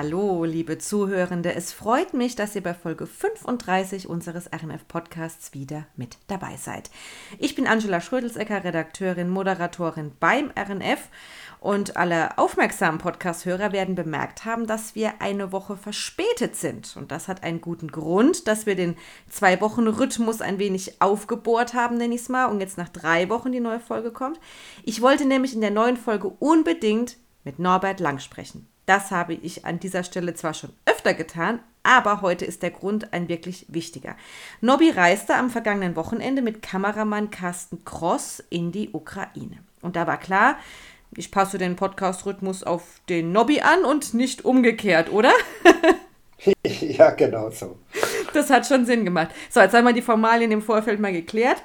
Hallo, 0.00 0.44
liebe 0.44 0.78
Zuhörende. 0.78 1.52
Es 1.56 1.72
freut 1.72 2.14
mich, 2.14 2.36
dass 2.36 2.54
ihr 2.54 2.62
bei 2.62 2.72
Folge 2.72 3.04
35 3.04 4.08
unseres 4.08 4.48
RNF-Podcasts 4.52 5.54
wieder 5.54 5.88
mit 5.96 6.18
dabei 6.28 6.56
seid. 6.56 6.88
Ich 7.40 7.56
bin 7.56 7.66
Angela 7.66 8.00
Schrödelsecker, 8.00 8.62
Redakteurin, 8.62 9.28
Moderatorin 9.28 10.12
beim 10.20 10.52
RNF. 10.56 11.08
Und 11.58 11.96
alle 11.96 12.38
aufmerksamen 12.38 13.00
Podcast-Hörer 13.00 13.72
werden 13.72 13.96
bemerkt 13.96 14.44
haben, 14.44 14.68
dass 14.68 14.94
wir 14.94 15.20
eine 15.20 15.50
Woche 15.50 15.76
verspätet 15.76 16.54
sind. 16.54 16.96
Und 16.96 17.10
das 17.10 17.26
hat 17.26 17.42
einen 17.42 17.60
guten 17.60 17.88
Grund, 17.88 18.46
dass 18.46 18.66
wir 18.66 18.76
den 18.76 18.94
Zwei-Wochen-Rhythmus 19.28 20.42
ein 20.42 20.60
wenig 20.60 21.02
aufgebohrt 21.02 21.74
haben, 21.74 21.96
nenne 21.96 22.14
ich 22.14 22.20
es 22.20 22.28
mal, 22.28 22.46
und 22.46 22.60
jetzt 22.60 22.78
nach 22.78 22.88
drei 22.88 23.28
Wochen 23.30 23.50
die 23.50 23.58
neue 23.58 23.80
Folge 23.80 24.12
kommt. 24.12 24.38
Ich 24.84 25.02
wollte 25.02 25.24
nämlich 25.24 25.54
in 25.54 25.60
der 25.60 25.72
neuen 25.72 25.96
Folge 25.96 26.28
unbedingt 26.28 27.16
mit 27.42 27.58
Norbert 27.58 27.98
Lang 27.98 28.20
sprechen. 28.20 28.68
Das 28.88 29.10
habe 29.10 29.34
ich 29.34 29.66
an 29.66 29.78
dieser 29.78 30.02
Stelle 30.02 30.32
zwar 30.32 30.54
schon 30.54 30.70
öfter 30.86 31.12
getan, 31.12 31.60
aber 31.82 32.22
heute 32.22 32.46
ist 32.46 32.62
der 32.62 32.70
Grund 32.70 33.12
ein 33.12 33.28
wirklich 33.28 33.66
wichtiger. 33.68 34.16
Nobby 34.62 34.88
reiste 34.88 35.34
am 35.34 35.50
vergangenen 35.50 35.94
Wochenende 35.94 36.40
mit 36.40 36.62
Kameramann 36.62 37.30
Carsten 37.30 37.84
Kross 37.84 38.42
in 38.48 38.72
die 38.72 38.88
Ukraine. 38.94 39.58
Und 39.82 39.94
da 39.94 40.06
war 40.06 40.18
klar, 40.18 40.56
ich 41.14 41.30
passe 41.30 41.58
den 41.58 41.76
Podcast-Rhythmus 41.76 42.62
auf 42.62 43.02
den 43.10 43.30
Nobby 43.30 43.60
an 43.60 43.84
und 43.84 44.14
nicht 44.14 44.46
umgekehrt, 44.46 45.12
oder? 45.12 45.32
ja, 46.64 47.10
genau 47.10 47.50
so. 47.50 47.76
Das 48.32 48.48
hat 48.48 48.66
schon 48.66 48.86
Sinn 48.86 49.04
gemacht. 49.04 49.32
So, 49.50 49.60
jetzt 49.60 49.74
haben 49.74 49.84
wir 49.84 49.92
die 49.92 50.00
Formalien 50.00 50.50
im 50.50 50.62
Vorfeld 50.62 50.98
mal 50.98 51.12
geklärt. 51.12 51.62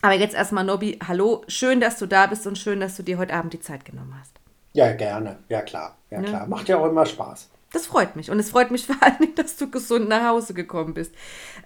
Aber 0.00 0.14
jetzt 0.14 0.36
erstmal, 0.36 0.62
Nobby, 0.62 1.00
hallo, 1.08 1.42
schön, 1.48 1.80
dass 1.80 1.98
du 1.98 2.06
da 2.06 2.28
bist 2.28 2.46
und 2.46 2.56
schön, 2.56 2.78
dass 2.78 2.96
du 2.96 3.02
dir 3.02 3.18
heute 3.18 3.34
Abend 3.34 3.52
die 3.52 3.60
Zeit 3.60 3.84
genommen 3.84 4.14
hast. 4.16 4.41
Ja, 4.72 4.92
gerne. 4.92 5.38
Ja, 5.48 5.62
klar. 5.62 5.96
Ja, 6.10 6.20
ja, 6.20 6.24
klar. 6.24 6.46
Macht 6.46 6.68
ja 6.68 6.78
auch 6.78 6.86
immer 6.86 7.06
Spaß. 7.06 7.48
Das 7.72 7.86
freut 7.86 8.16
mich. 8.16 8.30
Und 8.30 8.38
es 8.38 8.50
freut 8.50 8.70
mich 8.70 8.86
vor 8.86 8.96
allem, 9.00 9.34
dass 9.34 9.56
du 9.56 9.70
gesund 9.70 10.08
nach 10.08 10.28
Hause 10.28 10.54
gekommen 10.54 10.94
bist. 10.94 11.14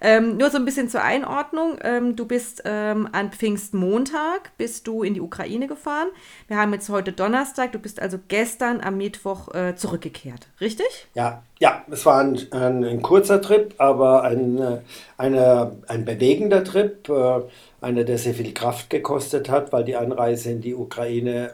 Ähm, 0.01 0.37
nur 0.37 0.49
so 0.49 0.57
ein 0.57 0.65
bisschen 0.65 0.89
zur 0.89 1.03
Einordnung. 1.03 1.77
Ähm, 1.81 2.15
du 2.15 2.25
bist 2.25 2.63
ähm, 2.65 3.09
an 3.11 3.31
Pfingstmontag 3.31 4.51
bist 4.57 4.87
du 4.87 5.03
in 5.03 5.13
die 5.13 5.21
Ukraine 5.21 5.67
gefahren. 5.67 6.07
Wir 6.47 6.57
haben 6.57 6.73
jetzt 6.73 6.89
heute 6.89 7.11
Donnerstag. 7.11 7.73
Du 7.73 7.79
bist 7.79 8.01
also 8.01 8.17
gestern 8.27 8.81
am 8.81 8.97
Mittwoch 8.97 9.53
äh, 9.53 9.75
zurückgekehrt. 9.75 10.47
Richtig? 10.61 11.07
Ja, 11.13 11.43
ja. 11.59 11.83
Es 11.89 12.05
war 12.05 12.19
ein, 12.19 12.37
ein, 12.51 12.83
ein 12.83 13.01
kurzer 13.01 13.41
Trip, 13.41 13.73
aber 13.77 14.23
ein, 14.23 14.81
eine, 15.17 15.71
ein 15.87 16.05
bewegender 16.05 16.63
Trip. 16.63 17.07
Äh, 17.09 17.41
einer, 17.79 18.03
der 18.03 18.17
sehr 18.17 18.33
viel 18.33 18.53
Kraft 18.53 18.89
gekostet 18.89 19.49
hat, 19.49 19.71
weil 19.71 19.83
die 19.83 19.95
Anreise 19.95 20.51
in 20.51 20.61
die 20.61 20.73
Ukraine 20.73 21.51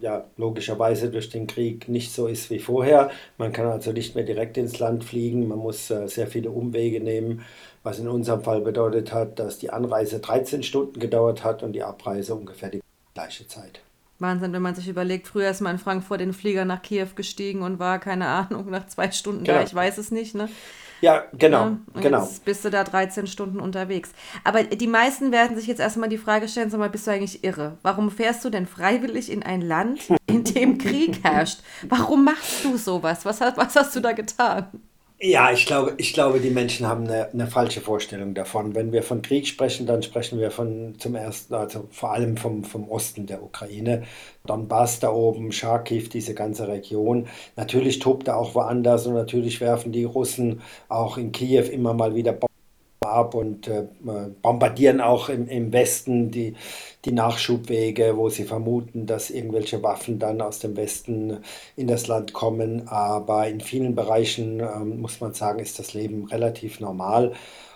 ja 0.00 0.24
logischerweise 0.36 1.10
durch 1.10 1.30
den 1.30 1.46
Krieg 1.46 1.88
nicht 1.88 2.12
so 2.12 2.26
ist 2.26 2.50
wie 2.50 2.58
vorher. 2.58 3.10
Man 3.38 3.52
kann 3.52 3.66
also 3.66 3.92
nicht 3.92 4.16
mehr 4.16 4.24
direkt 4.24 4.56
ins 4.56 4.78
Land 4.80 5.04
fliegen, 5.04 5.46
man 5.46 5.58
muss 5.58 5.90
äh, 5.90 6.08
sehr 6.08 6.26
viele 6.26 6.50
Umwege 6.50 7.00
nehmen, 7.00 7.44
was 7.84 8.00
in 8.00 8.08
unserem 8.08 8.42
Fall 8.42 8.60
bedeutet 8.60 9.12
hat, 9.12 9.38
dass 9.38 9.58
die 9.58 9.70
Anreise 9.70 10.18
13 10.18 10.64
Stunden 10.64 10.98
gedauert 10.98 11.44
hat 11.44 11.62
und 11.62 11.72
die 11.72 11.84
Abreise 11.84 12.34
ungefähr 12.34 12.70
die 12.70 12.82
gleiche 13.14 13.46
Zeit. 13.46 13.80
Wahnsinn, 14.20 14.52
wenn 14.52 14.62
man 14.62 14.74
sich 14.74 14.88
überlegt, 14.88 15.26
früher 15.26 15.50
ist 15.50 15.60
man 15.60 15.76
in 15.76 15.78
Frankfurt 15.78 16.20
den 16.20 16.32
Flieger 16.32 16.64
nach 16.64 16.82
Kiew 16.82 17.08
gestiegen 17.14 17.62
und 17.62 17.78
war, 17.78 17.98
keine 17.98 18.26
Ahnung, 18.26 18.70
nach 18.70 18.86
zwei 18.86 19.10
Stunden 19.10 19.44
genau. 19.44 19.58
da, 19.58 19.64
ich 19.64 19.74
weiß 19.74 19.98
es 19.98 20.10
nicht, 20.10 20.34
ne? 20.34 20.48
Ja, 21.00 21.24
genau. 21.32 21.76
Ja, 21.94 22.00
genau. 22.00 22.22
Jetzt 22.22 22.44
bist 22.44 22.64
du 22.64 22.70
da 22.70 22.84
13 22.84 23.26
Stunden 23.26 23.58
unterwegs. 23.58 24.12
Aber 24.44 24.62
die 24.62 24.86
meisten 24.86 25.32
werden 25.32 25.56
sich 25.56 25.66
jetzt 25.66 25.80
erstmal 25.80 26.10
die 26.10 26.18
Frage 26.18 26.46
stellen, 26.46 26.70
sag 26.70 26.78
mal, 26.78 26.90
bist 26.90 27.06
du 27.06 27.10
eigentlich 27.10 27.42
irre? 27.42 27.78
Warum 27.82 28.10
fährst 28.10 28.44
du 28.44 28.50
denn 28.50 28.66
freiwillig 28.66 29.30
in 29.30 29.42
ein 29.42 29.62
Land, 29.62 30.02
in 30.26 30.44
dem 30.44 30.78
Krieg 30.78 31.24
herrscht? 31.24 31.60
Warum 31.88 32.24
machst 32.24 32.64
du 32.64 32.76
sowas? 32.76 33.24
Was, 33.24 33.40
was 33.40 33.76
hast 33.76 33.96
du 33.96 34.00
da 34.00 34.12
getan? 34.12 34.66
Ja, 35.22 35.52
ich 35.52 35.66
glaube, 35.66 35.94
ich 35.98 36.14
glaube, 36.14 36.40
die 36.40 36.48
Menschen 36.48 36.86
haben 36.86 37.04
eine, 37.06 37.30
eine, 37.30 37.46
falsche 37.46 37.82
Vorstellung 37.82 38.32
davon. 38.32 38.74
Wenn 38.74 38.90
wir 38.90 39.02
von 39.02 39.20
Krieg 39.20 39.46
sprechen, 39.46 39.84
dann 39.86 40.02
sprechen 40.02 40.38
wir 40.38 40.50
von 40.50 40.94
zum 40.98 41.14
ersten, 41.14 41.52
also 41.52 41.88
vor 41.90 42.12
allem 42.12 42.38
vom, 42.38 42.64
vom 42.64 42.88
Osten 42.88 43.26
der 43.26 43.42
Ukraine. 43.42 44.04
Donbass 44.46 44.98
da 44.98 45.10
oben, 45.10 45.52
Charkiw, 45.52 46.08
diese 46.08 46.32
ganze 46.32 46.68
Region. 46.68 47.28
Natürlich 47.56 47.98
tobt 47.98 48.28
er 48.28 48.38
auch 48.38 48.54
woanders 48.54 49.06
und 49.06 49.12
natürlich 49.12 49.60
werfen 49.60 49.92
die 49.92 50.04
Russen 50.04 50.62
auch 50.88 51.18
in 51.18 51.32
Kiew 51.32 51.64
immer 51.64 51.92
mal 51.92 52.14
wieder 52.14 52.32
Bomben 52.32 52.50
ab 53.06 53.34
und 53.34 53.66
äh, 53.66 53.86
bombardieren 54.42 55.00
auch 55.00 55.30
im, 55.30 55.48
im 55.48 55.72
Westen 55.72 56.30
die, 56.30 56.54
die 57.06 57.12
Nachschubwege, 57.12 58.18
wo 58.18 58.28
sie 58.28 58.44
vermuten, 58.44 59.06
dass 59.06 59.30
irgendwelche 59.30 59.82
Waffen 59.82 60.18
dann 60.18 60.42
aus 60.42 60.58
dem 60.58 60.76
Westen 60.76 61.38
in 61.76 61.86
das 61.86 62.08
Land 62.08 62.34
kommen. 62.34 62.88
Aber 62.88 63.48
in 63.48 63.60
vielen 63.60 63.94
Bereichen, 63.94 64.60
äh, 64.60 64.78
muss 64.80 65.22
man 65.22 65.32
sagen, 65.32 65.60
ist 65.60 65.78
das 65.78 65.94
Leben 65.94 66.26
relativ 66.26 66.80
normal. 66.80 67.32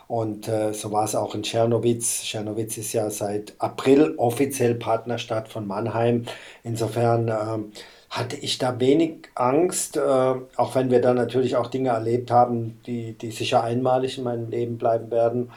Und 0.08 0.46
äh, 0.48 0.74
so 0.74 0.92
war 0.92 1.04
es 1.04 1.14
auch 1.14 1.34
in 1.34 1.42
Tschernowitz. 1.42 2.24
Tschernowitz 2.24 2.76
ist 2.76 2.92
ja 2.92 3.08
seit 3.08 3.54
April 3.58 4.16
offiziell 4.18 4.74
Partnerstadt 4.74 5.48
von 5.48 5.66
Mannheim. 5.66 6.26
Insofern 6.62 7.28
äh, 7.28 7.78
hatte 8.14 8.36
ich 8.36 8.58
da 8.58 8.78
wenig 8.78 9.28
Angst, 9.34 9.96
äh, 9.96 10.00
auch 10.00 10.74
wenn 10.76 10.90
wir 10.90 11.00
da 11.00 11.12
natürlich 11.14 11.56
auch 11.56 11.66
Dinge 11.66 11.88
erlebt 11.88 12.30
haben, 12.30 12.78
die, 12.86 13.14
die 13.14 13.32
sicher 13.32 13.64
einmalig 13.64 14.18
in 14.18 14.24
meinem 14.24 14.50
Leben 14.50 14.78
bleiben 14.78 15.10
werden, 15.10 15.50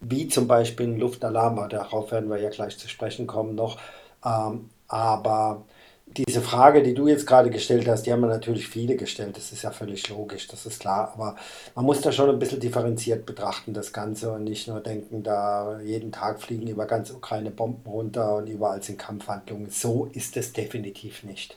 wie 0.00 0.28
zum 0.28 0.46
Beispiel 0.46 0.88
ein 0.88 0.98
Luftalarm, 0.98 1.68
darauf 1.70 2.12
werden 2.12 2.28
wir 2.28 2.38
ja 2.38 2.50
gleich 2.50 2.76
zu 2.76 2.86
sprechen 2.88 3.26
kommen 3.26 3.54
noch. 3.54 3.78
Ähm, 4.24 4.68
aber 4.88 5.64
diese 6.06 6.42
Frage, 6.42 6.82
die 6.82 6.92
du 6.92 7.08
jetzt 7.08 7.26
gerade 7.26 7.48
gestellt 7.48 7.88
hast, 7.88 8.02
die 8.02 8.12
haben 8.12 8.20
natürlich 8.20 8.68
viele 8.68 8.96
gestellt. 8.96 9.38
Das 9.38 9.50
ist 9.50 9.62
ja 9.62 9.70
völlig 9.70 10.06
logisch, 10.10 10.48
das 10.48 10.66
ist 10.66 10.80
klar. 10.80 11.12
Aber 11.14 11.36
man 11.74 11.86
muss 11.86 12.02
da 12.02 12.12
schon 12.12 12.28
ein 12.28 12.38
bisschen 12.38 12.60
differenziert 12.60 13.24
betrachten, 13.24 13.72
das 13.72 13.94
Ganze, 13.94 14.32
und 14.32 14.44
nicht 14.44 14.68
nur 14.68 14.80
denken, 14.80 15.22
da 15.22 15.80
jeden 15.80 16.12
Tag 16.12 16.42
fliegen 16.42 16.66
über 16.66 16.84
ganz 16.84 17.10
Ukraine 17.10 17.50
Bomben 17.50 17.90
runter 17.90 18.36
und 18.36 18.48
überall 18.48 18.82
sind 18.82 18.98
Kampfhandlungen. 18.98 19.70
So 19.70 20.10
ist 20.12 20.36
es 20.36 20.52
definitiv 20.52 21.22
nicht. 21.22 21.56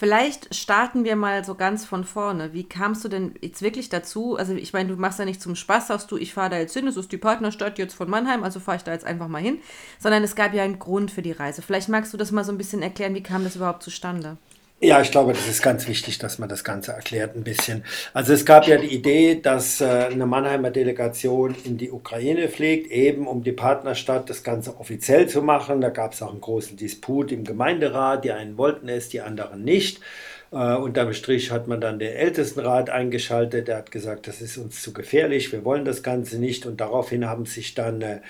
Vielleicht 0.00 0.54
starten 0.54 1.02
wir 1.02 1.16
mal 1.16 1.44
so 1.44 1.56
ganz 1.56 1.84
von 1.84 2.04
vorne. 2.04 2.52
Wie 2.52 2.62
kamst 2.62 3.04
du 3.04 3.08
denn 3.08 3.34
jetzt 3.40 3.62
wirklich 3.62 3.88
dazu? 3.88 4.36
Also 4.36 4.54
ich 4.54 4.72
meine, 4.72 4.90
du 4.90 4.96
machst 4.96 5.18
ja 5.18 5.24
nicht 5.24 5.42
zum 5.42 5.56
Spaß, 5.56 5.88
sagst 5.88 6.12
du, 6.12 6.16
ich 6.16 6.34
fahre 6.34 6.50
da 6.50 6.58
jetzt 6.58 6.74
hin, 6.74 6.86
es 6.86 6.96
ist 6.96 7.10
die 7.10 7.18
Partnerstadt 7.18 7.80
jetzt 7.80 7.94
von 7.94 8.08
Mannheim, 8.08 8.44
also 8.44 8.60
fahre 8.60 8.76
ich 8.76 8.84
da 8.84 8.92
jetzt 8.92 9.04
einfach 9.04 9.26
mal 9.26 9.42
hin, 9.42 9.58
sondern 9.98 10.22
es 10.22 10.36
gab 10.36 10.54
ja 10.54 10.62
einen 10.62 10.78
Grund 10.78 11.10
für 11.10 11.22
die 11.22 11.32
Reise. 11.32 11.62
Vielleicht 11.62 11.88
magst 11.88 12.12
du 12.12 12.16
das 12.16 12.30
mal 12.30 12.44
so 12.44 12.52
ein 12.52 12.58
bisschen 12.58 12.80
erklären, 12.80 13.16
wie 13.16 13.24
kam 13.24 13.42
das 13.42 13.56
überhaupt 13.56 13.82
zustande? 13.82 14.36
Ja, 14.80 15.00
ich 15.00 15.10
glaube, 15.10 15.32
das 15.32 15.48
ist 15.48 15.60
ganz 15.60 15.88
wichtig, 15.88 16.18
dass 16.18 16.38
man 16.38 16.48
das 16.48 16.62
Ganze 16.62 16.92
erklärt 16.92 17.34
ein 17.34 17.42
bisschen. 17.42 17.82
Also 18.14 18.32
es 18.32 18.46
gab 18.46 18.68
ja 18.68 18.76
die 18.76 18.94
Idee, 18.94 19.34
dass 19.40 19.80
äh, 19.80 19.84
eine 19.84 20.24
Mannheimer 20.24 20.70
Delegation 20.70 21.56
in 21.64 21.78
die 21.78 21.90
Ukraine 21.90 22.48
fliegt, 22.48 22.88
eben 22.92 23.26
um 23.26 23.42
die 23.42 23.50
Partnerstadt 23.50 24.30
das 24.30 24.44
Ganze 24.44 24.78
offiziell 24.78 25.28
zu 25.28 25.42
machen. 25.42 25.80
Da 25.80 25.88
gab 25.88 26.12
es 26.12 26.22
auch 26.22 26.30
einen 26.30 26.40
großen 26.40 26.76
Disput 26.76 27.32
im 27.32 27.42
Gemeinderat. 27.42 28.24
Die 28.24 28.30
einen 28.30 28.56
wollten 28.56 28.88
es, 28.88 29.08
die 29.08 29.20
anderen 29.20 29.64
nicht. 29.64 30.00
Äh, 30.52 30.76
unterm 30.76 31.12
Strich 31.12 31.50
hat 31.50 31.66
man 31.66 31.80
dann 31.80 31.98
den 31.98 32.12
Ältestenrat 32.12 32.88
eingeschaltet. 32.88 33.66
Der 33.66 33.78
hat 33.78 33.90
gesagt, 33.90 34.28
das 34.28 34.40
ist 34.40 34.58
uns 34.58 34.80
zu 34.80 34.92
gefährlich, 34.92 35.50
wir 35.50 35.64
wollen 35.64 35.84
das 35.84 36.04
Ganze 36.04 36.38
nicht. 36.38 36.66
Und 36.66 36.80
daraufhin 36.80 37.26
haben 37.26 37.46
sich 37.46 37.74
dann 37.74 38.00
äh, 38.00 38.20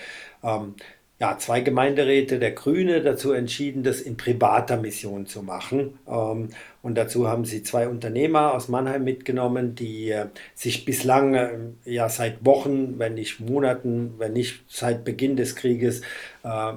ähm, 0.42 0.76
ja, 1.20 1.36
zwei 1.36 1.62
Gemeinderäte 1.62 2.38
der 2.38 2.52
Grüne 2.52 3.02
dazu 3.02 3.32
entschieden, 3.32 3.82
das 3.82 4.00
in 4.00 4.16
privater 4.16 4.76
Mission 4.76 5.26
zu 5.26 5.42
machen. 5.42 5.98
Ähm, 6.06 6.50
und 6.80 6.94
dazu 6.94 7.26
haben 7.26 7.44
sie 7.44 7.64
zwei 7.64 7.88
Unternehmer 7.88 8.54
aus 8.54 8.68
Mannheim 8.68 9.02
mitgenommen, 9.02 9.74
die 9.74 10.10
äh, 10.10 10.26
sich 10.54 10.84
bislang 10.84 11.34
äh, 11.34 11.48
ja 11.84 12.08
seit 12.08 12.44
Wochen, 12.44 13.00
wenn 13.00 13.14
nicht 13.14 13.40
Monaten, 13.40 14.14
wenn 14.18 14.32
nicht 14.32 14.62
seit 14.68 15.04
Beginn 15.04 15.36
des 15.36 15.56
Krieges 15.56 16.02
äh, 16.44 16.72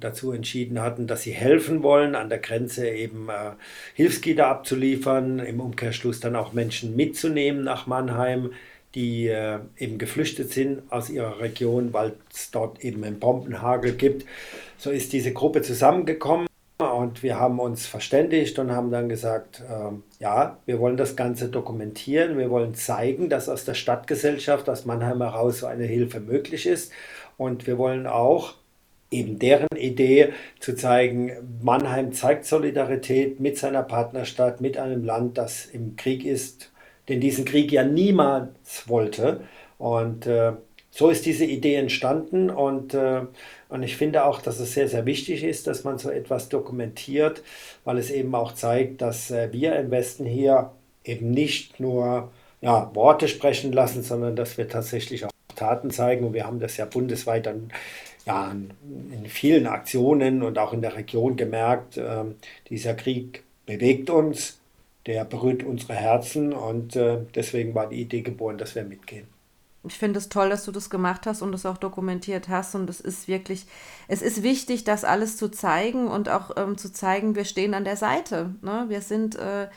dazu 0.00 0.32
entschieden 0.32 0.82
hatten, 0.82 1.06
dass 1.06 1.22
sie 1.22 1.32
helfen 1.32 1.84
wollen, 1.84 2.16
an 2.16 2.28
der 2.28 2.38
Grenze 2.38 2.88
eben 2.88 3.28
Hilfsgüter 3.94 4.48
abzuliefern, 4.48 5.38
im 5.38 5.60
Umkehrschluss 5.60 6.18
dann 6.18 6.34
auch 6.34 6.52
Menschen 6.52 6.96
mitzunehmen 6.96 7.62
nach 7.62 7.86
Mannheim 7.86 8.50
die 8.94 9.26
äh, 9.26 9.58
eben 9.76 9.98
geflüchtet 9.98 10.52
sind 10.52 10.82
aus 10.90 11.10
ihrer 11.10 11.40
Region, 11.40 11.92
weil 11.92 12.12
es 12.32 12.50
dort 12.50 12.84
eben 12.84 13.02
einen 13.04 13.18
Bombenhagel 13.18 13.92
gibt. 13.92 14.24
So 14.78 14.90
ist 14.90 15.12
diese 15.12 15.32
Gruppe 15.32 15.62
zusammengekommen 15.62 16.46
und 16.78 17.22
wir 17.22 17.38
haben 17.38 17.60
uns 17.60 17.86
verständigt 17.86 18.58
und 18.58 18.72
haben 18.72 18.90
dann 18.90 19.08
gesagt, 19.08 19.60
äh, 19.60 20.22
ja, 20.22 20.58
wir 20.66 20.78
wollen 20.80 20.96
das 20.96 21.16
Ganze 21.16 21.48
dokumentieren, 21.48 22.38
wir 22.38 22.50
wollen 22.50 22.74
zeigen, 22.74 23.28
dass 23.28 23.48
aus 23.48 23.64
der 23.64 23.74
Stadtgesellschaft, 23.74 24.68
aus 24.68 24.84
Mannheim 24.84 25.22
heraus 25.22 25.58
so 25.58 25.66
eine 25.66 25.84
Hilfe 25.84 26.20
möglich 26.20 26.66
ist 26.66 26.92
und 27.36 27.66
wir 27.66 27.78
wollen 27.78 28.06
auch 28.06 28.54
eben 29.10 29.38
deren 29.38 29.68
Idee 29.76 30.32
zu 30.58 30.74
zeigen, 30.74 31.32
Mannheim 31.62 32.12
zeigt 32.12 32.44
Solidarität 32.44 33.38
mit 33.38 33.56
seiner 33.56 33.82
Partnerstadt, 33.82 34.60
mit 34.60 34.76
einem 34.76 35.04
Land, 35.04 35.38
das 35.38 35.66
im 35.66 35.96
Krieg 35.96 36.24
ist 36.24 36.72
den 37.08 37.20
diesen 37.20 37.44
Krieg 37.44 37.70
ja 37.72 37.84
niemals 37.84 38.88
wollte. 38.88 39.40
Und 39.78 40.26
äh, 40.26 40.52
so 40.90 41.10
ist 41.10 41.26
diese 41.26 41.44
Idee 41.44 41.74
entstanden 41.74 42.50
und, 42.50 42.94
äh, 42.94 43.22
und 43.68 43.82
ich 43.82 43.96
finde 43.96 44.24
auch, 44.24 44.40
dass 44.40 44.60
es 44.60 44.74
sehr, 44.74 44.88
sehr 44.88 45.06
wichtig 45.06 45.42
ist, 45.42 45.66
dass 45.66 45.82
man 45.82 45.98
so 45.98 46.08
etwas 46.08 46.48
dokumentiert, 46.48 47.42
weil 47.82 47.98
es 47.98 48.10
eben 48.10 48.34
auch 48.34 48.54
zeigt, 48.54 49.02
dass 49.02 49.30
äh, 49.32 49.52
wir 49.52 49.74
im 49.76 49.90
Westen 49.90 50.24
hier 50.24 50.70
eben 51.04 51.32
nicht 51.32 51.80
nur 51.80 52.30
ja, 52.60 52.94
Worte 52.94 53.26
sprechen 53.26 53.72
lassen, 53.72 54.04
sondern 54.04 54.36
dass 54.36 54.56
wir 54.56 54.68
tatsächlich 54.68 55.24
auch 55.24 55.30
Taten 55.56 55.90
zeigen. 55.90 56.24
Und 56.24 56.32
wir 56.32 56.46
haben 56.46 56.60
das 56.60 56.76
ja 56.76 56.84
bundesweit 56.84 57.46
dann 57.46 57.70
ja, 58.24 58.52
in 58.52 59.26
vielen 59.26 59.66
Aktionen 59.66 60.42
und 60.42 60.58
auch 60.58 60.72
in 60.72 60.80
der 60.80 60.96
Region 60.96 61.36
gemerkt, 61.36 61.96
äh, 61.96 62.24
dieser 62.70 62.94
Krieg 62.94 63.42
bewegt 63.66 64.10
uns, 64.10 64.60
der 65.06 65.24
berührt 65.24 65.62
unsere 65.62 65.94
Herzen 65.94 66.52
und 66.52 66.96
äh, 66.96 67.18
deswegen 67.34 67.74
war 67.74 67.88
die 67.88 68.00
Idee 68.00 68.22
geboren, 68.22 68.58
dass 68.58 68.74
wir 68.74 68.84
mitgehen. 68.84 69.26
Ich 69.86 69.98
finde 69.98 70.18
es 70.18 70.30
toll, 70.30 70.48
dass 70.48 70.64
du 70.64 70.72
das 70.72 70.88
gemacht 70.88 71.26
hast 71.26 71.42
und 71.42 71.52
das 71.52 71.66
auch 71.66 71.76
dokumentiert 71.76 72.48
hast. 72.48 72.74
Und 72.74 72.88
es 72.88 73.00
ist 73.00 73.28
wirklich, 73.28 73.66
es 74.08 74.22
ist 74.22 74.42
wichtig, 74.42 74.84
das 74.84 75.04
alles 75.04 75.36
zu 75.36 75.50
zeigen 75.50 76.08
und 76.08 76.30
auch 76.30 76.52
ähm, 76.56 76.78
zu 76.78 76.90
zeigen, 76.90 77.34
wir 77.34 77.44
stehen 77.44 77.74
an 77.74 77.84
der 77.84 77.98
Seite. 77.98 78.54
Ne? 78.62 78.86
Wir 78.88 79.02
sind, 79.02 79.36
äh, 79.36 79.68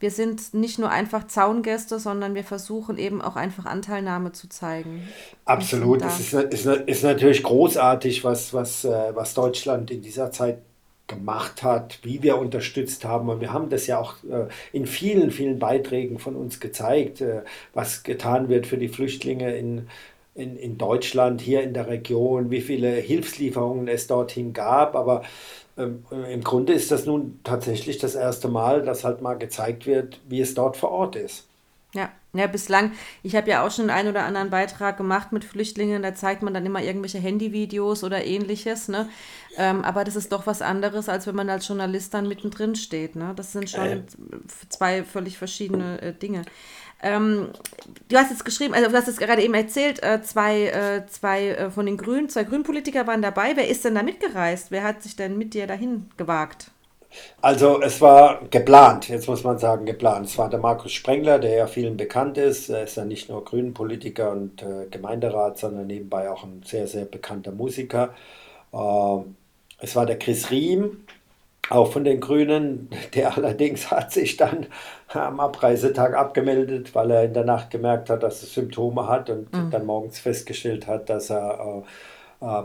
wir 0.00 0.10
sind 0.10 0.52
nicht 0.52 0.78
nur 0.78 0.90
einfach 0.90 1.28
Zaungäste, 1.28 1.98
sondern 1.98 2.34
wir 2.34 2.44
versuchen 2.44 2.98
eben 2.98 3.22
auch 3.22 3.36
einfach 3.36 3.64
Anteilnahme 3.64 4.32
zu 4.32 4.50
zeigen. 4.50 5.08
Absolut. 5.46 6.02
Es 6.02 6.20
ist, 6.20 6.34
ist, 6.34 6.66
ist, 6.66 7.02
natürlich 7.02 7.42
großartig, 7.42 8.22
was, 8.22 8.52
was, 8.52 8.84
äh, 8.84 9.14
was 9.14 9.32
Deutschland 9.32 9.90
in 9.90 10.02
dieser 10.02 10.30
Zeit 10.30 10.58
gemacht 11.06 11.62
hat, 11.62 11.98
wie 12.02 12.22
wir 12.22 12.38
unterstützt 12.38 13.04
haben. 13.04 13.28
Und 13.28 13.40
wir 13.40 13.52
haben 13.52 13.68
das 13.68 13.86
ja 13.86 13.98
auch 13.98 14.16
äh, 14.24 14.48
in 14.72 14.86
vielen, 14.86 15.30
vielen 15.30 15.58
Beiträgen 15.58 16.18
von 16.18 16.34
uns 16.34 16.60
gezeigt, 16.60 17.20
äh, 17.20 17.42
was 17.74 18.02
getan 18.02 18.48
wird 18.48 18.66
für 18.66 18.78
die 18.78 18.88
Flüchtlinge 18.88 19.54
in, 19.54 19.88
in, 20.34 20.56
in 20.56 20.78
Deutschland, 20.78 21.40
hier 21.40 21.62
in 21.62 21.74
der 21.74 21.88
Region, 21.88 22.50
wie 22.50 22.62
viele 22.62 22.90
Hilfslieferungen 22.92 23.86
es 23.88 24.06
dorthin 24.06 24.54
gab. 24.54 24.96
Aber 24.96 25.22
ähm, 25.76 26.04
im 26.10 26.42
Grunde 26.42 26.72
ist 26.72 26.90
das 26.90 27.04
nun 27.04 27.40
tatsächlich 27.44 27.98
das 27.98 28.14
erste 28.14 28.48
Mal, 28.48 28.82
dass 28.82 29.04
halt 29.04 29.20
mal 29.20 29.34
gezeigt 29.34 29.86
wird, 29.86 30.20
wie 30.28 30.40
es 30.40 30.54
dort 30.54 30.76
vor 30.76 30.90
Ort 30.90 31.16
ist. 31.16 31.46
Ja, 31.94 32.10
ja, 32.34 32.46
bislang, 32.46 32.92
ich 33.22 33.36
habe 33.36 33.48
ja 33.48 33.64
auch 33.64 33.70
schon 33.70 33.90
einen 33.90 34.08
oder 34.08 34.24
anderen 34.24 34.50
Beitrag 34.50 34.96
gemacht 34.96 35.32
mit 35.32 35.44
Flüchtlingen, 35.44 36.02
da 36.02 36.14
zeigt 36.14 36.42
man 36.42 36.52
dann 36.52 36.66
immer 36.66 36.82
irgendwelche 36.82 37.18
Handyvideos 37.18 38.04
oder 38.04 38.24
ähnliches, 38.24 38.88
ne? 38.88 39.08
Ähm, 39.56 39.84
aber 39.84 40.04
das 40.04 40.16
ist 40.16 40.32
doch 40.32 40.46
was 40.46 40.62
anderes, 40.62 41.08
als 41.08 41.26
wenn 41.26 41.36
man 41.36 41.48
als 41.48 41.68
Journalist 41.68 42.12
dann 42.12 42.28
mittendrin 42.28 42.74
steht, 42.74 43.16
ne? 43.16 43.32
Das 43.36 43.52
sind 43.52 43.70
schon 43.70 43.86
äh. 43.86 44.02
zwei 44.68 45.04
völlig 45.04 45.38
verschiedene 45.38 46.02
äh, 46.02 46.12
Dinge. 46.12 46.42
Ähm, 47.02 47.50
du 48.08 48.16
hast 48.16 48.30
jetzt 48.30 48.44
geschrieben, 48.44 48.74
also 48.74 48.88
du 48.90 48.96
hast 48.96 49.08
es 49.08 49.18
gerade 49.18 49.42
eben 49.42 49.54
erzählt, 49.54 50.02
äh, 50.02 50.22
zwei, 50.22 50.68
äh, 50.68 51.06
zwei 51.06 51.48
äh, 51.48 51.70
von 51.70 51.86
den 51.86 51.98
Grünen, 51.98 52.28
zwei 52.30 52.44
Grünpolitiker 52.44 53.06
waren 53.06 53.20
dabei. 53.22 53.56
Wer 53.56 53.68
ist 53.68 53.84
denn 53.84 53.94
da 53.94 54.02
mitgereist? 54.02 54.70
Wer 54.70 54.82
hat 54.84 55.02
sich 55.02 55.14
denn 55.14 55.36
mit 55.36 55.54
dir 55.54 55.66
dahin 55.66 56.08
gewagt? 56.16 56.70
Also 57.40 57.80
es 57.82 58.00
war 58.00 58.40
geplant, 58.50 59.08
jetzt 59.08 59.28
muss 59.28 59.44
man 59.44 59.58
sagen 59.58 59.86
geplant. 59.86 60.26
Es 60.26 60.38
war 60.38 60.48
der 60.48 60.60
Markus 60.60 60.92
Sprengler, 60.92 61.38
der 61.38 61.54
ja 61.54 61.66
vielen 61.66 61.96
bekannt 61.96 62.38
ist. 62.38 62.70
Er 62.70 62.84
ist 62.84 62.96
ja 62.96 63.04
nicht 63.04 63.28
nur 63.28 63.44
Grünen-Politiker 63.44 64.30
und 64.30 64.62
äh, 64.62 64.86
Gemeinderat, 64.90 65.58
sondern 65.58 65.86
nebenbei 65.86 66.30
auch 66.30 66.44
ein 66.44 66.62
sehr, 66.64 66.86
sehr 66.86 67.04
bekannter 67.04 67.52
Musiker. 67.52 68.14
Äh, 68.72 69.18
es 69.78 69.94
war 69.94 70.06
der 70.06 70.18
Chris 70.18 70.50
Riem, 70.50 71.04
auch 71.70 71.92
von 71.92 72.04
den 72.04 72.20
Grünen, 72.20 72.88
der 73.14 73.34
allerdings 73.36 73.90
hat 73.90 74.12
sich 74.12 74.36
dann 74.36 74.66
am 75.08 75.40
Abreisetag 75.40 76.14
abgemeldet, 76.14 76.94
weil 76.94 77.10
er 77.10 77.24
in 77.24 77.34
der 77.34 77.44
Nacht 77.44 77.70
gemerkt 77.70 78.10
hat, 78.10 78.22
dass 78.22 78.42
er 78.42 78.48
Symptome 78.48 79.06
hat 79.08 79.30
und 79.30 79.52
mhm. 79.52 79.70
dann 79.70 79.86
morgens 79.86 80.18
festgestellt 80.18 80.86
hat, 80.86 81.10
dass 81.10 81.30
er 81.30 81.84
äh, 82.40 82.46
äh 82.46 82.62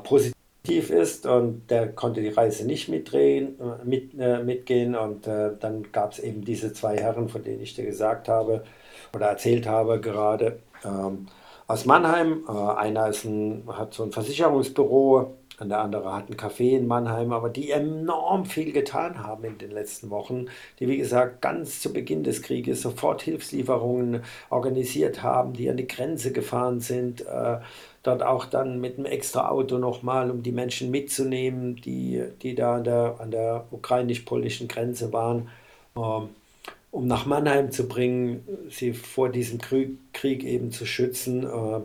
positiv 0.63 0.89
ist 0.89 1.25
und 1.25 1.69
der 1.69 1.89
konnte 1.89 2.21
die 2.21 2.29
Reise 2.29 2.65
nicht 2.65 2.89
mitdrehen, 2.89 3.59
äh, 3.59 3.85
mit, 3.85 4.11
äh, 4.19 4.43
mitgehen 4.43 4.95
und 4.95 5.27
äh, 5.27 5.51
dann 5.59 5.91
gab 5.91 6.13
es 6.13 6.19
eben 6.19 6.43
diese 6.43 6.73
zwei 6.73 6.97
Herren, 6.97 7.29
von 7.29 7.43
denen 7.43 7.61
ich 7.61 7.75
dir 7.75 7.85
gesagt 7.85 8.27
habe 8.27 8.63
oder 9.13 9.27
erzählt 9.27 9.67
habe 9.67 9.99
gerade 9.99 10.59
ähm, 10.85 11.27
aus 11.67 11.85
Mannheim. 11.85 12.43
Äh, 12.47 12.51
einer 12.51 13.09
ist 13.09 13.25
ein, 13.25 13.63
hat 13.67 13.93
so 13.93 14.03
ein 14.03 14.11
Versicherungsbüro, 14.11 15.35
und 15.59 15.69
der 15.69 15.79
andere 15.79 16.13
hat 16.13 16.29
ein 16.29 16.37
Café 16.37 16.77
in 16.77 16.87
Mannheim, 16.87 17.33
aber 17.33 17.49
die 17.49 17.71
enorm 17.71 18.45
viel 18.45 18.71
getan 18.71 19.23
haben 19.23 19.43
in 19.43 19.57
den 19.57 19.71
letzten 19.71 20.09
Wochen, 20.09 20.45
die 20.79 20.87
wie 20.87 20.97
gesagt 20.97 21.41
ganz 21.41 21.81
zu 21.81 21.91
Beginn 21.91 22.23
des 22.23 22.41
Krieges 22.41 22.81
sofort 22.81 23.21
Hilfslieferungen 23.23 24.23
organisiert 24.49 25.21
haben, 25.21 25.53
die 25.53 25.69
an 25.69 25.75
die 25.75 25.87
Grenze 25.87 26.31
gefahren 26.31 26.79
sind, 26.79 27.25
äh, 27.27 27.57
dort 28.09 28.23
auch 28.23 28.45
dann 28.45 28.81
mit 28.81 28.97
einem 28.97 29.05
extra 29.05 29.49
Auto 29.49 29.77
nochmal, 29.77 30.31
um 30.31 30.43
die 30.43 30.51
Menschen 30.51 30.91
mitzunehmen, 30.91 31.75
die, 31.75 32.23
die 32.41 32.55
da 32.55 32.75
an 32.77 32.83
der, 32.83 33.15
an 33.19 33.31
der 33.31 33.65
ukrainisch-polnischen 33.71 34.67
Grenze 34.67 35.13
waren, 35.13 35.49
ähm, 35.95 36.29
um 36.91 37.07
nach 37.07 37.25
Mannheim 37.25 37.71
zu 37.71 37.87
bringen, 37.87 38.43
sie 38.69 38.93
vor 38.93 39.29
diesem 39.29 39.59
Krieg, 39.59 39.97
Krieg 40.13 40.43
eben 40.43 40.71
zu 40.71 40.85
schützen. 40.85 41.43
Äh, 41.43 41.81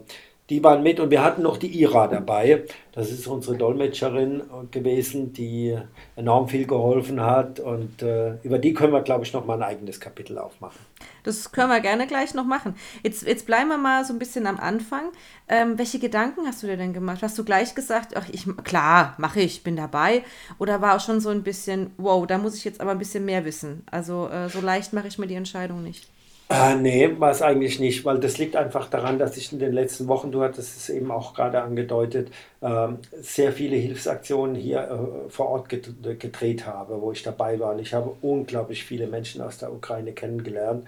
die 0.51 0.63
waren 0.63 0.83
mit 0.83 1.01
und 1.01 1.11
wir 1.11 1.25
hatten 1.25 1.43
noch 1.43 1.57
die 1.57 1.69
Ira 1.69 2.07
dabei. 2.07 2.65
Das 2.93 3.11
ist 3.11 3.27
unsere 3.27 3.57
Dolmetscherin 3.57 4.43
gewesen, 4.71 5.33
die 5.33 5.77
enorm 6.17 6.49
viel 6.49 6.67
geholfen 6.67 7.21
hat 7.21 7.61
und 7.61 8.03
äh, 8.03 8.35
über 8.43 8.59
die 8.59 8.75
können 8.75 8.93
wir, 8.93 9.01
glaube 9.01 9.25
ich, 9.25 9.33
noch 9.33 9.47
mal 9.47 9.55
ein 9.55 9.63
eigenes 9.63 10.01
Kapitel 10.01 10.39
aufmachen. 10.39 10.79
Das 11.23 11.51
können 11.51 11.71
wir 11.71 11.81
gerne 11.81 12.07
gleich 12.07 12.35
noch 12.35 12.45
machen. 12.45 12.75
Jetzt, 13.03 13.27
jetzt 13.27 13.47
bleiben 13.47 13.69
wir 13.69 13.79
mal 13.79 14.05
so 14.05 14.13
ein 14.13 14.19
bisschen 14.19 14.47
am 14.47 14.61
Anfang. 14.61 15.11
Ähm, 15.49 15.79
welche 15.79 15.99
Gedanken 15.99 16.47
hast 16.47 16.63
du 16.63 16.67
dir 16.67 16.77
denn 16.77 16.93
gemacht? 16.93 17.23
Hast 17.23 17.39
du 17.39 17.45
gleich 17.45 17.75
gesagt, 17.75 18.15
ach, 18.15 18.29
ich, 18.31 18.47
klar, 18.65 19.15
mache 19.17 19.41
ich, 19.41 19.65
bin 19.65 19.77
dabei? 19.77 20.23
Oder 20.59 20.83
war 20.83 20.97
auch 20.97 21.01
schon 21.01 21.21
so 21.21 21.31
ein 21.31 21.43
bisschen, 21.43 21.91
wow, 21.97 22.27
da 22.27 22.37
muss 22.37 22.55
ich 22.55 22.65
jetzt 22.65 22.83
aber 22.83 22.91
ein 22.91 22.99
bisschen 22.99 23.25
mehr 23.25 23.47
wissen? 23.47 23.83
Also 23.91 24.29
äh, 24.29 24.51
so 24.51 24.61
leicht 24.61 24.93
mache 24.93 25.09
ich 25.09 25.19
mir 25.19 25.27
die 25.27 25.35
Entscheidung 25.35 25.83
nicht. 25.83 26.14
Äh, 26.51 26.77
nee, 26.77 27.11
war 27.19 27.31
es 27.31 27.41
eigentlich 27.41 27.81
nicht, 27.81 28.05
weil 28.05 28.21
das 28.21 28.37
liegt 28.37 28.55
einfach 28.55 28.89
daran, 28.91 29.19
dass 29.19 29.37
ich 29.39 29.51
in 29.53 29.59
den 29.59 29.73
letzten 29.73 30.09
Wochen, 30.09 30.31
du 30.31 30.43
hattest 30.43 30.77
es 30.77 30.89
eben 30.91 31.11
auch 31.11 31.33
gerade 31.35 31.63
angedeutet, 31.63 32.31
äh, 32.61 32.89
sehr 33.21 33.51
viele 33.53 33.77
Hilfsaktionen 33.77 34.55
hier 34.55 34.81
äh, 35.27 35.31
vor 35.31 35.49
Ort 35.49 35.69
gedreht 35.71 36.67
habe, 36.67 37.01
wo 37.01 37.13
ich 37.13 37.23
dabei 37.23 37.59
war. 37.61 37.73
Und 37.73 37.79
ich 37.81 37.95
habe 37.95 38.15
unglaublich 38.21 38.85
viele 38.85 39.07
Menschen 39.07 39.41
aus 39.41 39.57
der 39.59 39.73
Ukraine 39.73 40.13
kennengelernt. 40.13 40.87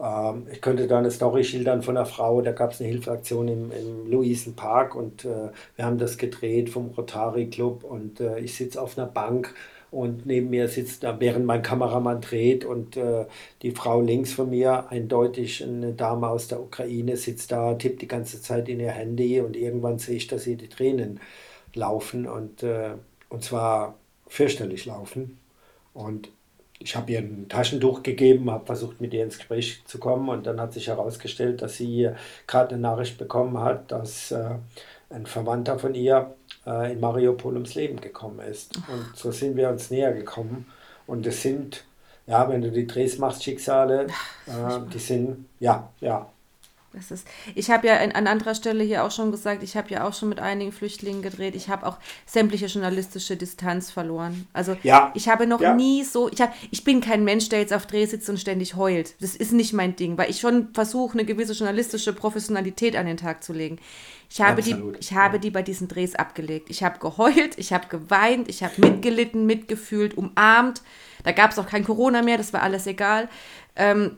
Ähm, 0.00 0.46
ich 0.50 0.60
könnte 0.60 0.88
da 0.88 0.98
eine 0.98 1.10
Story 1.12 1.44
schildern 1.44 1.82
von 1.82 1.96
einer 1.96 2.06
Frau, 2.06 2.40
da 2.42 2.52
gab 2.52 2.72
es 2.72 2.80
eine 2.80 2.90
Hilfsaktion 2.90 3.48
im, 3.48 3.72
im 3.72 4.10
Luisenpark 4.10 4.94
und 4.96 5.24
äh, 5.24 5.50
wir 5.76 5.84
haben 5.84 5.98
das 5.98 6.16
gedreht 6.18 6.70
vom 6.70 6.88
Rotary 6.96 7.48
Club 7.48 7.84
und 7.84 8.20
äh, 8.20 8.40
ich 8.40 8.56
sitze 8.56 8.80
auf 8.82 8.98
einer 8.98 9.06
Bank 9.06 9.54
und 9.90 10.26
neben 10.26 10.50
mir 10.50 10.68
sitzt, 10.68 11.02
da 11.02 11.18
während 11.20 11.46
mein 11.46 11.62
Kameramann 11.62 12.20
dreht 12.20 12.64
und 12.64 12.96
äh, 12.96 13.26
die 13.62 13.72
Frau 13.72 14.00
links 14.00 14.32
von 14.32 14.50
mir, 14.50 14.88
eindeutig 14.90 15.62
eine 15.64 15.92
Dame 15.92 16.28
aus 16.28 16.48
der 16.48 16.60
Ukraine, 16.60 17.16
sitzt 17.16 17.52
da, 17.52 17.74
tippt 17.74 18.02
die 18.02 18.08
ganze 18.08 18.40
Zeit 18.40 18.68
in 18.68 18.80
ihr 18.80 18.92
Handy 18.92 19.40
und 19.40 19.56
irgendwann 19.56 19.98
sehe 19.98 20.16
ich, 20.16 20.26
dass 20.28 20.46
ihr 20.46 20.56
die 20.56 20.68
Tränen 20.68 21.20
laufen 21.74 22.26
und, 22.26 22.62
äh, 22.62 22.90
und 23.28 23.42
zwar 23.44 23.96
fürchterlich 24.28 24.86
laufen. 24.86 25.38
Und 25.92 26.30
ich 26.78 26.96
habe 26.96 27.12
ihr 27.12 27.18
ein 27.18 27.48
Taschentuch 27.48 28.02
gegeben, 28.02 28.50
habe 28.50 28.66
versucht, 28.66 29.00
mit 29.00 29.12
ihr 29.12 29.24
ins 29.24 29.38
Gespräch 29.38 29.82
zu 29.84 29.98
kommen 29.98 30.28
und 30.28 30.46
dann 30.46 30.60
hat 30.60 30.72
sich 30.72 30.88
herausgestellt, 30.88 31.62
dass 31.62 31.76
sie 31.76 32.10
gerade 32.46 32.74
eine 32.74 32.82
Nachricht 32.82 33.18
bekommen 33.18 33.58
hat, 33.58 33.92
dass 33.92 34.30
äh, 34.30 34.56
ein 35.10 35.26
Verwandter 35.26 35.78
von 35.78 35.94
ihr 35.94 36.34
äh, 36.70 36.92
in 36.92 37.00
Mariupol 37.00 37.54
ums 37.54 37.74
Leben 37.74 38.00
gekommen 38.00 38.40
ist. 38.40 38.76
Und 38.76 39.16
so 39.16 39.32
sind 39.32 39.56
wir 39.56 39.68
uns 39.68 39.90
näher 39.90 40.12
gekommen. 40.12 40.66
Und 41.06 41.26
es 41.26 41.42
sind, 41.42 41.84
ja, 42.26 42.48
wenn 42.48 42.62
du 42.62 42.70
die 42.70 42.86
Drehs 42.86 43.18
machst, 43.18 43.42
Schicksale, 43.42 44.06
äh, 44.46 44.80
die 44.92 44.98
sind, 44.98 45.46
ja, 45.58 45.90
ja, 46.00 46.30
das 46.92 47.12
ist, 47.12 47.28
ich 47.54 47.70
habe 47.70 47.86
ja 47.86 47.98
an, 47.98 48.12
an 48.12 48.26
anderer 48.26 48.54
Stelle 48.54 48.82
hier 48.82 49.04
auch 49.04 49.12
schon 49.12 49.30
gesagt, 49.30 49.62
ich 49.62 49.76
habe 49.76 49.88
ja 49.90 50.06
auch 50.06 50.12
schon 50.12 50.28
mit 50.28 50.40
einigen 50.40 50.72
Flüchtlingen 50.72 51.22
gedreht. 51.22 51.54
Ich 51.54 51.68
habe 51.68 51.86
auch 51.86 51.98
sämtliche 52.26 52.66
journalistische 52.66 53.36
Distanz 53.36 53.92
verloren. 53.92 54.48
Also 54.52 54.76
ja. 54.82 55.12
ich 55.14 55.28
habe 55.28 55.46
noch 55.46 55.60
ja. 55.60 55.74
nie 55.74 56.02
so, 56.02 56.28
ich, 56.28 56.40
hab, 56.40 56.52
ich 56.70 56.82
bin 56.82 57.00
kein 57.00 57.22
Mensch, 57.22 57.48
der 57.48 57.60
jetzt 57.60 57.72
auf 57.72 57.86
Dreh 57.86 58.06
sitzt 58.06 58.28
und 58.28 58.40
ständig 58.40 58.74
heult. 58.74 59.14
Das 59.20 59.36
ist 59.36 59.52
nicht 59.52 59.72
mein 59.72 59.94
Ding, 59.94 60.18
weil 60.18 60.30
ich 60.30 60.40
schon 60.40 60.74
versuche, 60.74 61.12
eine 61.12 61.24
gewisse 61.24 61.52
journalistische 61.52 62.12
Professionalität 62.12 62.96
an 62.96 63.06
den 63.06 63.16
Tag 63.16 63.44
zu 63.44 63.52
legen. 63.52 63.78
Ich 64.28 64.40
habe, 64.40 64.62
die, 64.62 64.76
ich 64.98 65.12
habe 65.12 65.36
ja. 65.36 65.40
die 65.40 65.50
bei 65.50 65.62
diesen 65.62 65.88
Drehs 65.88 66.14
abgelegt. 66.14 66.70
Ich 66.70 66.82
habe 66.82 66.98
geheult, 66.98 67.56
ich 67.56 67.72
habe 67.72 67.88
geweint, 67.88 68.48
ich 68.48 68.62
habe 68.62 68.80
mitgelitten, 68.80 69.46
mitgefühlt, 69.46 70.16
umarmt. 70.16 70.82
Da 71.24 71.32
gab 71.32 71.50
es 71.50 71.58
auch 71.58 71.66
kein 71.66 71.84
Corona 71.84 72.22
mehr, 72.22 72.38
das 72.38 72.52
war 72.52 72.62
alles 72.62 72.86
egal. 72.86 73.28
Ähm, 73.76 74.16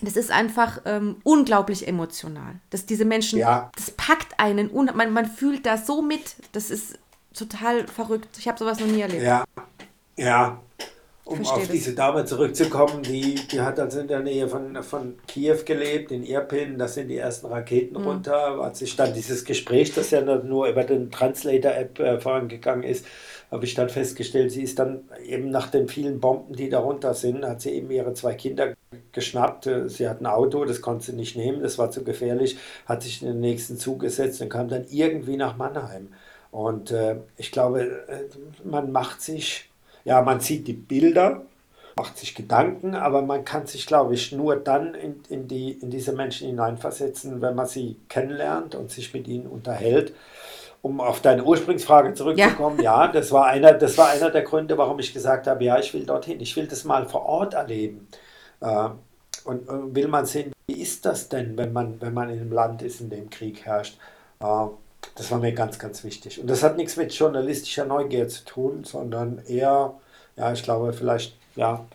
das 0.00 0.16
ist 0.16 0.30
einfach 0.30 0.80
ähm, 0.84 1.16
unglaublich 1.22 1.86
emotional. 1.86 2.56
Dass 2.70 2.86
diese 2.86 3.04
Menschen, 3.04 3.38
ja. 3.38 3.70
das 3.76 3.90
packt 3.90 4.38
einen, 4.38 4.70
man, 4.72 5.12
man 5.12 5.26
fühlt 5.26 5.66
da 5.66 5.76
so 5.78 6.02
mit. 6.02 6.36
Das 6.52 6.70
ist 6.70 6.98
total 7.34 7.86
verrückt. 7.86 8.36
Ich 8.38 8.48
habe 8.48 8.58
sowas 8.58 8.80
noch 8.80 8.86
nie 8.86 9.00
erlebt. 9.00 9.22
Ja, 9.22 9.44
ja. 10.16 10.60
um 11.24 11.44
auf 11.44 11.68
diese 11.68 11.94
Dame 11.94 12.24
zurückzukommen, 12.24 13.02
die, 13.02 13.34
die 13.34 13.60
hat 13.60 13.78
also 13.78 14.00
in 14.00 14.08
der 14.08 14.20
Nähe 14.20 14.48
von, 14.48 14.82
von 14.82 15.14
Kiew 15.26 15.58
gelebt, 15.64 16.12
in 16.12 16.24
Irpin, 16.24 16.78
da 16.78 16.88
sind 16.88 17.08
die 17.08 17.18
ersten 17.18 17.46
Raketen 17.46 17.98
mhm. 17.98 18.06
runter. 18.06 18.60
Als 18.60 18.82
ich 18.82 18.96
dann 18.96 19.14
dieses 19.14 19.44
Gespräch, 19.44 19.94
das 19.94 20.10
ja 20.10 20.20
nur 20.20 20.68
über 20.68 20.84
den 20.84 21.10
Translator-App 21.10 21.98
äh, 21.98 22.20
vorangegangen 22.20 22.84
ist, 22.84 23.06
habe 23.54 23.64
ich 23.64 23.74
dann 23.74 23.88
festgestellt, 23.88 24.52
sie 24.52 24.62
ist 24.62 24.78
dann 24.78 25.04
eben 25.24 25.50
nach 25.50 25.70
den 25.70 25.88
vielen 25.88 26.20
Bomben, 26.20 26.54
die 26.54 26.68
darunter 26.68 27.14
sind, 27.14 27.46
hat 27.46 27.62
sie 27.62 27.70
eben 27.70 27.90
ihre 27.90 28.12
zwei 28.12 28.34
Kinder 28.34 28.74
geschnappt. 29.12 29.70
Sie 29.86 30.08
hat 30.08 30.20
ein 30.20 30.26
Auto, 30.26 30.64
das 30.66 30.82
konnte 30.82 31.06
sie 31.06 31.12
nicht 31.12 31.36
nehmen, 31.36 31.62
das 31.62 31.78
war 31.78 31.90
zu 31.90 32.04
gefährlich, 32.04 32.58
hat 32.84 33.02
sich 33.02 33.22
in 33.22 33.28
den 33.28 33.40
nächsten 33.40 33.78
Zug 33.78 34.00
gesetzt 34.00 34.42
und 34.42 34.50
kam 34.50 34.68
dann 34.68 34.84
irgendwie 34.90 35.36
nach 35.36 35.56
Mannheim. 35.56 36.08
Und 36.50 36.90
äh, 36.90 37.16
ich 37.36 37.50
glaube, 37.50 38.04
äh, 38.08 38.24
man 38.64 38.92
macht 38.92 39.22
sich 39.22 39.70
ja, 40.04 40.20
man 40.20 40.40
sieht 40.40 40.68
die 40.68 40.74
Bilder, 40.74 41.42
macht 41.96 42.18
sich 42.18 42.34
Gedanken, 42.34 42.94
aber 42.94 43.22
man 43.22 43.44
kann 43.44 43.66
sich, 43.66 43.86
glaube 43.86 44.14
ich, 44.14 44.32
nur 44.32 44.56
dann 44.56 44.94
in, 44.94 45.22
in, 45.28 45.48
die, 45.48 45.72
in 45.72 45.90
diese 45.90 46.12
Menschen 46.12 46.48
hineinversetzen, 46.48 47.40
wenn 47.40 47.54
man 47.54 47.66
sie 47.66 47.96
kennenlernt 48.08 48.74
und 48.74 48.90
sich 48.90 49.14
mit 49.14 49.28
ihnen 49.28 49.46
unterhält. 49.46 50.12
Um 50.84 51.00
auf 51.00 51.22
deine 51.22 51.42
Ursprungsfrage 51.42 52.12
zurückzukommen, 52.12 52.76
ja. 52.82 53.06
ja, 53.06 53.12
das, 53.12 53.32
war 53.32 53.46
einer, 53.46 53.72
das 53.72 53.96
war 53.96 54.10
einer 54.10 54.28
der 54.28 54.42
Gründe, 54.42 54.76
warum 54.76 54.98
ich 54.98 55.14
gesagt 55.14 55.46
habe, 55.46 55.64
ja, 55.64 55.78
ich 55.78 55.94
will 55.94 56.04
dorthin, 56.04 56.40
ich 56.40 56.54
will 56.56 56.66
das 56.66 56.84
mal 56.84 57.06
vor 57.06 57.24
Ort 57.24 57.54
erleben. 57.54 58.06
Äh, 58.60 58.90
und 59.44 59.66
äh, 59.66 59.94
will 59.94 60.08
man 60.08 60.26
sehen, 60.26 60.52
wie 60.66 60.82
ist 60.82 61.06
das 61.06 61.30
denn, 61.30 61.56
wenn 61.56 61.72
man, 61.72 62.00
wenn 62.02 62.12
man 62.12 62.28
in 62.28 62.38
einem 62.38 62.52
Land 62.52 62.82
ist, 62.82 63.00
in 63.00 63.08
dem 63.08 63.30
Krieg 63.30 63.64
herrscht. 63.64 63.96
Äh, 64.40 64.66
das 65.14 65.30
war 65.30 65.38
mir 65.38 65.52
ganz, 65.52 65.78
ganz 65.78 66.04
wichtig. 66.04 66.38
Und 66.38 66.48
das 66.48 66.62
hat 66.62 66.76
nichts 66.76 66.96
mit 66.98 67.14
journalistischer 67.14 67.86
Neugier 67.86 68.28
zu 68.28 68.44
tun, 68.44 68.84
sondern 68.84 69.40
eher, 69.46 69.94
ja, 70.36 70.52
ich 70.52 70.62
glaube, 70.62 70.92
vielleicht, 70.92 71.34
ja, 71.56 71.86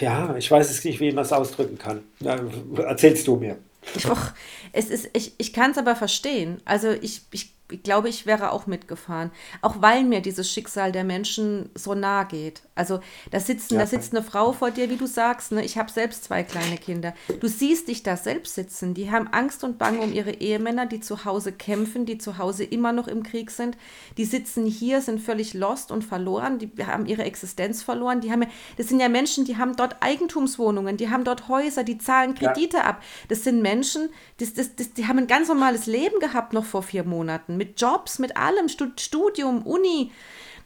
ja, 0.00 0.36
ich 0.36 0.50
weiß 0.50 0.70
es 0.70 0.84
nicht, 0.84 1.00
wie 1.00 1.12
man 1.12 1.24
es 1.24 1.32
ausdrücken 1.32 1.78
kann. 1.78 2.04
Ja, 2.20 2.36
erzählst 2.84 3.26
du 3.26 3.36
mir. 3.36 3.56
Ich, 3.94 4.10
och, 4.10 4.32
es 4.72 4.90
ist, 4.90 5.10
ich, 5.12 5.34
ich 5.38 5.52
kann 5.52 5.70
es 5.70 5.78
aber 5.78 5.96
verstehen. 5.96 6.60
Also 6.64 6.90
ich, 6.90 7.22
ich 7.30 7.55
ich 7.70 7.82
glaube, 7.82 8.08
ich 8.08 8.26
wäre 8.26 8.52
auch 8.52 8.66
mitgefahren. 8.66 9.32
Auch 9.60 9.82
weil 9.82 10.04
mir 10.04 10.20
dieses 10.20 10.50
Schicksal 10.50 10.92
der 10.92 11.02
Menschen 11.02 11.68
so 11.74 11.94
nah 11.94 12.22
geht. 12.22 12.62
Also 12.76 13.00
da, 13.32 13.40
sitzen, 13.40 13.74
ja. 13.74 13.80
da 13.80 13.86
sitzt 13.86 14.14
eine 14.14 14.22
Frau 14.22 14.52
vor 14.52 14.70
dir, 14.70 14.88
wie 14.88 14.96
du 14.96 15.06
sagst. 15.06 15.50
Ne? 15.50 15.64
Ich 15.64 15.76
habe 15.76 15.90
selbst 15.90 16.24
zwei 16.24 16.44
kleine 16.44 16.76
Kinder. 16.76 17.12
Du 17.40 17.48
siehst 17.48 17.88
dich 17.88 18.04
da 18.04 18.16
selbst 18.16 18.54
sitzen. 18.54 18.94
Die 18.94 19.10
haben 19.10 19.28
Angst 19.28 19.64
und 19.64 19.78
Bange 19.78 20.00
um 20.00 20.12
ihre 20.12 20.32
Ehemänner, 20.32 20.86
die 20.86 21.00
zu 21.00 21.24
Hause 21.24 21.50
kämpfen, 21.50 22.06
die 22.06 22.18
zu 22.18 22.38
Hause 22.38 22.62
immer 22.62 22.92
noch 22.92 23.08
im 23.08 23.24
Krieg 23.24 23.50
sind. 23.50 23.76
Die 24.16 24.24
sitzen 24.24 24.64
hier, 24.64 25.00
sind 25.00 25.20
völlig 25.20 25.52
lost 25.52 25.90
und 25.90 26.04
verloren. 26.04 26.58
Die 26.60 26.70
haben 26.86 27.06
ihre 27.06 27.24
Existenz 27.24 27.82
verloren. 27.82 28.20
Die 28.20 28.30
haben, 28.30 28.44
das 28.76 28.88
sind 28.88 29.00
ja 29.00 29.08
Menschen, 29.08 29.44
die 29.44 29.56
haben 29.56 29.74
dort 29.74 29.96
Eigentumswohnungen, 30.00 30.96
die 30.96 31.10
haben 31.10 31.24
dort 31.24 31.48
Häuser, 31.48 31.82
die 31.82 31.98
zahlen 31.98 32.34
Kredite 32.34 32.78
ja. 32.78 32.84
ab. 32.84 33.02
Das 33.28 33.42
sind 33.42 33.60
Menschen, 33.60 34.08
das, 34.38 34.54
das, 34.54 34.76
das, 34.76 34.92
die 34.92 35.08
haben 35.08 35.18
ein 35.18 35.26
ganz 35.26 35.48
normales 35.48 35.86
Leben 35.86 36.20
gehabt 36.20 36.52
noch 36.52 36.64
vor 36.64 36.84
vier 36.84 37.02
Monaten 37.02 37.55
mit 37.56 37.80
Jobs, 37.80 38.18
mit 38.18 38.36
allem, 38.36 38.68
Studium, 38.68 39.62
Uni. 39.62 40.12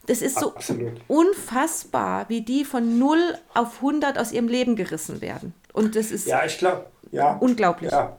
Das 0.07 0.23
ist 0.23 0.39
so 0.39 0.55
Absolut. 0.55 0.93
unfassbar, 1.09 2.29
wie 2.29 2.41
die 2.41 2.65
von 2.65 2.99
0 2.99 3.19
auf 3.55 3.77
100 3.77 4.19
aus 4.19 4.33
ihrem 4.33 4.49
Leben 4.49 4.75
gerissen 4.75 5.21
werden. 5.21 5.55
Und 5.73 5.95
das 5.95 6.11
ist 6.11 6.27
ja, 6.27 6.45
ich 6.45 6.59
glaub, 6.59 6.91
ja, 7.13 7.37
unglaublich. 7.37 7.93
Ja. 7.93 8.17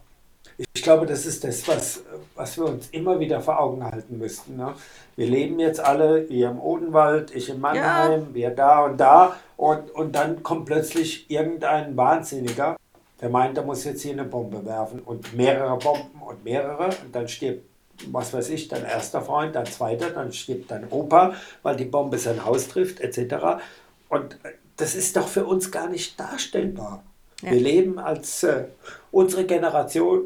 Ich 0.73 0.83
glaube, 0.83 1.05
das 1.05 1.25
ist 1.25 1.43
das, 1.43 1.67
was, 1.67 2.03
was 2.35 2.57
wir 2.57 2.65
uns 2.65 2.89
immer 2.91 3.19
wieder 3.19 3.41
vor 3.41 3.59
Augen 3.59 3.83
halten 3.83 4.19
müssten. 4.19 4.57
Ne? 4.57 4.73
Wir 5.15 5.27
leben 5.27 5.59
jetzt 5.59 5.79
alle, 5.79 6.23
ihr 6.25 6.49
im 6.49 6.59
Odenwald, 6.59 7.33
ich 7.35 7.49
in 7.49 7.59
Mannheim, 7.59 8.21
ja. 8.21 8.33
wir 8.33 8.49
da 8.51 8.85
und 8.85 8.97
da. 8.97 9.35
Und, 9.57 9.89
und 9.91 10.15
dann 10.15 10.43
kommt 10.43 10.65
plötzlich 10.65 11.29
irgendein 11.29 11.97
Wahnsinniger, 11.97 12.77
der 13.21 13.29
meint, 13.29 13.57
er 13.57 13.63
muss 13.63 13.83
jetzt 13.83 14.01
hier 14.01 14.13
eine 14.13 14.23
Bombe 14.23 14.65
werfen 14.65 14.99
und 14.99 15.33
mehrere 15.35 15.77
Bomben 15.77 16.21
und 16.21 16.43
mehrere. 16.43 16.85
Und 16.85 17.13
dann 17.13 17.27
stirbt 17.27 17.65
was 18.07 18.33
weiß 18.33 18.49
ich, 18.49 18.67
dein 18.67 18.85
erster 18.85 19.21
Freund, 19.21 19.55
dein 19.55 19.65
zweiter, 19.65 20.09
dann 20.09 20.33
stirbt 20.33 20.71
dein 20.71 20.89
Opa, 20.89 21.35
weil 21.63 21.75
die 21.75 21.85
Bombe 21.85 22.17
sein 22.17 22.45
Haus 22.45 22.67
trifft, 22.67 22.99
etc. 22.99 23.61
Und 24.09 24.33
äh, 24.43 24.53
das 24.77 24.95
ist 24.95 25.15
doch 25.15 25.27
für 25.27 25.45
uns 25.45 25.71
gar 25.71 25.89
nicht 25.89 26.19
darstellbar. 26.19 27.03
Ja. 27.41 27.51
Wir 27.51 27.59
leben 27.59 27.99
als 27.99 28.43
äh, 28.43 28.65
unsere 29.11 29.45
Generation, 29.45 30.23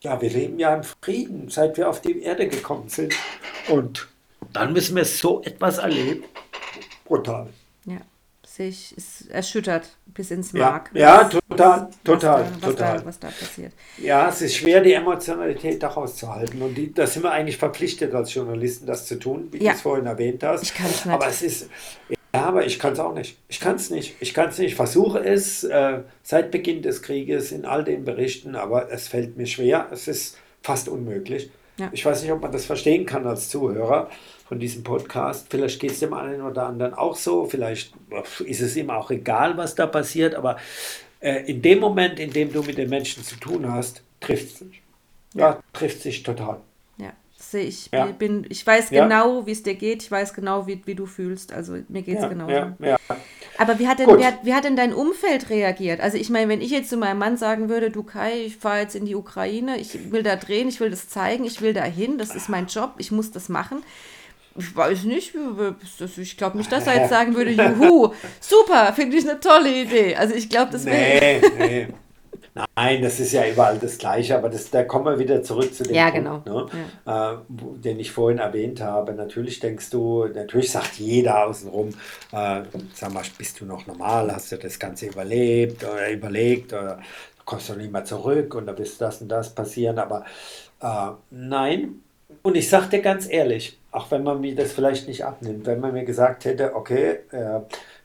ja, 0.00 0.20
wir 0.20 0.30
leben 0.30 0.58
ja 0.58 0.74
im 0.74 0.84
Frieden, 0.84 1.48
seit 1.48 1.76
wir 1.76 1.88
auf 1.88 2.00
die 2.00 2.22
Erde 2.22 2.48
gekommen 2.48 2.88
sind. 2.88 3.14
Und 3.68 4.08
dann 4.52 4.72
müssen 4.72 4.96
wir 4.96 5.04
so 5.04 5.42
etwas 5.42 5.78
erleben. 5.78 6.24
Brutal. 7.04 7.48
Ja 7.84 8.00
sich 8.58 8.96
ist 8.96 9.30
erschüttert 9.30 9.88
bis 10.06 10.30
ins 10.30 10.52
Mark. 10.52 10.90
Ja, 10.92 11.22
ja 11.22 11.24
total, 11.24 11.88
total, 12.04 12.04
was 12.04 12.20
da, 12.20 12.44
was 12.44 12.60
total. 12.60 12.98
Da, 12.98 13.06
was 13.06 13.18
da 13.18 13.28
passiert. 13.28 13.72
Ja, 13.96 14.28
es 14.28 14.42
ist 14.42 14.56
schwer, 14.56 14.80
die 14.80 14.92
Emotionalität 14.92 15.82
daraus 15.82 16.16
zu 16.16 16.28
halten. 16.28 16.60
Und 16.60 16.74
die, 16.74 16.92
da 16.92 17.06
sind 17.06 17.22
wir 17.22 17.30
eigentlich 17.30 17.56
verpflichtet 17.56 18.14
als 18.14 18.34
Journalisten, 18.34 18.86
das 18.86 19.06
zu 19.06 19.18
tun, 19.18 19.48
wie 19.52 19.62
ja. 19.62 19.70
du 19.70 19.76
es 19.76 19.82
vorhin 19.82 20.06
erwähnt 20.06 20.42
hast. 20.42 20.64
Ich 20.64 20.74
kann 20.74 20.86
es 20.86 21.04
nicht. 21.04 21.14
Aber 21.14 21.28
es 21.28 21.42
ist, 21.42 21.70
ja, 22.34 22.42
aber 22.42 22.66
ich 22.66 22.78
kann 22.78 22.92
es 22.92 22.98
auch 22.98 23.14
nicht. 23.14 23.38
Ich 23.48 23.60
kann 23.60 23.76
es 23.76 23.90
nicht. 23.90 24.16
Ich 24.20 24.34
kann 24.34 24.48
es 24.48 24.58
nicht. 24.58 24.72
Ich 24.72 24.76
versuche 24.76 25.20
es 25.20 25.64
äh, 25.64 26.00
seit 26.22 26.50
Beginn 26.50 26.82
des 26.82 27.00
Krieges 27.02 27.52
in 27.52 27.64
all 27.64 27.84
den 27.84 28.04
Berichten, 28.04 28.56
aber 28.56 28.90
es 28.90 29.08
fällt 29.08 29.36
mir 29.36 29.46
schwer. 29.46 29.86
Es 29.92 30.08
ist 30.08 30.36
fast 30.62 30.88
unmöglich. 30.88 31.50
Ja. 31.78 31.90
Ich 31.92 32.04
weiß 32.04 32.22
nicht, 32.22 32.32
ob 32.32 32.42
man 32.42 32.50
das 32.50 32.66
verstehen 32.66 33.06
kann 33.06 33.24
als 33.24 33.48
Zuhörer 33.48 34.10
von 34.48 34.58
diesem 34.58 34.82
Podcast. 34.82 35.46
Vielleicht 35.50 35.78
geht 35.78 35.90
es 35.90 36.00
dem 36.00 36.14
einen 36.14 36.40
oder 36.40 36.66
anderen 36.66 36.94
auch 36.94 37.16
so. 37.16 37.44
Vielleicht 37.44 37.92
ist 38.44 38.62
es 38.62 38.76
ihm 38.76 38.88
auch 38.88 39.10
egal, 39.10 39.58
was 39.58 39.74
da 39.74 39.86
passiert. 39.86 40.34
Aber 40.34 40.56
äh, 41.20 41.50
in 41.50 41.60
dem 41.60 41.80
Moment, 41.80 42.18
in 42.18 42.30
dem 42.30 42.50
du 42.50 42.62
mit 42.62 42.78
den 42.78 42.88
Menschen 42.88 43.22
zu 43.22 43.36
tun 43.36 43.70
hast, 43.70 44.02
trifft 44.20 44.46
es 44.46 44.58
sich. 44.60 44.82
Ja, 45.34 45.50
ja 45.50 45.62
trifft 45.74 46.00
sich 46.00 46.22
total. 46.22 46.60
Ja, 46.96 47.12
sehe 47.36 47.64
ich. 47.64 47.90
Ja. 47.92 48.06
Bin, 48.06 48.46
ich 48.48 48.66
weiß 48.66 48.88
genau, 48.88 49.44
wie 49.46 49.52
es 49.52 49.62
dir 49.62 49.74
geht. 49.74 50.02
Ich 50.02 50.10
weiß 50.10 50.32
genau, 50.32 50.66
wie, 50.66 50.80
wie 50.86 50.94
du 50.94 51.04
fühlst. 51.04 51.52
Also 51.52 51.76
mir 51.88 52.00
geht 52.00 52.16
es 52.16 52.22
ja, 52.22 52.28
genauso. 52.28 52.50
Ja, 52.50 52.76
ja. 52.80 52.96
Aber 53.58 53.78
wie 53.78 53.86
hat, 53.86 53.98
denn, 53.98 54.08
wie, 54.08 54.24
hat, 54.24 54.38
wie 54.44 54.54
hat 54.54 54.64
denn 54.64 54.76
dein 54.76 54.94
Umfeld 54.94 55.50
reagiert? 55.50 56.00
Also 56.00 56.16
ich 56.16 56.30
meine, 56.30 56.48
wenn 56.48 56.62
ich 56.62 56.70
jetzt 56.70 56.88
zu 56.88 56.96
meinem 56.96 57.18
Mann 57.18 57.36
sagen 57.36 57.68
würde, 57.68 57.90
du 57.90 58.02
Kai, 58.02 58.44
ich 58.46 58.56
fahre 58.56 58.80
jetzt 58.80 58.96
in 58.96 59.04
die 59.04 59.14
Ukraine, 59.14 59.78
ich 59.78 60.10
will 60.10 60.22
da 60.22 60.36
drehen, 60.36 60.68
ich 60.68 60.80
will 60.80 60.88
das 60.88 61.10
zeigen, 61.10 61.44
ich 61.44 61.60
will 61.60 61.74
da 61.74 61.84
hin, 61.84 62.16
das 62.16 62.34
ist 62.34 62.48
mein 62.48 62.66
Job, 62.68 62.94
ich 62.96 63.10
muss 63.10 63.30
das 63.30 63.50
machen. 63.50 63.82
Ich 64.58 64.74
weiß 64.74 65.04
nicht, 65.04 65.34
ich 66.16 66.36
glaube 66.36 66.58
nicht, 66.58 66.70
dass 66.70 66.86
er 66.86 66.96
jetzt 67.00 67.10
sagen 67.10 67.34
würde, 67.34 67.50
juhu, 67.50 68.12
super, 68.40 68.92
finde 68.92 69.16
ich 69.16 69.28
eine 69.28 69.40
tolle 69.40 69.82
Idee. 69.82 70.16
Also 70.16 70.34
ich 70.34 70.48
glaube, 70.48 70.72
das 70.72 70.84
wäre... 70.84 71.40
Nee, 71.40 71.58
nee. 71.58 71.88
Nein, 72.76 73.02
das 73.02 73.20
ist 73.20 73.32
ja 73.32 73.46
überall 73.46 73.78
das 73.78 73.98
Gleiche, 73.98 74.36
aber 74.36 74.48
das, 74.48 74.70
da 74.70 74.82
kommen 74.82 75.04
wir 75.04 75.18
wieder 75.18 75.42
zurück 75.42 75.72
zu 75.72 75.84
dem 75.84 75.94
ja, 75.94 76.10
Punkt, 76.10 76.44
genau. 76.44 76.64
ne? 76.64 76.66
ja. 77.06 77.34
äh, 77.34 77.36
den 77.48 78.00
ich 78.00 78.10
vorhin 78.10 78.38
erwähnt 78.38 78.80
habe. 78.80 79.12
Natürlich 79.14 79.60
denkst 79.60 79.90
du, 79.90 80.26
natürlich 80.26 80.72
sagt 80.72 80.94
jeder 80.94 81.46
außenrum, 81.46 81.90
äh, 82.32 82.62
sag 82.94 83.12
mal, 83.12 83.22
bist 83.36 83.60
du 83.60 83.64
noch 83.64 83.86
normal, 83.86 84.32
hast 84.34 84.50
du 84.50 84.56
das 84.56 84.78
Ganze 84.78 85.06
überlebt 85.06 85.84
oder 85.84 86.10
überlegt 86.10 86.72
oder 86.72 87.00
kommst 87.44 87.68
du 87.68 87.74
nicht 87.74 87.92
mehr 87.92 88.04
zurück 88.04 88.54
und 88.54 88.66
da 88.66 88.72
bist 88.72 89.00
das 89.00 89.22
und 89.22 89.28
das 89.28 89.54
passieren, 89.54 89.98
aber 89.98 90.24
äh, 90.80 91.12
nein. 91.30 92.02
Und 92.42 92.56
ich 92.56 92.68
sage 92.68 92.88
dir 92.88 93.00
ganz 93.00 93.26
ehrlich, 93.30 93.78
auch 93.90 94.10
wenn 94.10 94.22
man 94.22 94.40
mir 94.40 94.54
das 94.54 94.72
vielleicht 94.72 95.08
nicht 95.08 95.24
abnimmt, 95.24 95.64
wenn 95.64 95.80
man 95.80 95.94
mir 95.94 96.04
gesagt 96.04 96.44
hätte, 96.44 96.74
okay, 96.74 97.20
äh, 97.30 97.60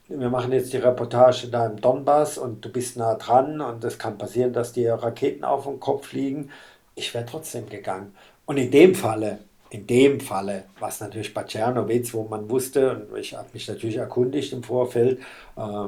wir 0.08 0.30
machen 0.30 0.54
jetzt 0.54 0.72
die 0.72 0.78
Reportage 0.78 1.48
da 1.48 1.66
im 1.66 1.82
Donbass 1.82 2.38
und 2.38 2.64
du 2.64 2.70
bist 2.70 2.96
nah 2.96 3.16
dran 3.16 3.60
und 3.60 3.84
es 3.84 3.98
kann 3.98 4.18
passieren, 4.18 4.54
dass 4.54 4.72
dir 4.72 4.94
Raketen 4.94 5.44
auf 5.44 5.66
den 5.66 5.80
Kopf 5.80 6.08
fliegen. 6.08 6.52
Ich 6.96 7.14
wäre 7.14 7.26
trotzdem 7.26 7.68
gegangen. 7.68 8.16
Und 8.46 8.58
in 8.58 8.72
dem 8.72 8.96
Falle, 8.96 9.40
in 9.70 9.88
dem 9.88 10.22
Falle, 10.22 10.66
was 10.80 11.02
natürlich 11.02 11.34
bei 11.34 11.44
Tschernowitz, 11.44 12.14
wo 12.14 12.24
man 12.24 12.50
wusste, 12.50 13.08
und 13.12 13.18
ich 13.18 13.34
habe 13.34 13.48
mich 13.54 13.68
natürlich 13.68 13.98
erkundigt 13.98 14.54
im 14.54 14.64
Vorfeld, 14.64 15.20
äh, 15.58 15.88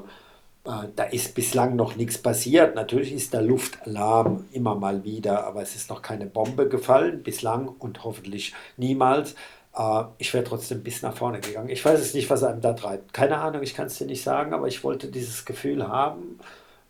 da 0.65 1.03
ist 1.03 1.35
bislang 1.35 1.75
noch 1.75 1.95
nichts 1.95 2.17
passiert. 2.17 2.73
Natürlich 2.73 3.13
ist 3.13 3.33
der 3.33 3.43
Luftalarm 3.43 4.45
immer 4.51 4.73
mal 4.73 5.03
wieder, 5.03 5.45
aber 5.45 5.61
es 5.61 5.75
ist 5.75 5.91
noch 5.91 6.01
keine 6.01 6.25
Bombe 6.25 6.67
gefallen, 6.67 7.21
bislang 7.21 7.67
und 7.67 8.03
hoffentlich 8.03 8.53
niemals. 8.75 9.35
Äh, 9.77 10.03
ich 10.17 10.33
wäre 10.33 10.43
trotzdem 10.43 10.83
bis 10.83 11.01
nach 11.01 11.15
vorne 11.15 11.39
gegangen. 11.39 11.69
Ich 11.69 11.83
weiß 11.83 11.99
es 11.99 12.13
nicht, 12.13 12.29
was 12.29 12.43
einem 12.43 12.61
da 12.61 12.73
treibt. 12.73 13.13
Keine 13.13 13.37
Ahnung, 13.37 13.61
ich 13.61 13.75
kann 13.75 13.87
es 13.87 13.97
dir 13.97 14.07
nicht 14.07 14.23
sagen, 14.23 14.53
aber 14.53 14.67
ich 14.67 14.83
wollte 14.83 15.07
dieses 15.07 15.45
Gefühl 15.45 15.87
haben, 15.87 16.39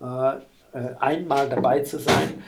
äh, 0.02 0.36
äh, 0.36 0.96
einmal 1.00 1.50
dabei 1.50 1.82
zu 1.82 2.00
sein. 2.00 2.44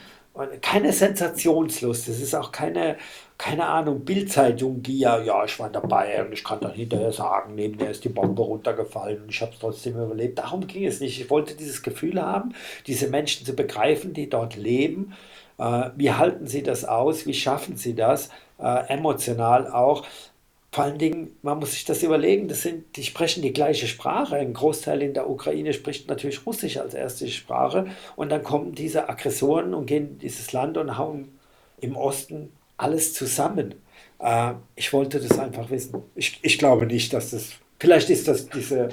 Keine 0.62 0.94
Sensationslust. 0.94 2.10
Es 2.10 2.22
ist 2.22 2.36
auch 2.36 2.52
keine, 2.52 2.98
keine 3.38 3.66
Ahnung, 3.68 4.04
Bildzeitung, 4.04 4.82
die 4.82 5.00
ja, 5.00 5.22
ja, 5.22 5.46
ich 5.46 5.60
war 5.60 5.70
dabei 5.70 6.26
und 6.26 6.34
ich 6.34 6.44
kann 6.44 6.60
dann 6.60 6.74
hinterher 6.74 7.12
sagen, 7.12 7.56
neben 7.56 7.78
mir 7.78 7.92
ist 7.92 8.04
die 8.04 8.10
Bombe 8.10 8.42
runtergefallen 8.42 9.24
und 9.24 9.30
ich 9.30 9.42
habe 9.42 9.52
es 9.54 9.60
trotzdem 9.60 9.94
überlebt. 9.94 10.40
Darum 10.40 10.66
ging 10.66 10.86
es 10.86 11.00
nicht. 11.00 11.22
Ich 11.22 11.30
wollte 11.30 11.56
dieses 11.56 11.84
Gefühl 11.84 12.22
haben, 12.22 12.54
diese 12.88 13.08
Menschen 13.08 13.46
zu 13.46 13.56
begreifen, 13.56 14.14
die 14.14 14.30
dort 14.30 14.56
leben. 14.56 15.14
Wie 15.96 16.12
halten 16.12 16.48
sie 16.48 16.64
das 16.64 16.86
aus? 16.86 17.26
Wie 17.26 17.34
schaffen 17.34 17.78
sie 17.78 17.96
das? 17.96 18.30
emotional 18.58 19.68
auch 19.72 20.06
vor 20.72 20.84
allen 20.84 20.98
Dingen, 21.00 21.36
man 21.42 21.60
muss 21.60 21.72
sich 21.72 21.86
das 21.86 22.04
überlegen, 22.04 22.48
das 22.48 22.62
sind, 22.62 22.98
die 22.98 23.04
sprechen 23.04 23.42
die 23.42 23.54
gleiche 23.54 23.88
Sprache. 23.88 24.36
Ein 24.36 24.54
Großteil 24.54 25.02
in 25.02 25.14
der 25.14 25.30
Ukraine 25.30 25.74
spricht 25.74 26.08
natürlich 26.08 26.46
Russisch 26.46 26.78
als 26.78 26.94
erste 26.94 27.28
Sprache. 27.30 27.88
Und 28.16 28.30
dann 28.30 28.44
kommen 28.44 28.76
diese 28.76 29.10
Aggressoren 29.10 29.74
und 29.74 29.86
gehen 29.86 30.08
in 30.10 30.20
dieses 30.20 30.54
Land 30.54 30.78
und 30.78 30.98
hauen 30.98 31.30
im 31.80 31.96
Osten 31.96 32.52
alles 32.78 33.14
zusammen. 33.14 33.76
Äh, 34.20 34.54
ich 34.76 34.94
wollte 34.94 35.20
das 35.20 35.38
einfach 35.40 35.70
wissen. 35.70 36.02
Ich, 36.16 36.40
ich 36.42 36.58
glaube 36.58 36.86
nicht, 36.86 37.14
dass 37.14 37.32
das 37.32 37.54
Vielleicht 37.80 38.10
ist 38.10 38.28
das 38.28 38.50
diese, 38.50 38.90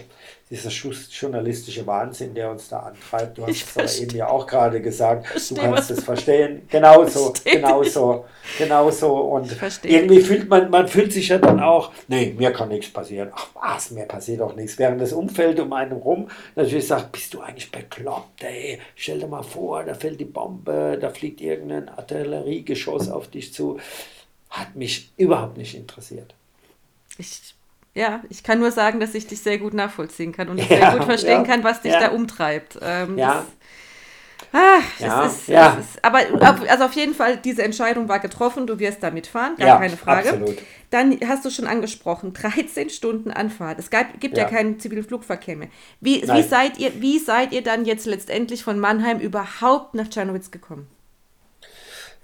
dieser 0.55 0.71
journalistische 0.71 1.85
Wahnsinn, 1.87 2.33
der 2.33 2.51
uns 2.51 2.69
da 2.69 2.81
antreibt. 2.81 3.37
Du 3.37 3.47
hast 3.47 3.77
es 3.77 3.77
aber 3.77 4.03
eben 4.03 4.17
ja 4.17 4.29
auch 4.29 4.47
gerade 4.47 4.81
gesagt, 4.81 5.27
du 5.51 5.55
kannst 5.57 5.91
es 5.91 6.05
verstehen. 6.05 6.63
Genauso, 6.69 7.33
genauso, 7.45 8.25
genauso. 8.57 9.15
Und 9.17 9.57
irgendwie 9.83 10.21
fühlt 10.21 10.49
man, 10.49 10.71
man 10.71 10.87
fühlt 10.87 11.13
sich 11.13 11.29
ja 11.29 11.39
dann 11.39 11.61
auch, 11.61 11.91
nee, 12.07 12.35
mir 12.39 12.53
kann 12.53 12.69
nichts 12.69 12.93
passieren. 12.93 13.31
Ach 13.35 13.49
was, 13.55 13.91
mir 13.91 14.07
passiert 14.07 14.41
doch 14.41 14.55
nichts. 14.55 14.79
Während 14.79 15.01
das 15.01 15.13
Umfeld 15.13 15.59
um 15.59 15.73
einen 15.73 15.93
rum 15.93 16.29
natürlich 16.55 16.87
sagt, 16.87 17.11
bist 17.11 17.35
du 17.35 17.41
eigentlich 17.41 17.73
bekloppt, 17.73 18.45
ey, 18.45 18.81
stell 18.95 19.19
dir 19.19 19.27
mal 19.27 19.43
vor, 19.43 19.83
da 19.83 19.95
fällt 19.95 20.21
die 20.21 20.25
Bombe, 20.25 20.99
da 21.01 21.11
fliegt 21.11 21.41
irgendein 21.41 21.89
Artilleriegeschoss 21.89 23.09
auf 23.09 23.29
dich 23.29 23.53
zu. 23.53 23.79
Hat 24.51 24.77
mich 24.77 25.11
überhaupt 25.17 25.57
nicht 25.57 25.75
interessiert. 25.75 26.33
Ich 27.19 27.55
ja, 27.95 28.23
ich 28.29 28.43
kann 28.43 28.59
nur 28.59 28.73
sagen, 28.73 29.01
dass 29.01 29.15
ich 29.15 29.27
dich 29.27 29.41
sehr 29.41 29.59
gut 29.59 29.73
nachvollziehen 29.73 30.33
kann 30.33 30.49
und 30.49 30.59
ja, 30.61 30.67
sehr 30.67 30.91
gut 30.93 31.05
verstehen 31.05 31.43
ja, 31.43 31.45
kann, 31.45 31.65
was 31.65 31.83
dich 31.83 31.93
ja. 31.93 32.01
da 32.01 32.09
umtreibt. 32.11 32.79
Ähm, 32.83 33.17
ja. 33.17 33.45
Das, 34.53 34.61
ah, 34.61 34.81
ja, 34.99 35.27
ist, 35.27 35.49
ja. 35.49 35.75
Ist, 35.75 36.05
aber 36.05 36.21
also 36.69 36.85
auf 36.85 36.93
jeden 36.93 37.15
Fall, 37.15 37.37
diese 37.37 37.63
Entscheidung 37.63 38.09
war 38.09 38.19
getroffen, 38.19 38.67
du 38.67 38.79
wirst 38.79 39.03
damit 39.03 39.27
fahren, 39.27 39.57
gar 39.57 39.81
keine 39.81 39.97
Frage. 39.97 40.31
Absolut. 40.31 40.59
Dann 40.91 41.19
hast 41.27 41.45
du 41.45 41.51
schon 41.51 41.67
angesprochen, 41.67 42.33
13 42.35 42.91
Stunden 42.91 43.31
Anfahrt. 43.31 43.79
Es 43.79 43.91
gab, 43.91 44.21
gibt 44.21 44.37
ja, 44.37 44.45
ja 44.45 44.49
keinen 44.49 44.79
zivilen 44.79 45.05
Flugverkehr 45.05 45.57
mehr. 45.57 45.69
Wie, 46.01 46.23
wie, 46.23 46.43
seid 46.43 46.79
ihr, 46.79 47.01
wie 47.01 47.19
seid 47.19 47.53
ihr 47.53 47.63
dann 47.63 47.85
jetzt 47.85 48.07
letztendlich 48.07 48.65
von 48.65 48.79
Mannheim 48.79 49.19
überhaupt 49.19 49.95
nach 49.95 50.09
Czernowitz 50.09 50.51
gekommen? 50.51 50.89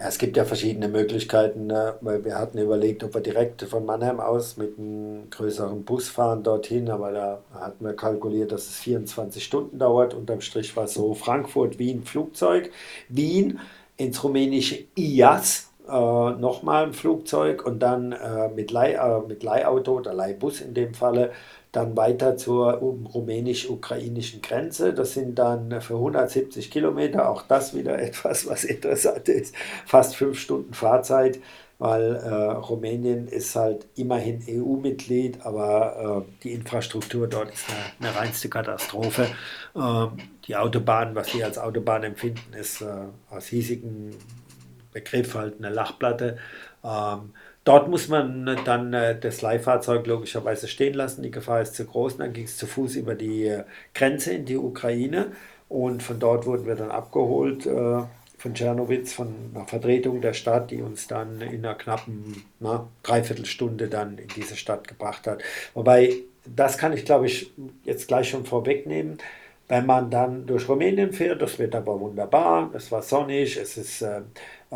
Ja, 0.00 0.08
es 0.08 0.16
gibt 0.16 0.38
ja 0.38 0.46
verschiedene 0.46 0.88
Möglichkeiten, 0.88 1.66
ne? 1.66 1.94
weil 2.00 2.24
wir 2.24 2.38
hatten 2.38 2.56
überlegt, 2.56 3.04
ob 3.04 3.12
wir 3.12 3.20
direkt 3.20 3.60
von 3.64 3.84
Mannheim 3.84 4.18
aus 4.18 4.56
mit 4.56 4.78
einem 4.78 5.28
größeren 5.28 5.84
Bus 5.84 6.08
fahren 6.08 6.42
dorthin, 6.42 6.88
aber 6.88 7.12
da 7.12 7.42
hatten 7.52 7.84
wir 7.84 7.92
kalkuliert, 7.92 8.50
dass 8.50 8.62
es 8.66 8.76
24 8.76 9.44
Stunden 9.44 9.78
dauert. 9.78 10.14
Unterm 10.14 10.40
Strich 10.40 10.74
war 10.74 10.84
es 10.84 10.94
so 10.94 11.12
Frankfurt, 11.12 11.78
Wien, 11.78 12.02
Flugzeug, 12.02 12.70
Wien 13.10 13.58
ins 13.98 14.24
rumänische 14.24 14.84
IAS, 14.96 15.70
äh, 15.86 15.90
nochmal 15.92 16.86
ein 16.86 16.92
Flugzeug 16.94 17.66
und 17.66 17.80
dann 17.80 18.12
äh, 18.12 18.48
mit, 18.48 18.70
Leih, 18.70 18.92
äh, 18.94 19.20
mit 19.28 19.42
Leihauto 19.42 19.98
oder 19.98 20.14
Leihbus 20.14 20.62
in 20.62 20.72
dem 20.72 20.94
Falle 20.94 21.32
dann 21.72 21.96
weiter 21.96 22.36
zur 22.36 22.72
rumänisch-ukrainischen 22.74 24.42
Grenze. 24.42 24.92
Das 24.92 25.14
sind 25.14 25.38
dann 25.38 25.80
für 25.80 25.94
170 25.94 26.70
Kilometer, 26.70 27.28
auch 27.28 27.42
das 27.42 27.74
wieder 27.74 27.98
etwas, 28.02 28.48
was 28.48 28.64
interessant 28.64 29.28
ist, 29.28 29.54
fast 29.86 30.16
fünf 30.16 30.38
Stunden 30.38 30.74
Fahrzeit, 30.74 31.40
weil 31.78 32.16
äh, 32.16 32.28
Rumänien 32.28 33.26
ist 33.26 33.56
halt 33.56 33.86
immerhin 33.96 34.42
EU-Mitglied, 34.46 35.40
aber 35.46 36.26
äh, 36.26 36.42
die 36.42 36.52
Infrastruktur 36.52 37.26
dort 37.26 37.52
ist 37.52 37.66
eine, 37.70 38.10
eine 38.10 38.18
reinste 38.18 38.50
Katastrophe. 38.50 39.28
Äh, 39.74 40.06
die 40.46 40.56
Autobahn, 40.56 41.14
was 41.14 41.32
wir 41.34 41.46
als 41.46 41.58
Autobahn 41.58 42.02
empfinden, 42.02 42.52
ist 42.52 42.82
äh, 42.82 42.86
aus 43.30 43.46
hiesigen 43.46 44.14
Begriff 44.92 45.34
halt 45.34 45.58
eine 45.58 45.70
Lachplatte. 45.70 46.38
Ähm, 46.84 47.32
Dort 47.64 47.88
muss 47.88 48.08
man 48.08 48.58
dann 48.64 48.92
äh, 48.94 49.18
das 49.18 49.42
Leihfahrzeug 49.42 50.06
logischerweise 50.06 50.66
stehen 50.66 50.94
lassen. 50.94 51.22
Die 51.22 51.30
Gefahr 51.30 51.60
ist 51.60 51.74
zu 51.74 51.84
groß. 51.84 52.16
Dann 52.16 52.32
ging 52.32 52.44
es 52.44 52.56
zu 52.56 52.66
Fuß 52.66 52.96
über 52.96 53.14
die 53.14 53.46
äh, 53.46 53.64
Grenze 53.94 54.32
in 54.32 54.46
die 54.46 54.56
Ukraine. 54.56 55.32
Und 55.68 56.02
von 56.02 56.18
dort 56.18 56.46
wurden 56.46 56.66
wir 56.66 56.74
dann 56.74 56.90
abgeholt 56.90 57.66
äh, 57.66 58.02
von 58.38 58.54
Tschernowitz, 58.54 59.12
von 59.12 59.34
einer 59.54 59.66
Vertretung 59.66 60.20
der 60.22 60.32
Stadt, 60.32 60.70
die 60.70 60.80
uns 60.80 61.06
dann 61.06 61.42
in 61.42 61.64
einer 61.64 61.74
knappen 61.74 62.42
na, 62.58 62.88
Dreiviertelstunde 63.02 63.88
dann 63.88 64.16
in 64.16 64.28
diese 64.28 64.56
Stadt 64.56 64.88
gebracht 64.88 65.26
hat. 65.26 65.42
Wobei, 65.74 66.14
das 66.46 66.78
kann 66.78 66.94
ich 66.94 67.04
glaube 67.04 67.26
ich 67.26 67.52
jetzt 67.84 68.08
gleich 68.08 68.30
schon 68.30 68.46
vorwegnehmen. 68.46 69.18
Wenn 69.68 69.86
man 69.86 70.10
dann 70.10 70.46
durch 70.46 70.68
Rumänien 70.68 71.12
fährt, 71.12 71.42
das 71.42 71.58
wird 71.58 71.76
aber 71.76 72.00
wunderbar, 72.00 72.70
es 72.74 72.90
war 72.90 73.02
sonnig, 73.02 73.56
es 73.56 73.76
ist 73.76 74.02
äh, 74.02 74.18
äh, 74.18 74.22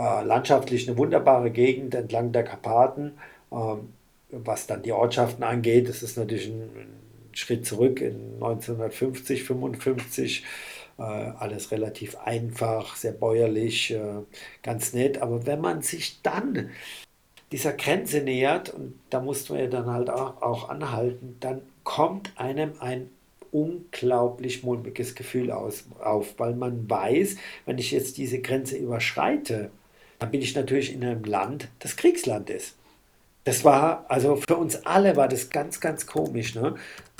landschaftlich 0.01 0.89
eine 0.89 0.99
wunderbare 0.99 1.51
Gegend 1.51 1.95
entlang 1.95 2.33
der 2.33 2.45
Karpaten. 2.45 3.13
Ähm, 3.53 3.89
was 4.31 4.67
dann 4.67 4.83
die 4.83 4.93
Ortschaften 4.93 5.45
angeht, 5.45 5.89
das 5.89 6.03
ist 6.03 6.17
natürlich 6.17 6.49
ein, 6.49 7.03
Schritt 7.37 7.67
zurück 7.67 8.01
in 8.01 8.35
1950, 8.35 9.43
55. 9.43 10.45
Äh, 10.99 11.03
alles 11.03 11.73
relativ 11.73 12.17
einfach, 12.17 12.95
sehr 12.95 13.13
bäuerlich, 13.13 13.91
äh, 13.91 14.23
ganz 14.63 14.93
nett. 14.93 15.19
Aber 15.19 15.45
wenn 15.45 15.61
man 15.61 15.83
sich 15.83 16.23
dann 16.23 16.71
dieser 17.51 17.73
Grenze 17.73 18.21
nähert, 18.21 18.71
und 18.71 18.95
da 19.11 19.21
mussten 19.21 19.57
wir 19.57 19.69
dann 19.69 19.87
halt 19.87 20.11
auch, 20.11 20.41
auch 20.43 20.69
anhalten, 20.69 21.37
dann 21.41 21.63
kommt 21.83 22.33
einem 22.37 22.75
ein 22.79 23.11
unglaublich 23.51 24.63
mulmiges 24.63 25.15
Gefühl 25.15 25.51
aus, 25.51 25.85
auf, 26.01 26.39
weil 26.39 26.55
man 26.55 26.89
weiß, 26.89 27.37
wenn 27.67 27.79
ich 27.79 27.91
jetzt 27.91 28.17
diese 28.17 28.41
Grenze 28.41 28.77
überschreite, 28.77 29.71
dann 30.25 30.31
bin 30.31 30.41
ich 30.41 30.57
natürlich 30.57 30.91
in 30.91 31.05
einem 31.05 31.25
Land, 31.25 31.69
das 31.81 31.97
Kriegsland 31.97 32.49
ist. 32.49 32.77
Das 33.45 33.63
war, 33.63 34.07
also 34.09 34.37
für 34.37 34.57
uns 34.57 34.87
alle 34.87 35.17
war 35.17 35.29
das 35.29 35.51
ganz, 35.51 35.81
ganz 35.81 36.07
komisch, 36.07 36.55
ne? 36.55 36.77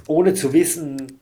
ohne 0.07 0.33
zu 0.33 0.55
wissen, 0.55 1.21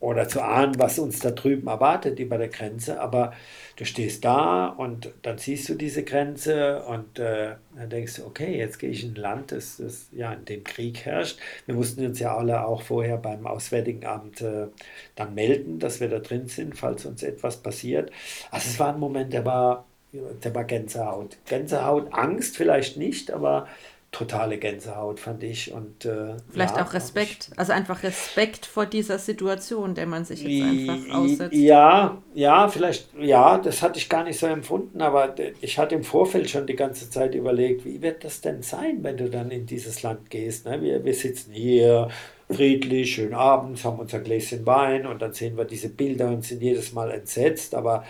oder 0.00 0.28
zu 0.28 0.42
ahnen, 0.42 0.78
was 0.78 0.98
uns 0.98 1.18
da 1.18 1.32
drüben 1.32 1.66
erwartet 1.66 2.20
über 2.20 2.38
der 2.38 2.48
Grenze. 2.48 3.00
Aber 3.00 3.32
du 3.76 3.84
stehst 3.84 4.24
da 4.24 4.68
und 4.68 5.12
dann 5.22 5.38
siehst 5.38 5.68
du 5.68 5.74
diese 5.74 6.04
Grenze 6.04 6.84
und 6.84 7.18
äh, 7.18 7.56
dann 7.76 7.90
denkst 7.90 8.16
du, 8.16 8.26
okay, 8.26 8.56
jetzt 8.56 8.78
gehe 8.78 8.90
ich 8.90 9.04
in 9.04 9.12
ein 9.12 9.16
Land, 9.16 9.52
das, 9.52 9.78
das 9.78 10.08
ja 10.12 10.32
in 10.32 10.44
dem 10.44 10.62
Krieg 10.62 11.04
herrscht. 11.04 11.38
Wir 11.66 11.74
mussten 11.74 12.06
uns 12.06 12.20
ja 12.20 12.36
alle 12.36 12.64
auch 12.64 12.82
vorher 12.82 13.16
beim 13.16 13.46
Auswärtigen 13.46 14.06
Amt 14.06 14.40
äh, 14.40 14.68
dann 15.16 15.34
melden, 15.34 15.80
dass 15.80 16.00
wir 16.00 16.08
da 16.08 16.20
drin 16.20 16.46
sind, 16.46 16.78
falls 16.78 17.04
uns 17.04 17.24
etwas 17.24 17.56
passiert. 17.56 18.12
Also 18.52 18.68
es 18.70 18.78
war 18.78 18.94
ein 18.94 19.00
Moment, 19.00 19.32
der 19.32 19.44
war, 19.44 19.84
war 20.12 20.64
Gänsehaut. 20.64 21.36
Gänsehaut, 21.46 22.12
Angst 22.12 22.56
vielleicht 22.56 22.96
nicht, 22.96 23.30
aber 23.30 23.66
totale 24.10 24.56
Gänsehaut, 24.56 25.20
fand 25.20 25.42
ich. 25.42 25.72
Und, 25.72 26.06
äh, 26.06 26.36
Vielleicht 26.50 26.76
ja, 26.76 26.84
auch 26.84 26.94
Respekt, 26.94 27.50
also 27.56 27.72
einfach 27.72 28.02
Respekt 28.02 28.64
vor 28.64 28.86
dieser 28.86 29.18
Situation, 29.18 29.94
der 29.94 30.06
man 30.06 30.24
sich 30.24 30.42
jetzt 30.42 30.62
einfach 30.62 31.14
aussetzt. 31.18 31.54
Ja, 31.54 32.22
ja, 32.34 32.68
vielleicht, 32.68 33.08
ja, 33.20 33.58
das 33.58 33.82
hatte 33.82 33.98
ich 33.98 34.08
gar 34.08 34.24
nicht 34.24 34.38
so 34.38 34.46
empfunden, 34.46 35.02
aber 35.02 35.34
ich 35.60 35.78
hatte 35.78 35.94
im 35.94 36.04
Vorfeld 36.04 36.48
schon 36.48 36.66
die 36.66 36.76
ganze 36.76 37.10
Zeit 37.10 37.34
überlegt, 37.34 37.84
wie 37.84 38.00
wird 38.00 38.24
das 38.24 38.40
denn 38.40 38.62
sein, 38.62 38.98
wenn 39.02 39.18
du 39.18 39.28
dann 39.28 39.50
in 39.50 39.66
dieses 39.66 40.02
Land 40.02 40.30
gehst? 40.30 40.64
Ne? 40.64 40.80
Wir, 40.80 41.04
wir 41.04 41.14
sitzen 41.14 41.52
hier 41.52 42.08
friedlich, 42.50 43.14
schön 43.14 43.34
abends, 43.34 43.84
haben 43.84 43.98
unser 43.98 44.20
Gläschen 44.20 44.64
Wein 44.64 45.06
und 45.06 45.20
dann 45.20 45.34
sehen 45.34 45.58
wir 45.58 45.66
diese 45.66 45.90
Bilder 45.90 46.28
und 46.28 46.46
sind 46.46 46.62
jedes 46.62 46.94
Mal 46.94 47.10
entsetzt, 47.10 47.74
aber 47.74 48.04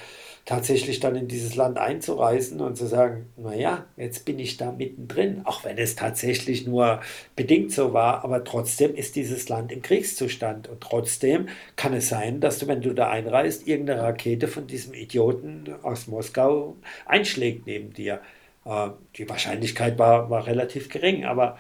tatsächlich 0.49 0.99
dann 0.99 1.15
in 1.15 1.29
dieses 1.29 1.57
Land 1.57 1.77
einzureisen 1.77 2.63
und 2.63 2.75
zu 2.75 2.87
sagen, 2.87 3.27
naja, 3.37 3.85
jetzt 3.99 4.25
bin 4.25 4.39
ich 4.39 4.57
da 4.57 4.73
mittendrin, 4.73 5.43
auch 5.45 5.63
wenn 5.63 5.77
es 5.77 5.95
tatsächlich 5.95 6.67
nur 6.67 7.03
bedingt 7.37 7.71
so 7.71 7.93
war, 7.93 8.25
aber 8.25 8.45
trotzdem 8.45 8.95
ist 8.95 9.15
dieses 9.15 9.51
Land 9.51 9.73
im 9.73 9.83
Kriegszustand 9.83 10.67
und 10.67 10.81
trotzdem 10.81 11.51
kann 11.77 11.93
es 11.93 12.09
sein, 12.09 12.41
dass 12.41 12.59
du, 12.59 12.67
wenn 12.67 12.81
du 12.81 12.95
da 12.95 13.11
einreist, 13.11 13.69
irgendeine 13.69 14.03
Rakete 14.03 14.49
von 14.49 14.67
diesem 14.67 14.95
Idioten 14.95 15.67
aus 15.83 16.07
Moskau 16.07 16.77
einschlägt 17.05 17.67
neben 17.67 17.93
dir. 17.93 18.23
Äh, 18.65 18.89
die 19.17 19.29
Wahrscheinlichkeit 19.29 19.99
war, 19.99 20.31
war 20.31 20.47
relativ 20.47 20.89
gering, 20.89 21.27
aber 21.27 21.59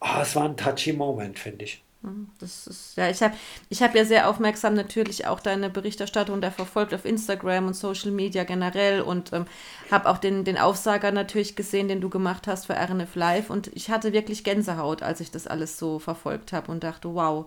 oh, 0.00 0.20
es 0.22 0.36
war 0.36 0.44
ein 0.44 0.56
touchy 0.56 0.92
Moment, 0.92 1.40
finde 1.40 1.64
ich. 1.64 1.83
Hm, 2.04 2.28
das 2.38 2.66
ist, 2.66 2.96
ja, 2.98 3.08
ich 3.08 3.22
habe 3.22 3.34
ich 3.70 3.82
hab 3.82 3.94
ja 3.94 4.04
sehr 4.04 4.28
aufmerksam 4.28 4.74
natürlich 4.74 5.26
auch 5.26 5.40
deine 5.40 5.70
Berichterstattung 5.70 6.42
da 6.42 6.50
verfolgt 6.50 6.92
auf 6.92 7.06
Instagram 7.06 7.66
und 7.68 7.74
Social 7.74 8.10
Media 8.10 8.44
generell 8.44 9.00
und 9.00 9.32
ähm, 9.32 9.46
habe 9.90 10.10
auch 10.10 10.18
den, 10.18 10.44
den 10.44 10.58
Aufsager 10.58 11.12
natürlich 11.12 11.56
gesehen, 11.56 11.88
den 11.88 12.02
du 12.02 12.10
gemacht 12.10 12.46
hast 12.46 12.66
für 12.66 12.74
RNF 12.74 13.14
Live 13.14 13.48
und 13.48 13.68
ich 13.74 13.88
hatte 13.88 14.12
wirklich 14.12 14.44
Gänsehaut, 14.44 15.02
als 15.02 15.20
ich 15.20 15.30
das 15.30 15.46
alles 15.46 15.78
so 15.78 15.98
verfolgt 15.98 16.52
habe 16.52 16.70
und 16.70 16.84
dachte, 16.84 17.14
wow, 17.14 17.46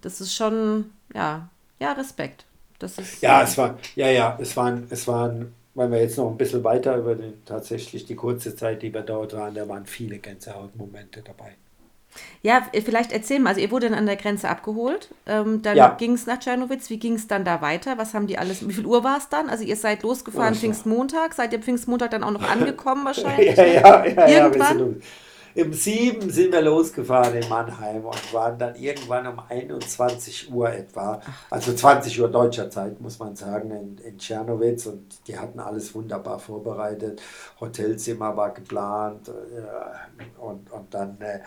das 0.00 0.20
ist 0.20 0.32
schon, 0.32 0.92
ja, 1.12 1.48
ja, 1.80 1.92
Respekt. 1.92 2.44
Das 2.78 2.98
ist, 2.98 3.20
ja, 3.20 3.42
es 3.42 3.58
war, 3.58 3.78
ja, 3.96 4.08
ja, 4.10 4.38
es 4.40 4.56
waren, 4.56 4.86
es 4.90 5.08
waren, 5.08 5.52
weil 5.74 5.90
wir 5.90 6.00
jetzt 6.00 6.18
noch 6.18 6.30
ein 6.30 6.36
bisschen 6.36 6.62
weiter 6.62 6.96
über 6.96 7.16
den, 7.16 7.44
tatsächlich 7.44 8.06
die 8.06 8.14
kurze 8.14 8.54
Zeit, 8.54 8.82
die 8.82 8.94
wir 8.94 9.02
dort 9.02 9.32
waren, 9.32 9.54
da 9.54 9.68
waren 9.68 9.86
viele 9.86 10.18
Gänsehautmomente 10.18 11.22
dabei. 11.22 11.56
Ja, 12.42 12.66
vielleicht 12.84 13.12
erzähl 13.12 13.40
mal. 13.40 13.50
Also 13.50 13.60
ihr 13.60 13.70
wurde 13.70 13.88
dann 13.88 13.98
an 13.98 14.06
der 14.06 14.16
Grenze 14.16 14.48
abgeholt. 14.48 15.10
Ähm, 15.26 15.62
dann 15.62 15.76
ja. 15.76 15.88
ging 15.90 16.12
es 16.12 16.26
nach 16.26 16.38
Czernowitz. 16.38 16.88
Wie 16.90 16.98
ging 16.98 17.14
es 17.14 17.26
dann 17.26 17.44
da 17.44 17.60
weiter? 17.60 17.98
Was 17.98 18.14
haben 18.14 18.26
die 18.26 18.38
alles? 18.38 18.66
Wie 18.68 18.72
viel 18.72 18.86
Uhr 18.86 19.02
war 19.04 19.18
es 19.18 19.28
dann? 19.28 19.48
Also 19.48 19.64
ihr 19.64 19.76
seid 19.76 20.02
losgefahren 20.02 20.54
oh, 20.54 20.58
Pfingstmontag. 20.58 21.34
Seid 21.34 21.52
ihr 21.52 21.60
Pfingstmontag 21.60 22.10
dann 22.10 22.24
auch 22.24 22.30
noch 22.30 22.42
angekommen 22.48 23.04
wahrscheinlich? 23.04 23.56
ja, 23.56 23.64
ja, 23.64 24.06
ja, 24.06 24.28
Irgendwann? 24.28 24.78
Ja, 24.78 25.64
um 25.64 25.72
sieben 25.72 26.30
sind 26.30 26.52
wir 26.52 26.60
losgefahren 26.60 27.34
in 27.34 27.48
Mannheim 27.48 28.04
und 28.04 28.32
waren 28.32 28.58
dann 28.58 28.76
irgendwann 28.76 29.26
um 29.26 29.40
21 29.48 30.52
Uhr 30.52 30.70
etwa, 30.70 31.20
also 31.50 31.72
20 31.72 32.20
Uhr 32.20 32.28
deutscher 32.28 32.70
Zeit, 32.70 33.00
muss 33.00 33.18
man 33.18 33.34
sagen, 33.34 33.70
in, 33.70 33.98
in 33.98 34.18
Tschernowitz 34.18 34.86
und 34.86 35.02
die 35.26 35.36
hatten 35.36 35.58
alles 35.58 35.94
wunderbar 35.94 36.38
vorbereitet. 36.38 37.20
Hotelzimmer 37.60 38.36
war 38.36 38.52
geplant 38.52 39.28
äh, 39.28 40.40
und, 40.40 40.70
und 40.70 40.94
dann 40.94 41.20
äh, 41.20 41.40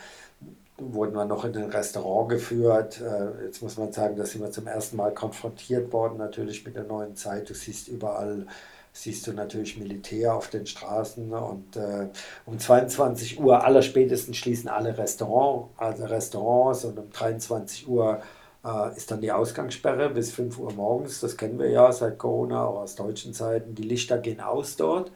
wurden 0.78 1.14
wir 1.14 1.26
noch 1.26 1.46
in 1.46 1.56
ein 1.56 1.70
Restaurant 1.70 2.30
geführt. 2.30 3.02
Äh, 3.02 3.46
jetzt 3.46 3.62
muss 3.62 3.78
man 3.78 3.92
sagen, 3.92 4.16
da 4.16 4.26
sind 4.26 4.42
wir 4.42 4.52
zum 4.52 4.68
ersten 4.68 4.98
Mal 4.98 5.14
konfrontiert 5.14 5.92
worden, 5.94 6.18
natürlich 6.18 6.66
mit 6.66 6.76
der 6.76 6.84
neuen 6.84 7.16
Zeit. 7.16 7.50
Du 7.50 7.54
siehst 7.54 7.88
überall 7.88 8.48
siehst 8.94 9.26
du 9.26 9.34
natürlich 9.34 9.78
Militär 9.78 10.36
auf 10.36 10.50
den 10.50 10.66
Straßen 10.66 11.32
und 11.34 11.76
äh, 11.78 12.08
um 12.46 12.60
22 12.60 13.40
Uhr 13.40 13.64
allerspätestens 13.64 14.38
schließen 14.38 14.70
alle 14.70 14.98
Restaurant, 14.98 15.70
also 15.78 16.06
Restaurants 16.06 16.84
und 16.86 17.00
um 17.00 17.10
23 17.10 17.88
Uhr 17.88 18.22
äh, 18.66 18.96
ist 18.96 19.12
dann 19.12 19.22
die 19.22 19.32
Ausgangssperre 19.32 20.10
bis 20.10 20.32
5 20.32 20.58
Uhr 20.60 20.74
morgens. 20.74 21.22
Das 21.22 21.38
kennen 21.38 21.58
wir 21.58 21.70
ja 21.70 21.92
seit 21.92 22.18
Corona, 22.18 22.66
auch 22.66 22.82
aus 22.82 22.96
deutschen 22.96 23.34
Zeiten. 23.34 23.76
Die 23.76 23.84
Lichter 23.84 24.18
gehen 24.18 24.42
aus 24.42 24.76
dort. 24.76 25.12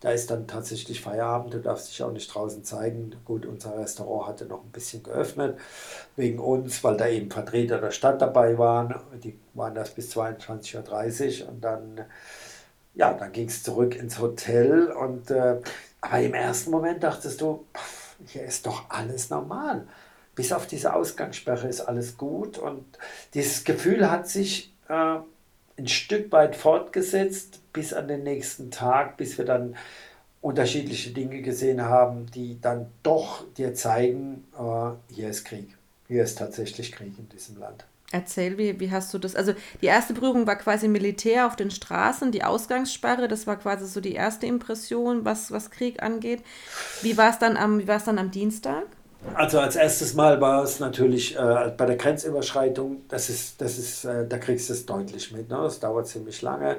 Da 0.00 0.10
ist 0.10 0.30
dann 0.30 0.46
tatsächlich 0.46 1.02
Feierabend, 1.02 1.52
du 1.52 1.58
darfst 1.58 1.90
dich 1.90 2.02
auch 2.02 2.12
nicht 2.12 2.34
draußen 2.34 2.64
zeigen. 2.64 3.14
Gut, 3.26 3.44
unser 3.44 3.78
Restaurant 3.78 4.28
hatte 4.28 4.46
noch 4.46 4.64
ein 4.64 4.70
bisschen 4.70 5.02
geöffnet 5.02 5.58
wegen 6.16 6.38
uns, 6.38 6.82
weil 6.82 6.96
da 6.96 7.06
eben 7.06 7.30
Vertreter 7.30 7.78
der 7.78 7.90
Stadt 7.90 8.22
dabei 8.22 8.56
waren. 8.56 8.94
Die 9.22 9.38
waren 9.52 9.74
das 9.74 9.90
bis 9.90 10.16
22.30 10.16 11.42
Uhr 11.42 11.48
und 11.50 11.60
dann 11.62 12.00
ja, 12.94 13.12
dann 13.12 13.32
ging 13.32 13.48
es 13.48 13.62
zurück 13.62 13.94
ins 13.94 14.18
Hotel 14.18 14.90
und 14.90 15.30
äh, 15.30 15.60
aber 16.00 16.20
im 16.20 16.34
ersten 16.34 16.70
Moment 16.70 17.02
dachtest 17.02 17.40
du, 17.40 17.66
hier 18.26 18.42
ist 18.42 18.66
doch 18.66 18.88
alles 18.88 19.30
normal. 19.30 19.86
Bis 20.34 20.52
auf 20.52 20.66
diese 20.66 20.94
Ausgangssperre 20.94 21.68
ist 21.68 21.82
alles 21.82 22.16
gut 22.16 22.58
und 22.58 22.84
dieses 23.34 23.64
Gefühl 23.64 24.10
hat 24.10 24.28
sich 24.28 24.74
äh, 24.88 25.16
ein 25.80 25.88
Stück 25.88 26.30
weit 26.32 26.56
fortgesetzt 26.56 27.60
bis 27.72 27.92
an 27.92 28.08
den 28.08 28.22
nächsten 28.22 28.70
Tag, 28.70 29.16
bis 29.16 29.38
wir 29.38 29.44
dann 29.44 29.76
unterschiedliche 30.40 31.10
Dinge 31.10 31.42
gesehen 31.42 31.82
haben, 31.82 32.26
die 32.34 32.58
dann 32.60 32.86
doch 33.02 33.44
dir 33.54 33.74
zeigen, 33.74 34.44
äh, 34.58 35.14
hier 35.14 35.28
ist 35.28 35.44
Krieg. 35.44 35.76
Hier 36.08 36.22
ist 36.22 36.38
tatsächlich 36.38 36.92
Krieg 36.92 37.12
in 37.18 37.28
diesem 37.28 37.58
Land. 37.58 37.84
Erzähl, 38.12 38.58
wie, 38.58 38.80
wie 38.80 38.90
hast 38.90 39.14
du 39.14 39.18
das? 39.18 39.36
Also 39.36 39.54
die 39.80 39.86
erste 39.86 40.14
Berührung 40.14 40.46
war 40.46 40.56
quasi 40.56 40.88
Militär 40.88 41.46
auf 41.46 41.54
den 41.54 41.70
Straßen, 41.70 42.32
die 42.32 42.42
Ausgangssperre, 42.42 43.28
das 43.28 43.46
war 43.46 43.56
quasi 43.56 43.86
so 43.86 44.00
die 44.00 44.14
erste 44.14 44.46
Impression, 44.46 45.24
was, 45.24 45.52
was 45.52 45.70
Krieg 45.70 46.02
angeht. 46.02 46.42
Wie 47.02 47.16
war 47.16 47.30
es 47.30 47.38
dann 47.38 47.78
wie 47.78 47.86
war 47.86 47.98
es 47.98 48.04
dann 48.04 48.18
am 48.18 48.32
Dienstag? 48.32 48.84
Also 49.34 49.60
als 49.60 49.76
erstes 49.76 50.14
Mal 50.14 50.40
war 50.40 50.62
es 50.64 50.80
natürlich 50.80 51.36
äh, 51.36 51.72
bei 51.76 51.86
der 51.86 51.96
Grenzüberschreitung, 51.96 53.02
das 53.08 53.28
ist, 53.28 53.60
das 53.60 53.78
ist, 53.78 54.04
äh, 54.04 54.26
da 54.26 54.38
kriegst 54.38 54.68
du 54.68 54.72
es 54.72 54.86
deutlich 54.86 55.30
mit. 55.32 55.48
Ne? 55.48 55.56
Das 55.56 55.78
dauert 55.78 56.06
ziemlich 56.06 56.40
lange. 56.42 56.76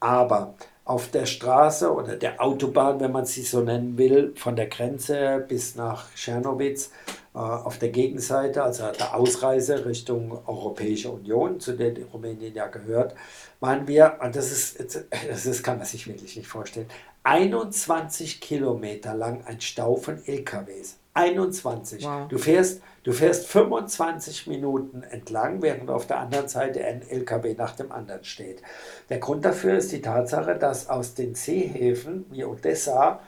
Aber 0.00 0.54
auf 0.84 1.08
der 1.08 1.26
Straße 1.26 1.92
oder 1.92 2.16
der 2.16 2.40
Autobahn, 2.42 2.98
wenn 2.98 3.12
man 3.12 3.24
sie 3.24 3.42
so 3.42 3.60
nennen 3.60 3.96
will, 3.98 4.32
von 4.36 4.56
der 4.56 4.66
Grenze 4.66 5.44
bis 5.46 5.76
nach 5.76 6.12
Tschernowitz, 6.14 6.90
äh, 7.34 7.38
auf 7.38 7.78
der 7.78 7.90
Gegenseite, 7.90 8.62
also 8.62 8.84
der 8.98 9.14
Ausreise 9.14 9.86
Richtung 9.86 10.32
Europäische 10.46 11.10
Union, 11.10 11.60
zu 11.60 11.72
der 11.72 11.94
Rumänien 12.12 12.54
ja 12.54 12.66
gehört, 12.66 13.14
waren 13.60 13.86
wir, 13.86 14.18
und 14.22 14.34
das 14.34 14.50
ist, 14.50 14.80
das 15.28 15.46
ist, 15.46 15.62
kann 15.62 15.78
man 15.78 15.86
sich 15.86 16.06
wirklich 16.06 16.36
nicht 16.36 16.48
vorstellen, 16.48 16.88
21 17.22 18.40
Kilometer 18.40 19.14
lang 19.14 19.44
ein 19.46 19.60
Stau 19.60 19.96
von 19.96 20.24
LKWs. 20.26 20.96
21. 21.14 22.04
Wow. 22.04 22.28
Du, 22.28 22.38
fährst, 22.38 22.80
du 23.02 23.12
fährst 23.12 23.46
25 23.46 24.46
Minuten 24.46 25.02
entlang, 25.02 25.60
während 25.62 25.90
auf 25.90 26.06
der 26.06 26.18
anderen 26.18 26.48
Seite 26.48 26.84
ein 26.84 27.02
LKW 27.08 27.54
nach 27.54 27.76
dem 27.76 27.92
anderen 27.92 28.24
steht. 28.24 28.62
Der 29.10 29.18
Grund 29.18 29.44
dafür 29.44 29.76
ist 29.76 29.92
die 29.92 30.00
Tatsache, 30.00 30.56
dass 30.56 30.88
aus 30.88 31.14
den 31.14 31.34
Seehäfen 31.34 32.26
wie 32.30 32.44
Odessa 32.44 33.20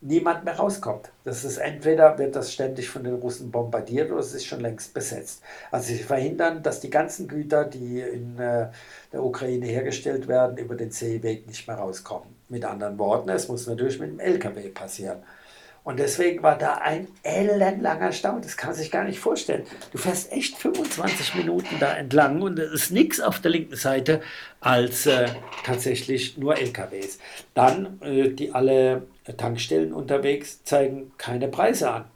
niemand 0.00 0.44
mehr 0.44 0.56
rauskommt. 0.56 1.10
Das 1.24 1.44
ist 1.44 1.56
entweder 1.56 2.18
wird 2.18 2.36
das 2.36 2.52
ständig 2.52 2.88
von 2.90 3.02
den 3.02 3.14
Russen 3.14 3.50
bombardiert 3.50 4.10
oder 4.10 4.20
es 4.20 4.34
ist 4.34 4.46
schon 4.46 4.60
längst 4.60 4.94
besetzt. 4.94 5.42
Also 5.70 5.88
sie 5.88 6.02
verhindern, 6.02 6.62
dass 6.62 6.80
die 6.80 6.90
ganzen 6.90 7.28
Güter, 7.28 7.64
die 7.64 8.00
in 8.00 8.38
äh, 8.38 8.68
der 9.12 9.24
Ukraine 9.24 9.66
hergestellt 9.66 10.28
werden, 10.28 10.58
über 10.58 10.74
den 10.74 10.90
Seeweg 10.90 11.46
nicht 11.46 11.66
mehr 11.66 11.76
rauskommen. 11.76 12.28
Mit 12.48 12.64
anderen 12.64 12.98
Worten, 12.98 13.28
es 13.30 13.48
muss 13.48 13.66
natürlich 13.66 13.98
mit 13.98 14.10
dem 14.10 14.20
LKW 14.20 14.68
passieren. 14.68 15.18
Und 15.86 16.00
deswegen 16.00 16.42
war 16.42 16.58
da 16.58 16.78
ein 16.78 17.06
ellenlanger 17.22 18.10
Stau. 18.10 18.40
Das 18.40 18.56
kann 18.56 18.70
man 18.70 18.76
sich 18.76 18.90
gar 18.90 19.04
nicht 19.04 19.20
vorstellen. 19.20 19.62
Du 19.92 19.98
fährst 19.98 20.32
echt 20.32 20.56
25 20.56 21.36
Minuten 21.36 21.76
da 21.78 21.96
entlang 21.96 22.42
und 22.42 22.58
es 22.58 22.72
ist 22.72 22.90
nichts 22.90 23.20
auf 23.20 23.38
der 23.38 23.52
linken 23.52 23.76
Seite 23.76 24.20
als 24.58 25.06
äh, 25.06 25.28
tatsächlich 25.64 26.38
nur 26.38 26.58
LKWs. 26.58 27.20
Dann 27.54 28.00
äh, 28.02 28.30
die 28.30 28.52
alle 28.52 29.06
Tankstellen 29.36 29.92
unterwegs 29.92 30.64
zeigen 30.64 31.12
keine 31.18 31.46
Preise 31.46 31.88
an, 31.88 32.06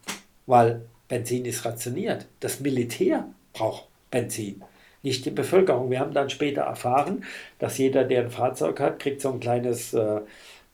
weil 0.47 0.83
Benzin 1.07 1.45
ist 1.45 1.65
rationiert. 1.65 2.27
Das 2.41 2.59
Militär 2.59 3.29
braucht 3.53 3.87
Benzin 4.11 4.65
nicht 5.03 5.25
die 5.25 5.31
Bevölkerung. 5.31 5.91
Wir 5.91 6.01
haben 6.01 6.13
dann 6.13 6.29
später 6.29 6.63
erfahren, 6.63 7.25
dass 7.61 7.79
jeder, 7.79 8.03
der 8.03 8.23
ein 8.23 8.31
Fahrzeug 8.31 8.81
hat, 8.81 8.99
kriegt 8.99 9.21
so 9.21 9.33
ein 9.33 9.41
kleines 9.41 9.95
äh, 9.95 10.21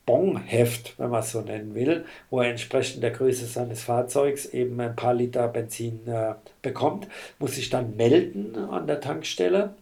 Bonheft, 0.07 0.97
wenn 0.97 1.09
man 1.09 1.19
es 1.19 1.31
so 1.31 1.41
nennen 1.41 1.75
will, 1.75 2.05
wo 2.31 2.39
er 2.39 2.49
entsprechend 2.49 3.03
der 3.03 3.11
Größe 3.11 3.45
seines 3.45 3.83
Fahrzeugs 3.83 4.45
eben 4.45 4.79
ein 4.79 4.95
paar 4.95 5.13
Liter 5.13 5.47
Benzin 5.49 6.07
äh, 6.07 6.33
bekommt, 6.61 7.07
muss 7.39 7.55
sich 7.55 7.69
dann 7.69 7.95
melden 7.97 8.55
an 8.55 8.87
der 8.87 9.01
Tankstelle 9.01 9.75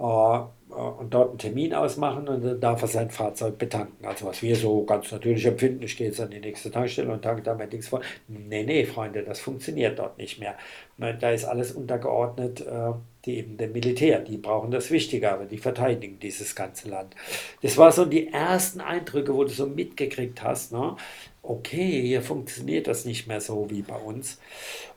äh, 0.00 0.02
und 0.02 1.10
dort 1.10 1.28
einen 1.28 1.38
Termin 1.38 1.74
ausmachen 1.74 2.26
und 2.26 2.42
dann 2.42 2.58
darf 2.58 2.80
er 2.82 2.88
sein 2.88 3.10
Fahrzeug 3.10 3.58
betanken. 3.58 4.04
Also 4.06 4.26
was 4.26 4.42
wir 4.42 4.56
so 4.56 4.82
ganz 4.84 5.12
natürlich 5.12 5.44
empfinden, 5.44 5.82
ich 5.82 5.96
gehe 5.96 6.08
jetzt 6.08 6.20
an 6.20 6.30
die 6.30 6.40
nächste 6.40 6.70
Tankstelle 6.70 7.12
und 7.12 7.20
tanke 7.20 7.42
da 7.42 7.54
mein 7.54 7.68
Dings 7.68 7.88
voll. 7.88 8.00
Nee, 8.28 8.64
nee, 8.64 8.86
Freunde, 8.86 9.22
das 9.24 9.40
funktioniert 9.40 9.98
dort 9.98 10.16
nicht 10.16 10.40
mehr. 10.40 10.56
Da 10.96 11.30
ist 11.30 11.44
alles 11.44 11.72
untergeordnet. 11.72 12.62
Äh, 12.62 12.92
die 13.26 13.38
eben 13.38 13.56
dem 13.56 13.72
Militär, 13.72 14.20
die 14.20 14.36
brauchen 14.36 14.70
das 14.70 14.90
wichtiger, 14.90 15.32
aber 15.32 15.44
die 15.44 15.58
verteidigen 15.58 16.18
dieses 16.20 16.54
ganze 16.54 16.88
Land. 16.88 17.14
Das 17.62 17.76
war 17.76 17.92
so 17.92 18.04
die 18.04 18.28
ersten 18.28 18.80
Eindrücke, 18.80 19.34
wo 19.34 19.44
du 19.44 19.50
so 19.50 19.66
mitgekriegt 19.66 20.42
hast, 20.42 20.72
ne? 20.72 20.96
okay, 21.42 22.02
hier 22.02 22.22
funktioniert 22.22 22.86
das 22.86 23.04
nicht 23.04 23.26
mehr 23.26 23.40
so 23.40 23.68
wie 23.70 23.82
bei 23.82 23.96
uns. 23.96 24.38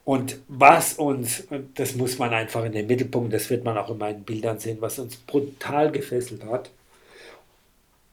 Und 0.05 0.39
was 0.47 0.93
uns, 0.93 1.47
das 1.75 1.95
muss 1.95 2.17
man 2.17 2.33
einfach 2.33 2.63
in 2.63 2.71
den 2.71 2.87
Mittelpunkt, 2.87 3.33
das 3.33 3.49
wird 3.49 3.63
man 3.63 3.77
auch 3.77 3.89
in 3.89 3.97
meinen 3.97 4.23
Bildern 4.23 4.59
sehen, 4.59 4.77
was 4.79 4.99
uns 4.99 5.17
brutal 5.17 5.91
gefesselt 5.91 6.43
hat, 6.45 6.69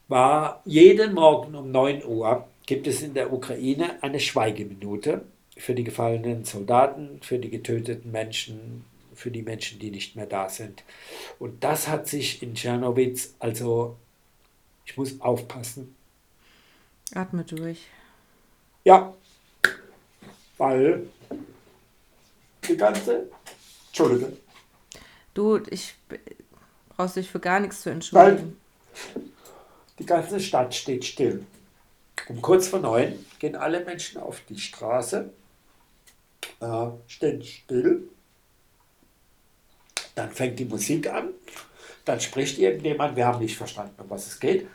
war 0.09 0.63
jeden 0.65 1.15
Morgen 1.15 1.55
um 1.55 1.71
9 1.71 2.05
Uhr 2.05 2.47
gibt 2.67 2.87
es 2.87 3.03
in 3.03 3.15
der 3.15 3.33
Ukraine 3.33 4.03
eine 4.03 4.21
Schweigeminute 4.21 5.23
für 5.57 5.75
die 5.75 5.85
gefallenen 5.85 6.45
Soldaten, 6.45 7.21
für 7.23 7.39
die 7.39 7.51
getöteten 7.51 8.13
Menschen, 8.13 8.85
für 9.17 9.31
die 9.31 9.43
Menschen, 9.43 9.79
die 9.79 9.91
nicht 9.91 10.17
mehr 10.17 10.27
da 10.27 10.49
sind. 10.49 10.85
Und 11.39 11.65
das 11.65 11.89
hat 11.89 12.07
sich 12.07 12.43
in 12.43 12.55
Tschernowitz, 12.55 13.35
also 13.39 13.97
ich 14.85 14.97
muss 14.97 15.21
aufpassen. 15.21 15.97
Atme 17.15 17.45
durch. 17.45 17.87
Ja, 18.85 19.15
weil 20.59 21.07
die 22.69 22.77
ganze, 22.77 23.29
Entschuldige. 23.89 24.37
Du, 25.35 25.61
ich 25.71 25.95
brauchst 26.89 27.17
dich 27.17 27.31
für 27.31 27.41
gar 27.41 27.61
nichts 27.61 27.83
zu 27.83 27.91
entschuldigen. 27.91 28.57
Weil 29.15 29.23
die 29.99 30.07
ganze 30.07 30.41
Stadt 30.41 30.75
steht 30.75 31.05
still. 31.05 31.45
Um 32.29 32.41
kurz 32.43 32.69
vor 32.69 32.81
neun 32.81 33.25
gehen 33.39 33.57
alle 33.57 33.85
Menschen 33.85 34.21
auf 34.21 34.41
die 34.49 34.59
Straße, 34.59 35.31
äh, 36.61 36.87
stehen 37.07 37.43
still 37.43 38.09
dann 40.17 40.33
fängt 40.33 40.59
die 40.59 40.65
Musik 40.65 41.13
an, 41.13 41.29
dann 42.05 42.21
spricht 42.21 42.59
irgendjemand, 42.59 43.15
wir 43.15 43.27
haben 43.27 43.39
nicht 43.39 43.57
verstanden, 43.57 44.01
um 44.01 44.11
was 44.11 44.27
es 44.27 44.41
geht. 44.41 44.67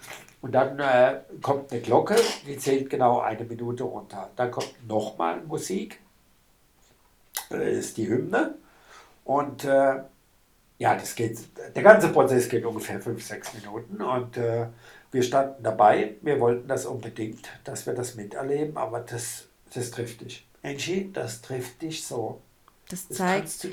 Und 0.41 0.53
dann 0.53 0.79
äh, 0.79 1.19
kommt 1.41 1.71
eine 1.71 1.81
Glocke, 1.81 2.15
die 2.47 2.57
zählt 2.57 2.89
genau 2.89 3.19
eine 3.19 3.43
Minute 3.43 3.83
runter. 3.83 4.29
Dann 4.35 4.49
kommt 4.49 4.73
nochmal 4.87 5.41
Musik, 5.41 5.99
das 7.49 7.59
ist 7.59 7.97
die 7.97 8.07
Hymne. 8.07 8.55
Und 9.23 9.65
äh, 9.65 10.01
ja, 10.79 10.95
das 10.95 11.15
geht, 11.15 11.39
der 11.75 11.83
ganze 11.83 12.09
Prozess 12.09 12.49
geht 12.49 12.65
ungefähr 12.65 12.99
fünf, 12.99 13.23
sechs 13.23 13.53
Minuten. 13.53 14.01
Und 14.01 14.37
äh, 14.37 14.67
wir 15.11 15.23
standen 15.23 15.61
dabei, 15.61 16.15
wir 16.21 16.39
wollten 16.39 16.67
das 16.67 16.85
unbedingt, 16.85 17.49
dass 17.63 17.85
wir 17.85 17.93
das 17.93 18.15
miterleben, 18.15 18.77
aber 18.77 19.01
das, 19.01 19.47
das 19.73 19.91
trifft 19.91 20.21
dich. 20.21 20.47
Angie, 20.63 21.11
das 21.13 21.41
trifft 21.41 21.81
dich 21.81 22.05
so. 22.05 22.41
Das 22.91 23.07
zeigt, 23.07 23.67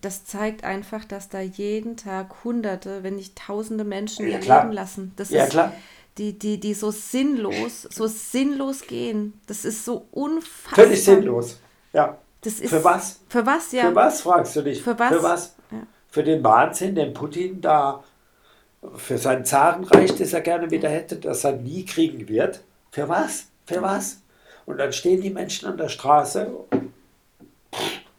das 0.00 0.24
zeigt 0.24 0.64
einfach, 0.64 1.04
dass 1.04 1.28
da 1.28 1.40
jeden 1.40 1.98
Tag 1.98 2.42
Hunderte, 2.42 3.02
wenn 3.02 3.16
nicht 3.16 3.36
Tausende 3.36 3.84
Menschen 3.84 4.26
ja, 4.26 4.32
ihr 4.32 4.40
klar. 4.40 4.62
Leben 4.62 4.72
lassen. 4.72 5.12
Das 5.16 5.28
ja, 5.28 5.44
ist, 5.44 5.50
klar. 5.50 5.74
Die, 6.16 6.38
die, 6.38 6.58
die 6.58 6.72
so 6.72 6.90
sinnlos, 6.90 7.82
so 7.82 8.06
sinnlos 8.06 8.86
gehen. 8.86 9.38
Das 9.46 9.66
ist 9.66 9.84
so 9.84 10.06
unfassbar. 10.10 10.86
Völlig 10.86 11.04
sinnlos. 11.04 11.60
Ja. 11.92 12.16
Das 12.40 12.60
ist, 12.60 12.70
Für 12.70 12.82
was? 12.82 13.20
Für 13.28 13.44
was, 13.44 13.72
ja. 13.72 13.82
Für 13.82 13.94
was, 13.94 14.22
fragst 14.22 14.56
du 14.56 14.62
dich? 14.62 14.82
Für 14.82 14.98
was? 14.98 15.08
Für 15.10 15.22
was? 15.22 15.54
Ja. 15.70 15.78
Für 16.08 16.24
den 16.24 16.42
Wahnsinn, 16.42 16.94
den 16.94 17.12
Putin 17.12 17.60
da, 17.60 18.02
für 18.96 19.18
sein 19.18 19.44
Zarenreich, 19.44 20.14
das 20.16 20.32
er 20.32 20.40
gerne 20.40 20.70
wieder 20.70 20.88
hätte, 20.88 21.16
das 21.16 21.44
er 21.44 21.52
nie 21.52 21.84
kriegen 21.84 22.26
wird. 22.26 22.62
Für 22.90 23.06
was? 23.06 23.48
Für 23.66 23.82
was? 23.82 24.22
Und 24.64 24.78
dann 24.78 24.94
stehen 24.94 25.20
die 25.20 25.30
Menschen 25.30 25.68
an 25.68 25.76
der 25.76 25.90
Straße. 25.90 26.50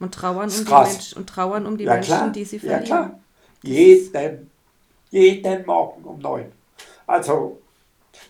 Und 0.04 0.14
trauern, 0.14 0.42
um 0.44 0.48
ist 0.48 0.60
die, 0.62 0.66
krass. 0.66 0.94
Menschen, 0.94 1.18
und 1.18 1.30
trauern 1.30 1.66
um 1.66 1.78
die 1.78 1.86
ja, 1.86 1.94
Menschen, 1.94 2.08
klar. 2.08 2.30
die 2.32 2.46
sie 2.46 2.58
ja, 2.58 2.62
verlieren. 2.62 2.86
klar. 2.86 3.20
Jeden, 3.64 4.52
jeden 5.12 5.66
Morgen 5.66 6.04
um 6.04 6.20
neun. 6.20 6.52
Also, 7.08 7.60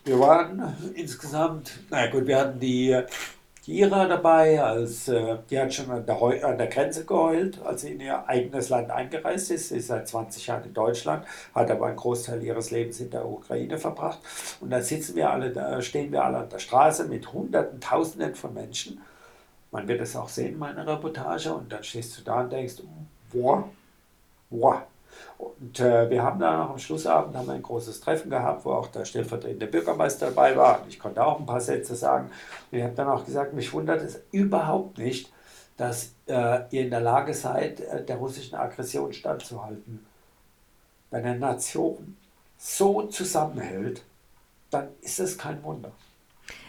wir 0.06 0.20
waren 0.20 0.76
insgesamt, 0.96 1.72
na 1.90 2.08
gut, 2.08 2.28
wir 2.28 2.40
hatten 2.40 2.60
die, 2.60 2.96
Ira 3.66 4.08
dabei, 4.08 4.62
als, 4.62 5.08
äh, 5.08 5.38
die 5.50 5.58
hat 5.58 5.74
schon 5.74 5.90
an 5.90 6.06
der, 6.06 6.20
Heu- 6.20 6.44
an 6.44 6.58
der 6.58 6.68
Grenze 6.68 7.06
geheult, 7.06 7.62
als 7.64 7.82
sie 7.82 7.94
in 7.94 8.02
ihr 8.02 8.28
eigenes 8.28 8.68
Land 8.70 8.92
eingereist 8.92 9.52
ist. 9.52 9.70
Sie 9.70 9.78
ist 9.78 9.88
seit 9.88 10.08
20 10.08 10.48
Jahren 10.48 10.66
in 10.66 10.74
Deutschland, 10.74 11.26
hat 11.56 11.72
aber 11.72 11.88
einen 11.88 11.96
Großteil 11.96 12.44
ihres 12.44 12.72
Lebens 12.72 13.00
in 13.00 13.10
der 13.10 13.26
Ukraine 13.26 13.78
verbracht. 13.78 14.20
Und 14.60 14.70
da 14.72 14.82
sitzen 14.82 15.16
wir 15.16 15.30
alle, 15.32 15.52
da 15.52 15.82
stehen 15.82 16.12
wir 16.12 16.26
alle 16.26 16.40
an 16.40 16.50
der 16.50 16.60
Straße 16.60 17.06
mit 17.06 17.32
Hunderten, 17.32 17.80
Tausenden 17.80 18.36
von 18.36 18.54
Menschen. 18.54 19.00
Man 19.74 19.88
wird 19.88 20.02
es 20.02 20.16
auch 20.16 20.30
sehen 20.30 20.54
in 20.54 20.60
meiner 20.60 20.86
Reportage 20.86 21.52
und 21.52 21.72
dann 21.74 21.84
stehst 21.84 22.16
du 22.16 22.22
da 22.22 22.42
und 22.42 22.52
denkst, 22.52 22.76
boah, 23.32 23.68
boah. 24.52 24.84
Und 25.40 25.80
äh, 25.80 26.12
wir 26.12 26.22
haben 26.22 26.40
da 26.40 26.58
noch 26.58 26.70
am 26.70 26.78
Schlussabend 26.78 27.36
haben 27.36 27.48
wir 27.48 27.56
ein 27.56 27.64
großes 27.64 28.00
Treffen 28.00 28.30
gehabt, 28.30 28.66
wo 28.66 28.74
auch 28.74 28.86
der 28.88 29.04
stellvertretende 29.04 29.66
Bürgermeister 29.66 30.28
dabei 30.28 30.56
war. 30.56 30.86
Ich 30.88 31.00
konnte 31.00 31.26
auch 31.26 31.40
ein 31.40 31.48
paar 31.48 31.60
Sätze 31.60 31.96
sagen. 31.96 32.30
Und 32.72 32.78
ich 32.78 32.84
habe 32.84 32.94
dann 32.94 33.08
auch 33.08 33.26
gesagt, 33.26 33.54
mich 33.54 33.74
wundert 33.74 34.02
es 34.04 34.22
überhaupt 34.32 35.00
nicht, 35.00 35.34
dass 35.76 36.12
äh, 36.28 36.60
ihr 36.70 36.84
in 36.84 36.92
der 36.92 37.02
Lage 37.02 37.34
seid, 37.34 37.80
äh, 37.80 38.06
der 38.06 38.18
russischen 38.18 38.56
Aggression 38.56 39.12
standzuhalten. 39.12 40.06
Wenn 41.10 41.26
eine 41.26 41.40
Nation 41.40 42.16
so 42.60 43.08
zusammenhält, 43.08 44.04
dann 44.70 44.90
ist 45.02 45.20
es 45.20 45.36
kein 45.36 45.64
Wunder. 45.64 45.92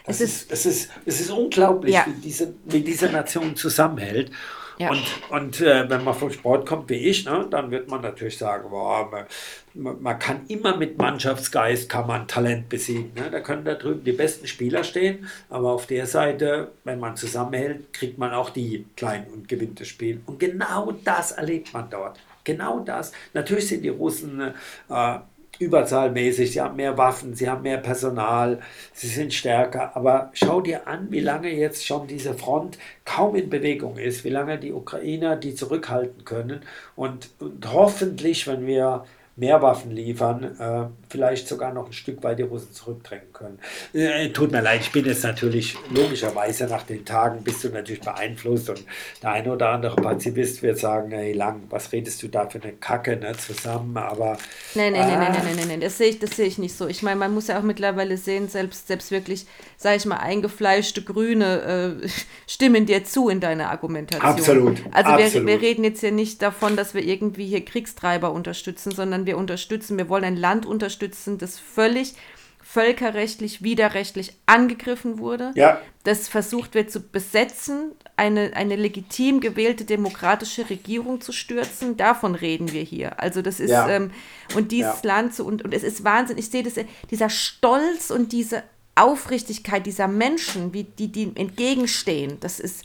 Es 0.05 0.21
ist, 0.21 0.51
es, 0.51 0.65
ist, 0.65 0.91
es 1.05 1.19
ist 1.21 1.31
unglaublich, 1.31 1.93
Ja. 1.95 2.05
wie, 2.07 2.21
diese, 2.21 2.53
wie 2.65 2.81
diese 2.81 3.09
Nation 3.09 3.55
zusammenhält. 3.55 4.31
Ja. 4.77 4.89
Und, 4.91 5.03
und 5.29 5.61
äh, 5.61 5.89
wenn 5.89 6.03
man 6.03 6.13
vom 6.13 6.29
Sport 6.31 6.67
kommt 6.67 6.89
wie 6.89 6.95
ich, 6.95 7.23
ne, 7.25 7.47
dann 7.49 7.71
wird 7.71 7.87
man 7.87 8.01
natürlich 8.01 8.37
sagen, 8.37 8.69
boah, 8.69 9.09
man, 9.09 9.25
man, 9.73 10.01
man 10.01 10.19
kann 10.19 10.41
immer 10.49 10.75
mit 10.75 10.97
Mannschaftsgeist 10.97 11.87
kann 11.87 12.07
man 12.07 12.27
Talent 12.27 12.67
besiegen. 12.67 13.13
Ne? 13.15 13.31
Da 13.31 13.39
können 13.39 13.63
da 13.63 13.75
drüben 13.75 14.03
die 14.03 14.11
besten 14.11 14.47
Spieler 14.47 14.83
stehen, 14.83 15.29
aber 15.49 15.71
auf 15.71 15.87
der 15.87 16.05
Seite, 16.07 16.73
wenn 16.83 16.99
man 16.99 17.15
zusammenhält, 17.15 17.93
kriegt 17.93 18.17
man 18.17 18.33
auch 18.33 18.49
die 18.49 18.85
kleinen 18.97 19.27
und 19.27 19.47
gewinnt 19.47 19.79
das 19.79 19.87
Spiel. 19.87 20.21
Und 20.25 20.39
genau 20.41 20.91
das 21.05 21.31
erlebt 21.31 21.73
man 21.73 21.89
dort. 21.89 22.19
Genau 22.43 22.79
das. 22.81 23.13
Natürlich 23.33 23.69
sind 23.69 23.81
die 23.81 23.89
Russen 23.89 24.41
äh, 24.89 25.19
überzahlmäßig, 25.59 26.51
sie 26.51 26.61
haben 26.61 26.75
mehr 26.75 26.97
Waffen, 26.97 27.33
sie 27.33 27.49
haben 27.49 27.63
mehr 27.63 27.77
Personal, 27.77 28.59
sie 28.93 29.07
sind 29.07 29.33
stärker. 29.33 29.95
Aber 29.95 30.31
schau 30.33 30.61
dir 30.61 30.87
an, 30.87 31.07
wie 31.11 31.19
lange 31.19 31.49
jetzt 31.49 31.85
schon 31.85 32.07
diese 32.07 32.33
Front 32.33 32.77
kaum 33.05 33.35
in 33.35 33.49
Bewegung 33.49 33.97
ist, 33.97 34.23
wie 34.23 34.29
lange 34.29 34.59
die 34.59 34.73
Ukrainer 34.73 35.35
die 35.35 35.55
zurückhalten 35.55 36.25
können. 36.25 36.61
Und, 36.95 37.29
und 37.39 37.71
hoffentlich, 37.71 38.47
wenn 38.47 38.65
wir 38.67 39.05
mehr 39.37 39.61
Waffen 39.61 39.91
liefern, 39.91 40.43
äh, 40.59 40.85
vielleicht 41.09 41.47
sogar 41.47 41.73
noch 41.73 41.87
ein 41.87 41.93
Stück 41.93 42.23
weit 42.23 42.39
die 42.39 42.43
Russen 42.43 42.71
zurückdrängen 42.71 43.33
können. 43.33 43.59
Äh, 43.93 44.29
tut 44.29 44.51
mir 44.51 44.61
leid, 44.61 44.81
ich 44.81 44.91
bin 44.91 45.05
jetzt 45.05 45.23
natürlich 45.23 45.75
logischerweise 45.89 46.67
nach 46.67 46.83
den 46.83 47.03
Tagen 47.03 47.43
bist 47.43 47.63
du 47.63 47.69
natürlich 47.69 48.01
beeinflusst 48.01 48.69
und 48.69 48.83
der 49.21 49.31
eine 49.31 49.51
oder 49.51 49.69
andere 49.69 49.97
Pazifist 49.97 50.63
wird 50.63 50.77
sagen, 50.79 51.11
hey 51.11 51.33
Lang, 51.33 51.63
was 51.69 51.91
redest 51.91 52.23
du 52.23 52.29
da 52.29 52.49
für 52.49 52.61
eine 52.61 52.73
Kacke 52.73 53.17
ne, 53.17 53.33
zusammen, 53.35 53.97
aber 53.97 54.37
Nein, 54.73 54.93
nein, 54.93 55.01
nein, 55.07 55.11
Ah. 55.15 55.17
nein, 55.19 55.31
nein, 55.33 55.43
nein, 55.45 55.55
nein, 55.57 55.67
nein, 55.67 55.81
das 55.81 55.97
sehe 55.97 56.09
ich, 56.09 56.19
das 56.19 56.31
sehe 56.37 56.47
ich 56.47 56.57
nicht 56.57 56.75
so. 56.77 56.87
Ich 56.87 57.03
meine, 57.03 57.17
man 57.17 57.33
muss 57.33 57.47
ja 57.47 57.59
auch 57.59 57.63
mittlerweile 57.63 58.17
sehen, 58.17 58.47
selbst, 58.47 58.87
selbst 58.87 59.11
wirklich, 59.11 59.45
sage 59.77 59.97
ich 59.97 60.05
mal, 60.05 60.17
eingefleischte 60.17 61.01
Grüne 61.03 61.99
äh, 62.03 62.07
stimmen 62.47 62.85
dir 62.85 63.03
zu 63.03 63.27
in 63.29 63.41
deiner 63.41 63.69
Argumentation. 63.69 64.29
Absolut, 64.31 64.81
Also 64.91 65.09
wir, 65.17 65.25
absolut. 65.25 65.47
wir 65.47 65.61
reden 65.61 65.83
jetzt 65.83 65.99
hier 65.99 66.11
nicht 66.13 66.41
davon, 66.41 66.77
dass 66.77 66.93
wir 66.93 67.03
irgendwie 67.03 67.47
hier 67.47 67.65
Kriegstreiber 67.65 68.31
unterstützen, 68.31 68.91
sondern 68.91 69.24
wir 69.25 69.37
unterstützen, 69.37 69.97
wir 69.97 70.09
wollen 70.09 70.23
ein 70.23 70.37
Land 70.37 70.65
unterstützen, 70.65 71.37
das 71.37 71.59
völlig 71.59 72.15
völkerrechtlich, 72.63 73.63
widerrechtlich 73.63 74.33
angegriffen 74.47 75.19
wurde, 75.19 75.51
Ja. 75.55 75.79
das 76.03 76.27
versucht 76.27 76.73
wird 76.73 76.91
zu 76.91 76.99
besetzen, 76.99 77.91
eine, 78.17 78.51
eine 78.55 78.75
legitim 78.75 79.39
gewählte 79.39 79.85
demokratische 79.85 80.69
Regierung 80.69 81.21
zu 81.21 81.31
stürzen. 81.31 81.95
Davon 81.95 82.33
reden 82.35 82.71
wir 82.73 82.81
hier. 82.81 83.19
Also 83.21 83.41
das 83.41 83.59
ist, 83.59 83.69
Ja. 83.71 83.87
ähm, 83.89 84.11
und 84.55 84.71
dieses 84.71 85.03
Ja. 85.03 85.07
Land, 85.07 85.35
so, 85.35 85.45
und, 85.45 85.63
und 85.63 85.73
es 85.73 85.83
ist 85.83 86.03
Wahnsinn, 86.03 86.37
ich 86.37 86.49
sehe 86.49 86.63
das, 86.63 86.73
dieser 87.11 87.29
Stolz 87.29 88.09
und 88.09 88.31
diese 88.33 88.63
Aufrichtigkeit 88.95 89.85
dieser 89.85 90.07
Menschen, 90.07 90.73
wie 90.73 90.83
die, 90.83 91.09
die 91.09 91.31
entgegenstehen, 91.35 92.39
das 92.39 92.59
ist 92.59 92.83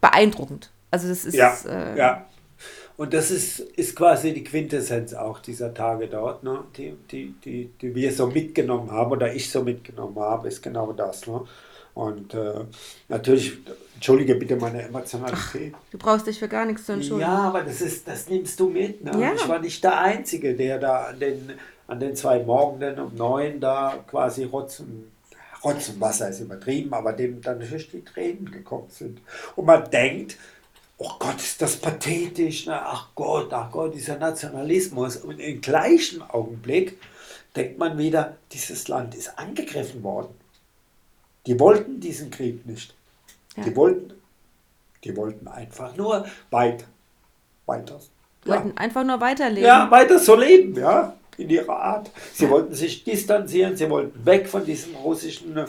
beeindruckend. 0.00 0.70
Also 0.90 1.08
das 1.08 1.24
ist, 1.24 1.34
Ja, 1.34 1.56
äh, 1.68 1.98
ja. 1.98 2.26
Und 3.00 3.14
das 3.14 3.30
ist, 3.30 3.60
ist 3.60 3.96
quasi 3.96 4.34
die 4.34 4.44
Quintessenz 4.44 5.14
auch 5.14 5.38
dieser 5.38 5.72
Tage 5.72 6.06
dort, 6.06 6.44
ne? 6.44 6.64
die, 6.76 6.94
die, 7.10 7.34
die, 7.42 7.70
die 7.80 7.94
wir 7.94 8.12
so 8.12 8.26
mitgenommen 8.26 8.90
haben 8.90 9.12
oder 9.12 9.32
ich 9.32 9.50
so 9.50 9.62
mitgenommen 9.62 10.18
habe, 10.18 10.48
ist 10.48 10.62
genau 10.62 10.92
das. 10.92 11.26
Ne? 11.26 11.40
Und 11.94 12.34
äh, 12.34 12.66
natürlich, 13.08 13.56
entschuldige 13.94 14.34
bitte 14.34 14.56
meine 14.56 14.82
Emotionalität. 14.82 15.72
du 15.90 15.96
brauchst 15.96 16.26
dich 16.26 16.38
für 16.38 16.48
gar 16.48 16.66
nichts 16.66 16.84
zu 16.84 16.92
entschuldigen. 16.92 17.30
Ja, 17.30 17.38
aber 17.38 17.62
das, 17.62 17.80
ist, 17.80 18.06
das 18.06 18.28
nimmst 18.28 18.60
du 18.60 18.68
mit. 18.68 19.02
Ne? 19.02 19.12
Ja. 19.18 19.32
Ich 19.32 19.48
war 19.48 19.60
nicht 19.60 19.82
der 19.82 19.98
Einzige, 19.98 20.54
der 20.54 20.78
da 20.78 21.04
an 21.04 21.18
den, 21.18 21.52
an 21.86 22.00
den 22.00 22.14
zwei 22.14 22.40
Morgenden 22.40 22.98
um 22.98 23.14
neun 23.16 23.60
da 23.60 24.04
quasi 24.10 24.44
rotzen. 24.44 25.10
Rotz 25.64 25.88
und 25.88 26.00
Wasser 26.00 26.28
ist 26.28 26.40
übertrieben, 26.40 26.92
aber 26.92 27.14
dem 27.14 27.40
dann 27.40 27.58
natürlich 27.58 27.90
die 27.90 28.04
Tränen 28.04 28.50
gekommen 28.50 28.88
sind. 28.88 29.20
Und 29.56 29.66
man 29.66 29.90
denkt, 29.90 30.36
oh 31.00 31.12
Gott, 31.18 31.36
ist 31.36 31.60
das 31.62 31.76
pathetisch, 31.76 32.66
ne? 32.66 32.78
ach 32.80 33.08
Gott, 33.14 33.52
ach 33.52 33.70
Gott, 33.70 33.94
dieser 33.94 34.18
Nationalismus. 34.18 35.16
Und 35.16 35.40
im 35.40 35.60
gleichen 35.60 36.22
Augenblick 36.22 36.98
denkt 37.56 37.78
man 37.78 37.96
wieder, 37.96 38.36
dieses 38.52 38.86
Land 38.86 39.14
ist 39.14 39.38
angegriffen 39.38 40.02
worden. 40.02 40.34
Die 41.46 41.58
wollten 41.58 42.00
diesen 42.00 42.30
Krieg 42.30 42.66
nicht. 42.66 42.94
Ja. 43.56 43.64
Die 43.64 43.74
wollten, 43.76 44.12
die 45.02 45.16
wollten 45.16 45.48
einfach 45.48 45.96
nur 45.96 46.26
weiter, 46.50 46.84
weiter. 47.64 47.98
Wollten 48.44 48.76
einfach 48.76 49.02
nur 49.02 49.20
weiterleben. 49.20 49.64
Ja, 49.64 49.90
weiter 49.90 50.18
so 50.18 50.36
leben, 50.36 50.78
ja, 50.78 51.16
in 51.38 51.48
ihrer 51.48 51.76
Art. 51.76 52.10
Sie 52.34 52.48
wollten 52.50 52.74
sich 52.74 53.04
distanzieren, 53.04 53.74
sie 53.74 53.88
wollten 53.88 54.24
weg 54.26 54.46
von 54.46 54.66
diesem 54.66 54.94
russischen 54.96 55.64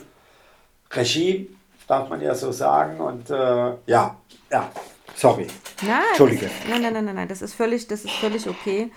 Regime, 0.92 1.48
darf 1.88 2.10
man 2.10 2.22
ja 2.22 2.36
so 2.36 2.52
sagen. 2.52 3.00
Und 3.00 3.30
äh, 3.30 3.74
ja, 3.86 4.18
ja, 4.52 4.70
sorry. 5.16 5.48
Nein, 5.82 6.02
Entschuldige. 6.10 6.46
Das, 6.46 6.52
nein, 6.70 6.82
nein, 6.82 6.94
nein, 6.94 7.06
nein, 7.06 7.16
nein, 7.16 7.28
das 7.28 7.42
ist 7.42 7.54
völlig, 7.54 7.88
das 7.88 8.06
ist 8.06 8.14
völlig 8.14 8.48
okay. 8.48 8.92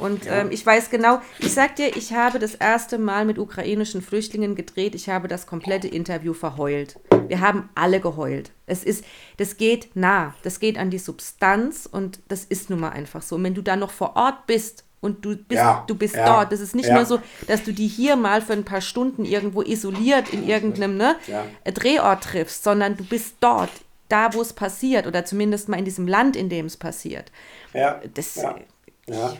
Und 0.00 0.22
ähm, 0.26 0.48
ich 0.50 0.64
weiß 0.64 0.88
genau, 0.88 1.20
ich 1.40 1.52
sag 1.52 1.76
dir, 1.76 1.94
ich 1.94 2.14
habe 2.14 2.38
das 2.38 2.54
erste 2.54 2.96
Mal 2.96 3.26
mit 3.26 3.38
ukrainischen 3.38 4.00
Flüchtlingen 4.00 4.54
gedreht. 4.54 4.94
Ich 4.94 5.10
habe 5.10 5.28
das 5.28 5.46
komplette 5.46 5.88
Interview 5.88 6.32
verheult. 6.32 6.98
Wir 7.28 7.40
haben 7.40 7.68
alle 7.74 8.00
geheult. 8.00 8.50
Es 8.66 8.82
ist, 8.82 9.04
das 9.36 9.58
geht 9.58 9.94
nah, 9.94 10.34
das 10.42 10.58
geht 10.58 10.78
an 10.78 10.88
die 10.88 10.98
Substanz 10.98 11.86
und 11.90 12.20
das 12.28 12.44
ist 12.44 12.70
nun 12.70 12.80
mal 12.80 12.90
einfach 12.90 13.20
so. 13.20 13.36
Und 13.36 13.44
wenn 13.44 13.54
du 13.54 13.62
da 13.62 13.76
noch 13.76 13.90
vor 13.90 14.16
Ort 14.16 14.46
bist 14.46 14.84
und 15.02 15.22
du 15.24 15.36
bist, 15.36 15.60
Ja, 15.60 15.84
du 15.86 15.94
bist 15.94 16.16
ja, 16.16 16.24
dort, 16.26 16.50
das 16.50 16.60
ist 16.60 16.74
nicht 16.74 16.88
ja. 16.88 16.94
nur 16.94 17.04
so, 17.04 17.20
dass 17.46 17.62
du 17.62 17.72
die 17.72 17.86
hier 17.86 18.16
mal 18.16 18.40
für 18.40 18.54
ein 18.54 18.64
paar 18.64 18.80
Stunden 18.80 19.26
irgendwo 19.26 19.60
isoliert 19.62 20.32
in 20.32 20.48
irgendeinem 20.48 20.96
ne, 20.96 21.16
Ja. 21.26 21.44
Drehort 21.70 22.24
triffst, 22.24 22.64
sondern 22.64 22.96
du 22.96 23.04
bist 23.04 23.36
dort, 23.40 23.70
da 24.10 24.34
wo 24.34 24.42
es 24.42 24.52
passiert 24.52 25.06
oder 25.06 25.24
zumindest 25.24 25.68
mal 25.68 25.78
in 25.78 25.84
diesem 25.84 26.06
Land, 26.08 26.36
in 26.36 26.48
dem 26.48 26.66
es 26.66 26.76
passiert. 26.76 27.30
Ja, 27.72 28.00
Das, 28.14 28.34
ja, 28.36 28.56
ja. 29.06 29.36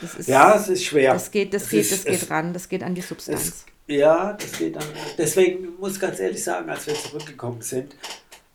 das 0.00 0.14
ist, 0.16 0.28
ja 0.28 0.54
es 0.56 0.68
ist 0.68 0.84
schwer. 0.84 1.12
das 1.14 1.30
geht, 1.30 1.54
das 1.54 1.64
Es 1.64 1.68
geht, 1.70 1.80
ist- 1.80 1.92
das 1.92 2.04
geht 2.04 2.22
es- 2.22 2.30
ran, 2.30 2.52
das 2.52 2.68
geht 2.68 2.82
an 2.82 2.94
die 2.94 3.00
Es, 3.00 3.08
Substanz. 3.08 3.64
ja, 3.86 4.32
das 4.34 4.52
geht 4.58 4.76
dann. 4.76 4.84
Deswegen 5.18 5.76
muss 5.78 5.94
ich 5.94 6.00
ganz 6.00 6.18
ehrlich 6.20 6.42
sagen, 6.42 6.68
als 6.70 6.86
wir 6.86 6.94
zurückgekommen 6.94 7.62
sind, 7.62 7.94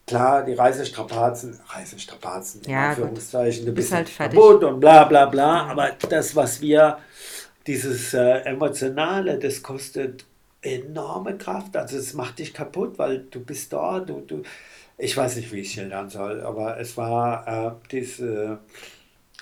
klar, 0.05 0.43
die 0.45 0.53
Reisestrapazen, 0.53 1.59
Reisestrapazen, 1.67 2.61
in 2.63 2.71
Ja, 2.71 2.89
Anführungszeichen, 2.89 3.65
du 3.65 3.71
Bist 3.73 3.91
halt 3.91 4.15
kaputt 4.15 4.63
und 4.63 4.79
bla 4.79 5.03
bla 5.05 5.25
bla, 5.25 5.67
aber 5.67 5.91
das, 6.09 6.35
was 6.35 6.61
wir, 6.61 6.97
dieses 7.65 8.13
äh, 8.13 8.39
Emotionale, 8.45 9.37
das 9.37 9.61
kostet 9.61 10.25
enorme 10.61 11.37
Kraft, 11.37 11.75
also 11.77 11.97
es 11.97 12.13
macht 12.13 12.39
dich 12.39 12.53
kaputt, 12.53 12.97
weil 12.97 13.19
du 13.29 13.39
bist 13.41 13.71
dort, 13.73 14.09
du, 14.09 14.21
du, 14.25 14.43
ich 14.97 15.15
weiß 15.15 15.35
nicht, 15.35 15.51
wie 15.51 15.59
ich 15.59 15.67
es 15.67 15.73
schildern 15.73 16.09
soll, 16.09 16.41
aber 16.41 16.79
es 16.79 16.97
war 16.97 17.47
äh, 17.47 17.71
diese, 17.91 18.59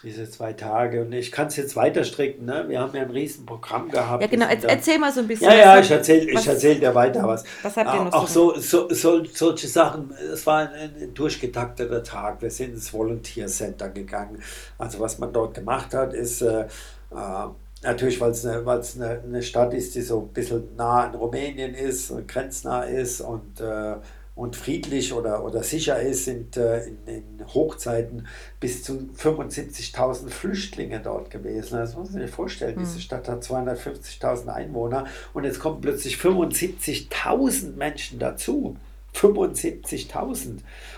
diese 0.03 0.29
zwei 0.29 0.51
Tage. 0.51 1.03
Und 1.03 1.13
ich 1.13 1.31
kann 1.31 1.47
es 1.47 1.55
jetzt 1.55 1.77
weiter 1.77 2.03
stricken. 2.03 2.45
Ne? 2.45 2.65
Wir 2.67 2.81
haben 2.81 2.93
ja 2.93 3.03
ein 3.03 3.09
Riesenprogramm 3.09 3.89
gehabt. 3.89 4.21
Ja, 4.21 4.27
genau. 4.27 4.47
Erzähl 4.47 4.99
mal 4.99 5.13
so 5.13 5.21
ein 5.21 5.27
bisschen. 5.27 5.49
Ja, 5.49 5.57
ja, 5.57 5.79
ich 5.79 5.89
erzähle 5.89 6.29
ich 6.29 6.45
erzähl 6.45 6.79
dir 6.79 6.93
weiter 6.93 7.25
was. 7.25 7.45
Was 7.63 7.77
habt 7.77 7.93
ihr 7.93 8.03
noch 8.03 8.13
Auch 8.13 8.27
so, 8.27 8.59
so, 8.59 8.89
so, 8.89 9.23
solche 9.23 9.67
Sachen. 9.67 10.13
Es 10.33 10.45
war 10.45 10.69
ein, 10.69 10.93
ein 11.01 11.13
durchgetakteter 11.13 12.03
Tag. 12.03 12.41
Wir 12.41 12.51
sind 12.51 12.73
ins 12.73 12.91
Volunteer 12.91 13.47
Center 13.47 13.89
gegangen. 13.89 14.41
Also 14.77 14.99
was 14.99 15.19
man 15.19 15.31
dort 15.31 15.53
gemacht 15.55 15.93
hat, 15.93 16.13
ist... 16.13 16.41
Äh, 16.41 16.65
äh 17.11 17.47
Natürlich, 17.83 18.19
weil 18.19 18.31
es 18.31 18.43
eine, 18.43 18.65
eine, 18.65 19.21
eine 19.23 19.43
Stadt 19.43 19.71
ist, 19.75 19.93
die 19.93 20.01
so 20.01 20.21
ein 20.21 20.33
bisschen 20.33 20.75
nah 20.75 21.03
an 21.03 21.13
Rumänien 21.13 21.75
ist, 21.75 22.11
grenznah 22.27 22.81
ist 22.81 23.21
und 23.21 23.61
äh, 23.61 23.97
und 24.35 24.57
friedlich 24.57 25.13
oder, 25.13 25.45
oder 25.45 25.63
sicher 25.63 25.99
ist, 25.99 26.25
sind 26.25 26.57
äh, 26.57 26.85
in, 26.85 26.97
in, 27.05 27.23
Hochzeiten 27.53 28.27
bis 28.59 28.83
zu 28.83 29.09
75.000 29.17 30.29
Flüchtlinge 30.29 30.99
dort 30.99 31.29
gewesen. 31.29 31.77
Das 31.77 31.95
muss 31.95 32.11
man 32.11 32.21
sich 32.21 32.31
vorstellen. 32.31 32.75
Mhm. 32.75 32.79
Diese 32.79 32.99
Stadt 32.99 33.29
hat 33.29 33.43
250.000 33.43 34.47
Einwohner 34.47 35.05
und 35.33 35.45
jetzt 35.45 35.59
kommen 35.59 35.79
plötzlich 35.79 36.17
75.000 36.17 37.75
Menschen 37.77 38.19
dazu. 38.19 38.75
75.000. 39.13 40.57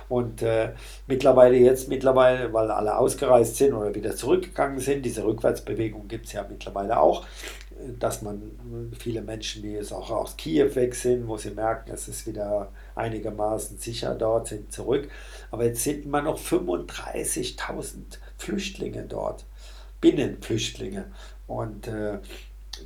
Und 0.09 0.41
äh, 0.41 0.71
mittlerweile 1.05 1.57
jetzt, 1.57 1.87
mittlerweile, 1.87 2.51
weil 2.51 2.71
alle 2.71 2.97
ausgereist 2.97 3.57
sind 3.57 3.73
oder 3.73 3.93
wieder 3.93 4.15
zurückgegangen 4.15 4.79
sind, 4.79 5.05
diese 5.05 5.23
Rückwärtsbewegung 5.23 6.07
gibt 6.07 6.25
es 6.25 6.33
ja 6.33 6.43
mittlerweile 6.49 6.99
auch, 6.99 7.27
dass 7.99 8.23
man 8.23 8.41
viele 8.97 9.21
Menschen, 9.21 9.61
die 9.61 9.73
jetzt 9.73 9.93
auch 9.93 10.09
aus 10.09 10.35
Kiew 10.35 10.73
weg 10.73 10.95
sind, 10.95 11.27
wo 11.27 11.37
sie 11.37 11.51
merken, 11.51 11.91
es 11.93 12.07
ist 12.07 12.25
wieder 12.25 12.71
einigermaßen 12.97 13.77
sicher 13.77 14.15
dort, 14.15 14.47
sind 14.47 14.71
zurück. 14.71 15.09
Aber 15.51 15.65
jetzt 15.65 15.83
sind 15.83 16.05
immer 16.05 16.21
noch 16.21 16.39
35.000 16.39 17.95
Flüchtlinge 18.37 19.03
dort, 19.03 19.45
Binnenflüchtlinge. 20.01 21.05
Und 21.47 21.87
äh, 21.87 22.19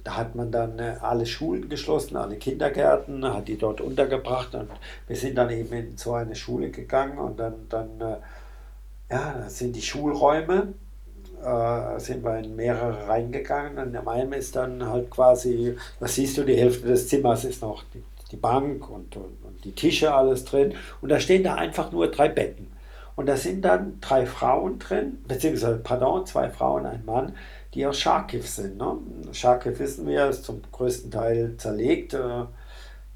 da 0.04 0.18
hat 0.18 0.36
man 0.36 0.52
dann 0.52 0.80
äh, 0.80 0.98
alle 1.02 1.26
Schulen 1.26 1.70
geschlossen, 1.70 2.18
alle 2.18 2.38
Kindergärten, 2.38 3.26
hat 3.26 3.48
die 3.48 3.58
dort 3.58 3.82
untergebracht 3.82 4.56
und 4.56 4.70
wir 5.08 5.16
sind 5.16 5.36
dann 5.38 5.50
eben 5.50 5.74
in 5.74 5.98
so 5.98 6.14
eine 6.14 6.36
Schule 6.36 6.70
gegangen 6.70 7.18
und 7.18 7.40
dann, 7.40 7.68
dann 7.70 8.00
äh, 8.00 8.16
ja, 9.10 9.50
sind 9.50 9.76
die 9.76 9.82
Schulräume 9.82 10.74
äh, 11.44 12.00
sind 12.00 12.24
wir 12.24 12.40
in 12.40 12.56
mehrere 12.56 13.08
reingegangen 13.08 13.78
und 13.78 13.96
in 13.96 14.08
einem 14.08 14.34
ist 14.34 14.56
dann 14.56 14.88
halt 14.88 15.10
quasi, 15.10 15.76
da 16.00 16.08
siehst 16.08 16.38
du, 16.38 16.44
die 16.44 16.56
Hälfte 16.56 16.88
des 16.88 17.08
Zimmers 17.08 17.46
ist 17.46 17.62
noch 17.62 17.84
die, 17.94 18.04
die 18.32 18.38
Bank 18.38 18.90
und, 18.90 19.16
und, 19.18 19.38
die 19.64 19.74
Tische, 19.74 20.14
alles 20.14 20.46
drin 20.46 20.74
und 21.02 21.10
da 21.10 21.20
stehen 21.20 21.44
da 21.44 21.56
einfach 21.56 21.92
nur 21.92 22.10
drei 22.10 22.30
Betten. 22.30 22.72
Und 23.16 23.28
da 23.28 23.38
sind 23.38 23.64
dann 23.64 24.00
drei 24.02 24.26
Frauen 24.26 24.80
drin, 24.80 25.20
beziehungsweise, 25.28 25.78
pardon, 25.78 26.26
zwei 26.26 26.50
Frauen, 26.50 26.86
ein 26.86 27.06
Mann, 27.06 27.36
die 27.74 27.86
aus 27.86 28.00
Charkiw 28.00 28.42
sind. 28.42 28.78
Ne? 28.78 28.98
Charkiw 29.32 29.78
wissen 29.78 30.08
wir, 30.08 30.28
ist 30.28 30.46
zum 30.46 30.62
größten 30.72 31.12
Teil 31.12 31.56
zerlegt, 31.58 32.14
äh, 32.14 32.46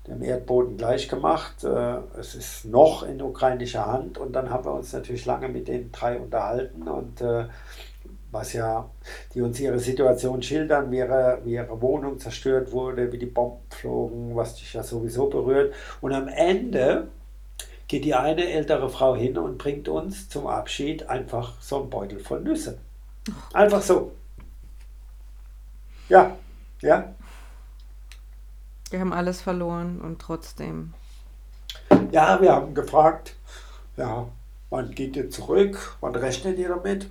dem 0.07 0.21
Erdboden 0.21 0.77
gleichgemacht. 0.77 1.63
Äh, 1.63 1.97
es 2.19 2.35
ist 2.35 2.65
noch 2.65 3.03
in 3.03 3.21
ukrainischer 3.21 3.85
Hand 3.85 4.17
und 4.17 4.33
dann 4.33 4.49
haben 4.49 4.65
wir 4.65 4.73
uns 4.73 4.93
natürlich 4.93 5.25
lange 5.25 5.49
mit 5.49 5.67
den 5.67 5.91
drei 5.91 6.19
unterhalten 6.19 6.87
und 6.87 7.21
äh, 7.21 7.45
was 8.35 8.51
ja, 8.53 8.89
die 9.33 9.41
uns 9.41 9.59
ihre 9.59 9.79
Situation 9.79 10.43
schildern, 10.43 10.91
wie 10.91 10.97
ihre, 10.97 11.39
wie 11.45 11.53
ihre 11.53 11.81
Wohnung 11.81 12.19
zerstört 12.19 12.71
wurde, 12.73 13.11
wie 13.11 13.17
die 13.17 13.25
Bomben 13.25 13.63
flogen, 13.69 14.35
was 14.35 14.55
dich 14.55 14.73
ja 14.73 14.83
sowieso 14.83 15.27
berührt. 15.27 15.73
Und 16.01 16.11
am 16.13 16.27
Ende 16.27 17.07
geht 17.87 18.03
die 18.03 18.13
eine 18.13 18.49
ältere 18.49 18.89
Frau 18.89 19.15
hin 19.15 19.37
und 19.37 19.57
bringt 19.57 19.87
uns 19.87 20.27
zum 20.27 20.47
Abschied 20.47 21.09
einfach 21.09 21.53
so 21.61 21.81
einen 21.81 21.89
Beutel 21.89 22.19
voll 22.19 22.41
Nüsse. 22.41 22.77
Einfach 23.53 23.81
so. 23.81 24.11
Ja, 26.09 26.35
ja. 26.81 27.15
Wir 28.89 28.99
haben 28.99 29.13
alles 29.13 29.41
verloren 29.41 30.01
und 30.01 30.19
trotzdem. 30.19 30.93
Ja, 32.11 32.39
wir 32.41 32.53
haben 32.53 32.73
gefragt, 32.73 33.35
ja, 33.95 34.27
wann 34.69 34.91
geht 34.91 35.15
ihr 35.15 35.29
zurück? 35.29 35.97
Wann 36.01 36.15
rechnet 36.15 36.59
ihr 36.59 36.69
damit? 36.69 37.09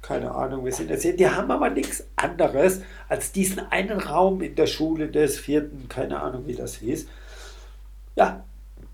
Keine 0.00 0.32
Ahnung, 0.32 0.64
wir 0.64 0.72
sind 0.72 0.90
jetzt 0.90 1.02
hier. 1.02 1.16
Die 1.16 1.28
haben 1.28 1.50
aber 1.50 1.70
nichts 1.70 2.04
anderes 2.16 2.82
als 3.08 3.32
diesen 3.32 3.60
einen 3.70 3.98
Raum 3.98 4.42
in 4.42 4.54
der 4.54 4.66
Schule 4.66 5.08
des 5.08 5.38
vierten, 5.38 5.88
keine 5.88 6.20
Ahnung, 6.20 6.46
wie 6.46 6.54
das 6.54 6.76
hieß. 6.76 7.06
Ja, 8.16 8.44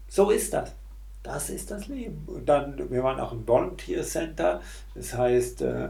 so 0.08 0.30
ist 0.30 0.52
das. 0.52 0.72
Das 1.22 1.50
ist 1.50 1.70
das 1.70 1.88
Leben. 1.88 2.24
Und 2.26 2.48
dann, 2.48 2.90
wir 2.90 3.02
waren 3.02 3.20
auch 3.20 3.32
im 3.32 3.46
Volunteer 3.46 4.02
Center, 4.02 4.60
das 4.94 5.14
heißt, 5.14 5.62
äh, 5.62 5.88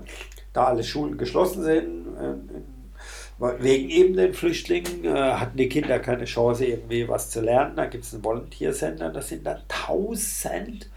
da 0.53 0.65
alle 0.65 0.83
Schulen 0.83 1.19
geschlossen 1.19 1.63
sind, 1.63 2.07
äh, 2.17 3.53
wegen 3.61 3.89
eben 3.91 4.17
den 4.17 4.35
Flüchtlingen, 4.35 5.05
äh, 5.05 5.33
hatten 5.35 5.57
die 5.57 5.69
Kinder 5.69 6.01
keine 6.01 6.25
Chance, 6.25 6.65
irgendwie 6.65 7.07
was 7.09 7.31
zu 7.31 7.41
lernen. 7.41 7.77
Da 7.77 7.87
gibt 7.87 8.05
es 8.05 8.13
ein 8.13 8.25
Volunteer 8.25 8.73
Center, 8.73 9.11
das 9.11 9.29
sind 9.29 9.47
dann 9.47 9.61
tausend 9.69 10.89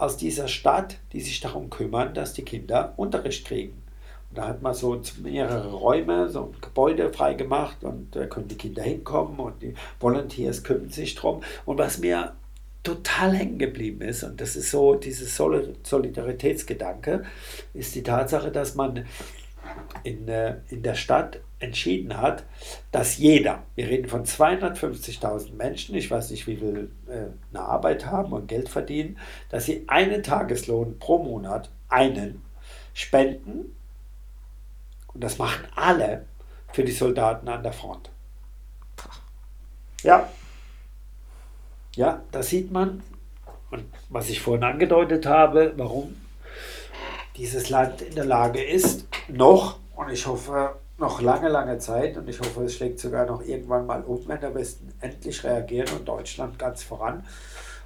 aus 0.00 0.16
dieser 0.16 0.48
Stadt, 0.48 0.96
die 1.12 1.20
sich 1.20 1.40
darum 1.40 1.70
kümmern, 1.70 2.14
dass 2.14 2.32
die 2.32 2.44
Kinder 2.44 2.94
Unterricht 2.96 3.46
kriegen. 3.46 3.82
Und 4.30 4.38
da 4.38 4.48
hat 4.48 4.62
man 4.62 4.74
so 4.74 5.00
mehrere 5.22 5.72
Räume, 5.72 6.28
so 6.28 6.44
ein 6.44 6.60
Gebäude 6.60 7.12
freigemacht 7.12 7.82
und 7.84 8.14
da 8.14 8.26
können 8.26 8.48
die 8.48 8.56
Kinder 8.56 8.82
hinkommen 8.82 9.38
und 9.40 9.60
die 9.60 9.74
Volunteers 9.98 10.62
kümmern 10.62 10.90
sich 10.90 11.14
drum. 11.16 11.42
Und 11.66 11.78
was 11.78 11.98
mir 11.98 12.32
total 12.82 13.34
hängen 13.34 13.58
geblieben 13.58 14.00
ist, 14.02 14.22
und 14.22 14.40
das 14.40 14.56
ist 14.56 14.70
so 14.70 14.94
dieses 14.94 15.36
Solidaritätsgedanke, 15.36 17.24
ist 17.74 17.94
die 17.94 18.02
Tatsache, 18.02 18.50
dass 18.50 18.74
man 18.74 19.04
in, 20.02 20.28
äh, 20.28 20.56
in 20.68 20.82
der 20.82 20.94
Stadt 20.94 21.40
entschieden 21.58 22.16
hat, 22.16 22.44
dass 22.90 23.18
jeder, 23.18 23.62
wir 23.74 23.88
reden 23.88 24.08
von 24.08 24.24
250.000 24.24 25.54
Menschen, 25.54 25.94
ich 25.94 26.10
weiß 26.10 26.30
nicht, 26.30 26.46
wie 26.46 26.56
viel 26.56 26.90
äh, 27.06 27.26
eine 27.52 27.64
Arbeit 27.64 28.06
haben 28.06 28.32
und 28.32 28.48
Geld 28.48 28.68
verdienen, 28.68 29.18
dass 29.50 29.66
sie 29.66 29.84
einen 29.86 30.22
Tageslohn 30.22 30.98
pro 30.98 31.22
Monat, 31.22 31.70
einen, 31.88 32.42
spenden. 32.94 33.76
Und 35.08 35.22
das 35.22 35.38
machen 35.38 35.66
alle 35.74 36.26
für 36.72 36.84
die 36.84 36.92
Soldaten 36.92 37.48
an 37.48 37.62
der 37.62 37.72
Front. 37.72 38.10
Ja. 40.02 40.28
Ja, 41.96 42.22
da 42.30 42.42
sieht 42.42 42.70
man, 42.70 43.02
und 43.70 43.84
was 44.08 44.30
ich 44.30 44.40
vorhin 44.40 44.64
angedeutet 44.64 45.26
habe, 45.26 45.74
warum 45.76 46.16
dieses 47.36 47.70
Land 47.70 48.02
in 48.02 48.14
der 48.14 48.24
Lage 48.24 48.62
ist, 48.62 49.06
noch, 49.28 49.78
und 49.94 50.10
ich 50.10 50.26
hoffe, 50.26 50.76
noch 50.98 51.20
lange, 51.22 51.48
lange 51.48 51.78
Zeit 51.78 52.16
und 52.16 52.28
ich 52.28 52.38
hoffe, 52.40 52.64
es 52.64 52.74
schlägt 52.74 53.00
sogar 53.00 53.26
noch 53.26 53.42
irgendwann 53.42 53.86
mal 53.86 54.02
um, 54.02 54.26
wenn 54.28 54.40
der 54.40 54.54
Westen 54.54 54.92
endlich 55.00 55.42
reagieren 55.42 55.88
und 55.96 56.06
Deutschland 56.06 56.58
ganz 56.58 56.82
voran, 56.82 57.24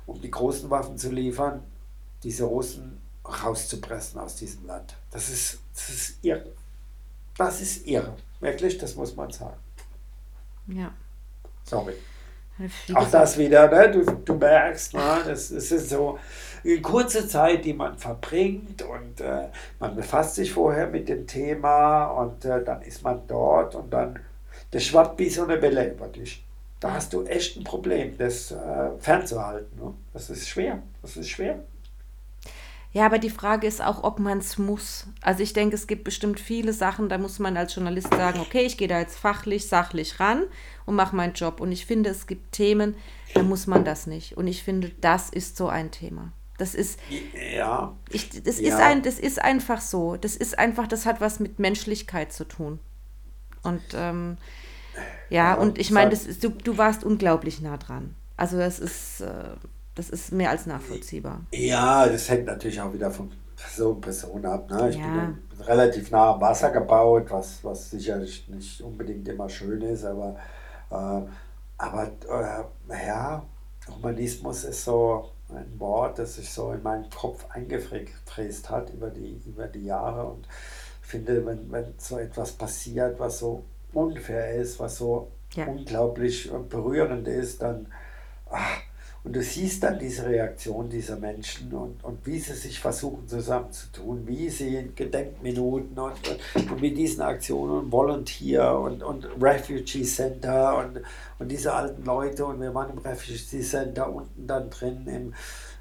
um 0.07 0.21
die 0.21 0.31
großen 0.31 0.69
Waffen 0.69 0.99
zu 0.99 1.11
liefern, 1.11 1.63
diese 2.23 2.45
Russen 2.45 3.01
rauszupressen 3.25 4.21
aus 4.21 4.37
diesem 4.37 4.67
Land. 4.67 4.97
Das 5.11 5.29
ist, 5.29 5.61
das 5.75 5.89
ist 5.89 6.25
irre. 6.25 6.53
Das 7.37 7.61
ist 7.61 7.87
irre. 7.87 8.15
Wirklich, 8.41 8.79
das 8.79 8.97
muss 8.97 9.15
man 9.15 9.31
sagen. 9.31 9.57
Ja. 10.67 10.93
Sorry. 11.65 11.95
Auch 12.95 13.11
das 13.11 13.37
wieder, 13.37 13.69
ne? 13.69 13.91
du, 13.91 14.05
du 14.05 14.35
merkst, 14.35 14.95
ne? 14.95 15.23
das, 15.27 15.49
das 15.49 15.73
ist 15.73 15.91
so 15.91 16.19
kurze 16.83 17.29
Zeit, 17.29 17.65
die 17.65 17.75
man 17.75 17.99
verbringt 17.99 18.83
und 18.83 19.21
äh, 19.21 19.49
man 19.79 19.95
befasst 19.95 20.37
sich 20.37 20.53
vorher 20.53 20.87
mit 20.87 21.09
dem 21.09 21.27
Thema 21.27 22.07
und 22.07 22.45
äh, 22.45 22.65
dann 22.65 22.83
ist 22.83 23.03
man 23.03 23.21
dort 23.27 23.75
und 23.75 23.93
dann, 23.93 24.19
das 24.71 24.85
schwappt 24.85 25.19
wie 25.19 25.29
so 25.29 25.45
eine 25.45 25.61
Welle 25.61 25.93
über 25.93 26.09
dich. 26.09 26.43
Da 26.81 26.93
hast 26.93 27.13
du 27.13 27.25
echt 27.25 27.57
ein 27.57 27.65
Problem, 27.65 28.17
das 28.19 28.51
äh, 28.51 28.91
fernzuhalten. 28.99 29.79
Ne? 29.79 29.95
Das 30.13 30.31
ist 30.31 30.49
schwer, 30.49 30.83
das 31.03 31.17
ist 31.17 31.29
schwer. 31.29 31.61
Ja, 32.93 33.07
aber 33.07 33.19
die 33.19 33.31
Frage 33.31 33.67
ist 33.67 33.83
auch, 33.83 34.05
ob 34.05 34.21
man 34.21 34.39
es 34.39 34.57
muss. 34.57 35.09
Also 35.21 35.43
ich 35.43 35.53
denke, 35.53 35.75
es 35.75 35.89
gibt 35.89 36.05
bestimmt 36.05 36.39
viele 36.39 36.73
Sachen, 36.73 37.09
da 37.09 37.19
muss 37.19 37.41
man 37.41 37.57
als 37.57 37.75
Journalist 37.75 38.15
sagen, 38.15 38.39
okay, 38.39 38.63
ich 38.63 38.77
gehe 38.77 38.87
da 38.87 39.01
jetzt 39.01 39.19
fachlich, 39.19 39.67
sachlich 39.67 40.21
ran 40.21 40.45
und 40.87 40.95
mache 40.95 41.17
meinen 41.17 41.33
Job. 41.35 41.61
Und 41.61 41.73
ich 41.73 41.87
finde, 41.87 42.11
es 42.11 42.29
gibt 42.29 42.53
Themen, 42.53 42.95
da 43.35 43.43
muss 43.43 43.67
man 43.67 43.85
das 43.85 44.07
nicht. 44.07 44.37
Und 44.37 44.47
ich 44.47 44.63
finde, 44.63 44.93
das 45.01 45.29
ist 45.29 45.57
so 45.57 45.69
ein 45.69 45.91
Thema. 45.91 46.33
Das 46.59 46.75
ist 46.75 47.01
ja. 47.57 47.97
Ich, 48.11 48.31
das 48.43 48.61
ja. 48.61 48.69
ist 48.69 48.81
ein, 48.81 49.03
das 49.03 49.19
ist 49.19 49.43
einfach 49.43 49.81
so. 49.81 50.17
Das 50.17 50.37
ist 50.37 50.59
einfach, 50.59 50.87
das 50.87 51.05
hat 51.05 51.21
was 51.21 51.41
mit 51.41 51.59
Menschlichkeit 51.59 52.33
zu 52.33 52.45
tun. 52.45 52.79
Und 53.63 53.83
ähm, 53.95 54.37
ja, 55.31 55.55
ja, 55.55 55.55
und 55.55 55.79
ich 55.79 55.91
meine, 55.91 56.17
du, 56.17 56.51
du 56.51 56.79
warst 56.79 57.03
unglaublich 57.03 57.61
nah 57.61 57.77
dran. 57.77 58.15
Also 58.37 58.59
das 58.59 58.79
ist, 58.79 59.21
äh, 59.21 59.57
das 59.95 60.11
ist 60.11 60.33
mehr 60.33 60.51
als 60.51 60.67
nachvollziehbar. 60.67 61.41
Ja, 61.53 62.07
das 62.07 62.29
hängt 62.29 62.47
natürlich 62.47 62.81
auch 62.81 62.93
wieder 62.93 63.11
von 63.11 63.33
Person, 63.57 64.01
Person 64.01 64.45
ab. 64.45 64.71
Ne? 64.71 64.91
Ich 64.91 64.97
ja. 64.97 65.07
bin 65.07 65.39
relativ 65.65 66.11
nah 66.11 66.35
am 66.35 66.41
Wasser 66.41 66.71
gebaut, 66.71 67.27
was, 67.31 67.63
was 67.65 67.91
sicherlich 67.91 68.49
nicht 68.49 68.81
unbedingt 68.81 69.27
immer 69.29 69.49
schön 69.49 69.81
ist, 69.83 70.05
aber, 70.05 70.37
äh, 70.91 71.23
aber 71.79 72.11
äh, 72.29 73.07
ja, 73.07 73.43
Humanismus 73.89 74.65
ist 74.65 74.85
so, 74.85 75.31
ein 75.57 75.79
Wort, 75.79 76.19
das 76.19 76.37
sich 76.37 76.51
so 76.51 76.73
in 76.73 76.83
meinen 76.83 77.09
Kopf 77.11 77.47
eingefräst 77.51 78.71
hat 78.71 78.91
über 78.91 79.11
die, 79.11 79.41
über 79.47 79.67
die 79.67 79.85
Jahre. 79.85 80.27
Und 80.27 80.47
finde, 81.01 81.45
wenn, 81.47 81.71
wenn 81.71 81.95
so 81.99 82.19
etwas 82.19 82.53
passiert, 82.53 83.19
was 83.21 83.39
so 83.39 83.65
unfair 83.93 84.55
ist, 84.55 84.81
was 84.81 84.97
so 84.99 85.31
ja. 85.55 85.67
unglaublich 85.67 86.51
berührend 86.69 87.29
ist, 87.29 87.63
dann, 87.63 87.87
ach, 88.51 88.81
und 89.25 89.35
du 89.35 89.43
siehst 89.43 89.83
dann 89.83 89.99
diese 89.99 90.27
Reaktion 90.27 90.91
dieser 90.91 91.17
Menschen 91.17 91.73
und, 91.73 92.05
und 92.05 92.27
wie 92.27 92.39
sie 92.39 92.53
sich 92.53 92.79
versuchen 92.79 93.27
zusammenzutun, 93.27 94.27
wie 94.27 94.51
sie 94.51 94.77
in 94.77 94.95
Gedenkminuten 94.95 95.99
und, 95.99 96.13
und, 96.29 96.71
und 96.71 96.81
mit 96.83 96.95
diesen 96.95 97.23
Aktionen 97.23 97.91
Volunteer 97.91 98.79
und, 98.79 99.03
und 99.03 99.27
Refugee 99.41 100.03
Center 100.03 100.77
und, 100.77 101.01
und 101.39 101.49
diese 101.49 101.73
alten 101.73 102.05
Leute. 102.05 102.45
Und 102.45 102.61
wir 102.61 102.75
waren 102.75 102.91
im 102.91 102.99
Refugee 102.99 103.63
Center 103.63 104.13
unten 104.13 104.47
dann 104.47 104.69
drin 104.69 105.07
im, 105.07 105.35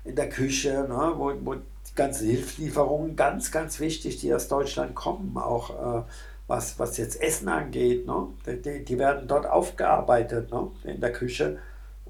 in 0.06 0.16
der 0.16 0.30
Küche, 0.30 0.86
ne, 0.88 1.14
wo, 1.18 1.34
wo 1.44 1.56
die 1.56 1.96
ganzen 1.96 2.30
Hilfslieferungen 2.30 3.18
ganz, 3.18 3.52
ganz 3.52 3.82
wichtig, 3.82 4.22
die 4.22 4.34
aus 4.34 4.48
Deutschland 4.48 4.96
kommen, 4.96 5.38
auch 5.38 6.00
äh, 6.00 6.04
was, 6.48 6.80
was 6.80 6.96
jetzt 6.96 7.22
Essen 7.22 7.50
angeht, 7.50 8.08
ne, 8.08 8.28
die, 8.48 8.86
die 8.86 8.98
werden 8.98 9.28
dort 9.28 9.46
aufgearbeitet 9.46 10.50
ne, 10.50 10.72
in 10.86 11.02
der 11.02 11.12
Küche 11.12 11.58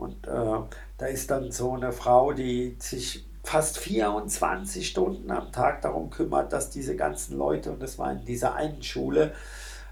und 0.03 0.27
äh, 0.27 0.59
da 0.97 1.05
ist 1.05 1.31
dann 1.31 1.51
so 1.51 1.73
eine 1.73 1.91
Frau, 1.91 2.33
die 2.33 2.75
sich 2.79 3.25
fast 3.43 3.77
24 3.77 4.87
Stunden 4.87 5.31
am 5.31 5.51
Tag 5.51 5.81
darum 5.81 6.09
kümmert, 6.09 6.53
dass 6.53 6.69
diese 6.69 6.95
ganzen 6.95 7.37
Leute, 7.37 7.71
und 7.71 7.81
das 7.81 7.97
war 7.99 8.11
in 8.11 8.25
dieser 8.25 8.55
einen 8.55 8.83
Schule, 8.83 9.33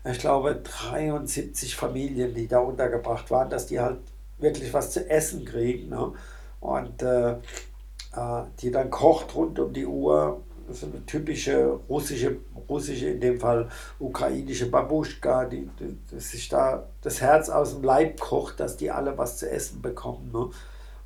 ich 0.04 0.20
glaube 0.20 0.56
73 0.56 1.76
Familien, 1.76 2.34
die 2.34 2.48
da 2.48 2.60
untergebracht 2.60 3.30
waren, 3.32 3.50
dass 3.50 3.68
die 3.68 3.80
halt 3.80 4.00
wirklich 4.40 4.74
was 4.74 4.92
zu 4.92 5.08
essen 5.10 5.46
kriegen. 5.46 5.90
Ne? 5.90 6.14
Und 6.60 7.04
äh, 7.04 7.32
äh 7.34 8.44
die 8.62 8.72
dann 8.72 8.90
kocht 8.90 9.36
rund 9.36 9.60
um 9.60 9.74
die 9.74 9.86
Uhr 9.86 10.42
so 10.74 10.88
eine 10.88 11.06
typische 11.06 11.80
russische, 11.90 12.38
russische, 12.70 13.08
in 13.08 13.22
dem 13.22 13.40
Fall 13.40 13.70
ukrainische 14.00 14.70
Babuschka, 14.70 15.46
die, 15.46 15.70
die, 15.80 15.98
die, 16.12 16.20
sich 16.20 16.50
da 16.50 16.88
das 17.02 17.22
Herz 17.22 17.50
aus 17.50 17.74
dem 17.74 17.84
Leib 17.84 18.20
kocht, 18.20 18.60
dass 18.60 18.78
die 18.78 18.92
alle 18.92 19.18
was 19.18 19.38
zu 19.38 19.50
essen 19.50 19.82
bekommen. 19.82 20.32
Ne? 20.34 20.50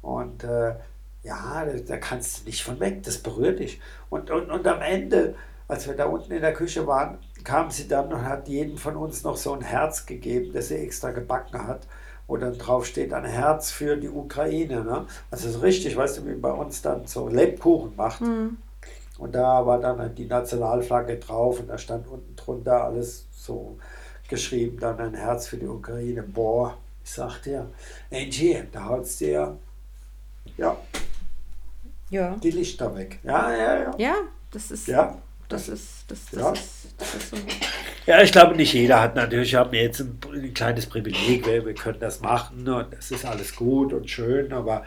Und 0.01 0.43
äh, 0.43 0.76
ja, 1.24 1.66
da, 1.66 1.74
da, 1.88 1.97
kannst 1.97 2.41
du 2.41 2.45
nicht 2.45 2.63
von 2.63 2.80
weg, 2.80 3.03
das 3.03 3.18
berührt 3.18 3.59
dich. 3.59 3.80
Und, 4.09 4.30
und, 4.32 4.51
und 4.51 4.68
am 4.68 4.82
Ende, 4.82 5.36
als 5.68 5.88
wir 5.88 5.95
da 5.95 6.05
unten 6.05 6.32
in 6.32 6.41
der 6.41 6.53
Küche 6.53 6.86
waren, 6.86 7.18
kam 7.43 7.72
sie 7.72 7.88
dann 7.88 8.11
und 8.13 8.24
hat 8.24 8.47
jedem 8.47 8.78
von 8.78 8.95
uns 8.95 9.24
noch 9.24 9.38
so 9.38 9.53
ein 9.53 9.61
Herz 9.61 10.05
gegeben, 10.05 10.51
das 10.53 10.68
sie 10.68 10.76
extra 10.76 11.11
gebacken 11.11 11.68
hat 11.68 11.88
wo 12.28 12.38
dann 12.38 12.57
drauf 12.57 12.86
steht 12.86 13.13
ein 13.13 13.26
Herz 13.26 13.72
für 13.72 13.97
die 13.97 14.09
Ukraine. 14.09 14.84
Ne? 14.84 15.05
Also 15.30 15.49
so 15.49 15.59
richtig, 15.59 15.95
weißt 15.95 16.18
du, 16.18 16.28
wie 16.28 16.34
bei 16.34 16.51
uns 16.51 16.82
dann 16.82 17.05
so 17.05 17.28
Lebkuchen 17.28 17.95
macht. 17.95 18.22
Mhm. 18.22 18.57
Und 19.18 19.34
da 19.34 19.66
war 19.66 19.80
dann 19.80 20.13
die 20.13 20.26
Nationalflagge 20.26 21.18
drauf 21.18 21.59
und 21.59 21.68
da 21.68 21.78
stand 21.78 22.07
unten 22.07 22.36
drunter 22.36 22.84
alles 22.84 23.28
so 23.32 23.78
geschrieben, 24.28 24.80
dann 24.80 24.99
ein 24.99 25.13
Herz 25.13 25.47
für 25.47 25.57
die 25.57 25.68
Ukraine. 25.68 26.24
Boah, 26.24 26.78
ich 27.03 27.11
sag 27.11 27.41
dir, 27.43 27.70
Angie, 28.11 28.63
da 28.72 28.86
haut 28.86 29.03
es 29.03 29.18
dir 29.18 29.57
ja, 30.57 30.78
ja. 32.09 32.36
die 32.38 32.51
Lichter 32.51 32.95
weg. 32.95 33.20
Ja, 33.24 33.55
ja, 33.55 33.82
ja. 33.84 33.95
Ja, 33.97 34.16
das 34.51 34.72
ist. 34.72 34.88
Ja. 34.88 35.18
Das 35.47 35.70
ist, 35.70 36.05
das, 36.07 36.26
das, 36.32 36.39
ja. 36.39 36.51
ist, 36.53 36.88
das 36.97 37.16
ist 37.16 37.30
so. 37.30 37.38
Ja, 38.07 38.22
ich 38.22 38.32
glaube, 38.32 38.55
nicht 38.55 38.74
jeder 38.74 38.99
hat 38.99 39.16
natürlich, 39.16 39.53
haben 39.53 39.72
wir 39.72 39.84
jetzt 39.84 39.99
ein, 39.99 40.20
ein, 40.34 40.53
kleines 40.55 40.88
Privileg, 40.88 41.45
wir, 41.45 41.63
wir 41.63 41.76
können 41.76 41.99
das 41.99 42.20
machen 42.22 42.68
und 42.68 42.91
das 42.91 43.11
ist 43.11 43.26
alles 43.26 43.55
gut 43.55 43.93
und 43.93 44.09
schön, 44.09 44.51
aber 44.51 44.84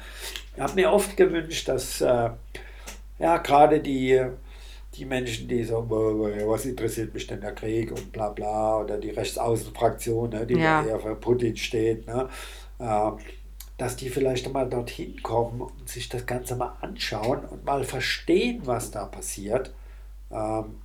ich 0.57 0.61
habe 0.61 0.74
mir 0.74 0.91
oft 0.91 1.16
gewünscht, 1.16 1.68
dass 1.68 2.01
äh, 2.01 2.31
ja, 3.18 3.38
gerade 3.38 3.80
die, 3.80 4.20
die 4.94 5.04
Menschen, 5.04 5.48
die 5.48 5.64
so, 5.64 5.88
was 5.88 6.64
interessiert 6.64 7.14
mich 7.14 7.26
denn 7.26 7.40
der 7.40 7.54
Krieg 7.54 7.90
und 7.90 8.12
bla 8.12 8.30
bla, 8.30 8.80
oder 8.80 8.98
die 8.98 9.10
Rechtsaußenfraktion, 9.10 10.30
ne, 10.30 10.46
die 10.46 10.54
ja. 10.54 10.84
eher 10.84 11.00
für 11.00 11.14
Putin 11.14 11.56
steht, 11.56 12.06
ne, 12.06 12.28
äh, 12.78 13.10
dass 13.76 13.96
die 13.96 14.08
vielleicht 14.08 14.52
mal 14.52 14.68
dorthin 14.68 15.22
kommen 15.22 15.60
und 15.60 15.88
sich 15.88 16.08
das 16.08 16.26
Ganze 16.26 16.56
mal 16.56 16.76
anschauen 16.80 17.44
und 17.44 17.64
mal 17.64 17.84
verstehen, 17.84 18.62
was 18.64 18.90
da 18.90 19.04
passiert. 19.04 19.72
Ähm, 20.32 20.76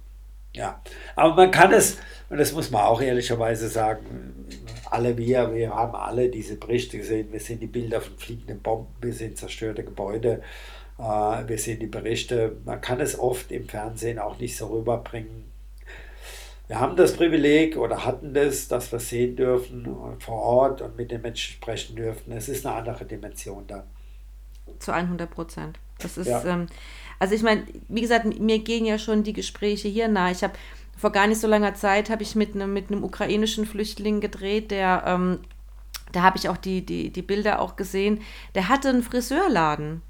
ja, 0.55 0.79
aber 1.15 1.33
man 1.33 1.49
kann 1.49 1.73
es, 1.73 1.97
und 2.29 2.37
das 2.37 2.53
muss 2.53 2.69
man 2.69 2.83
auch 2.83 3.01
ehrlicherweise 3.01 3.67
sagen, 3.67 4.45
alle 4.91 5.17
wir, 5.17 5.51
wir 5.55 5.73
haben 5.73 5.95
alle 5.95 6.29
diese 6.29 6.57
Berichte 6.57 6.99
gesehen, 6.99 7.31
wir 7.31 7.39
sehen 7.39 7.59
die 7.59 7.65
Bilder 7.65 7.99
von 7.99 8.15
fliegenden 8.17 8.61
Bomben, 8.61 8.93
wir 9.01 9.13
sehen 9.13 9.35
zerstörte 9.35 9.83
Gebäude. 9.83 10.43
Äh, 10.97 11.47
wir 11.47 11.57
sehen 11.57 11.79
die 11.79 11.87
Berichte, 11.87 12.57
man 12.65 12.81
kann 12.81 12.99
es 12.99 13.17
oft 13.17 13.51
im 13.51 13.67
Fernsehen 13.67 14.19
auch 14.19 14.39
nicht 14.39 14.57
so 14.57 14.67
rüberbringen. 14.67 15.51
Wir 16.67 16.79
haben 16.79 16.95
das 16.95 17.15
Privileg 17.15 17.77
oder 17.77 18.05
hatten 18.05 18.33
das, 18.33 18.67
dass 18.67 18.91
wir 18.91 18.99
sehen 18.99 19.35
dürfen 19.35 19.87
vor 20.19 20.41
Ort 20.41 20.81
und 20.81 20.95
mit 20.95 21.11
den 21.11 21.21
Menschen 21.21 21.53
sprechen 21.53 21.95
dürfen. 21.95 22.31
Es 22.31 22.47
ist 22.47 22.65
eine 22.65 22.75
andere 22.75 23.05
Dimension 23.05 23.67
dann. 23.67 23.83
Zu 24.79 24.93
100 24.93 25.29
Prozent. 25.29 25.77
Das 25.99 26.17
ist, 26.17 26.27
ja. 26.27 26.43
ähm, 26.45 26.67
also 27.19 27.35
ich 27.35 27.43
meine, 27.43 27.65
wie 27.89 28.01
gesagt, 28.01 28.39
mir 28.39 28.59
gehen 28.59 28.85
ja 28.85 28.97
schon 28.97 29.23
die 29.23 29.33
Gespräche 29.33 29.87
hier 29.87 30.07
nahe. 30.07 30.31
Ich 30.31 30.43
habe 30.43 30.53
vor 30.97 31.11
gar 31.11 31.27
nicht 31.27 31.41
so 31.41 31.47
langer 31.47 31.75
Zeit 31.75 32.09
habe 32.09 32.23
ich 32.23 32.35
mit 32.35 32.55
einem 32.55 32.73
mit 32.73 32.91
einem 32.91 33.03
ukrainischen 33.03 33.65
Flüchtling 33.65 34.21
gedreht, 34.21 34.71
der 34.71 35.03
ähm, 35.05 35.39
da 36.11 36.21
habe 36.21 36.37
ich 36.37 36.47
auch 36.47 36.57
die, 36.57 36.85
die, 36.85 37.09
die 37.09 37.21
Bilder 37.21 37.59
auch 37.59 37.75
gesehen. 37.75 38.21
Der 38.55 38.69
hatte 38.69 38.89
einen 38.89 39.03
Friseurladen 39.03 40.01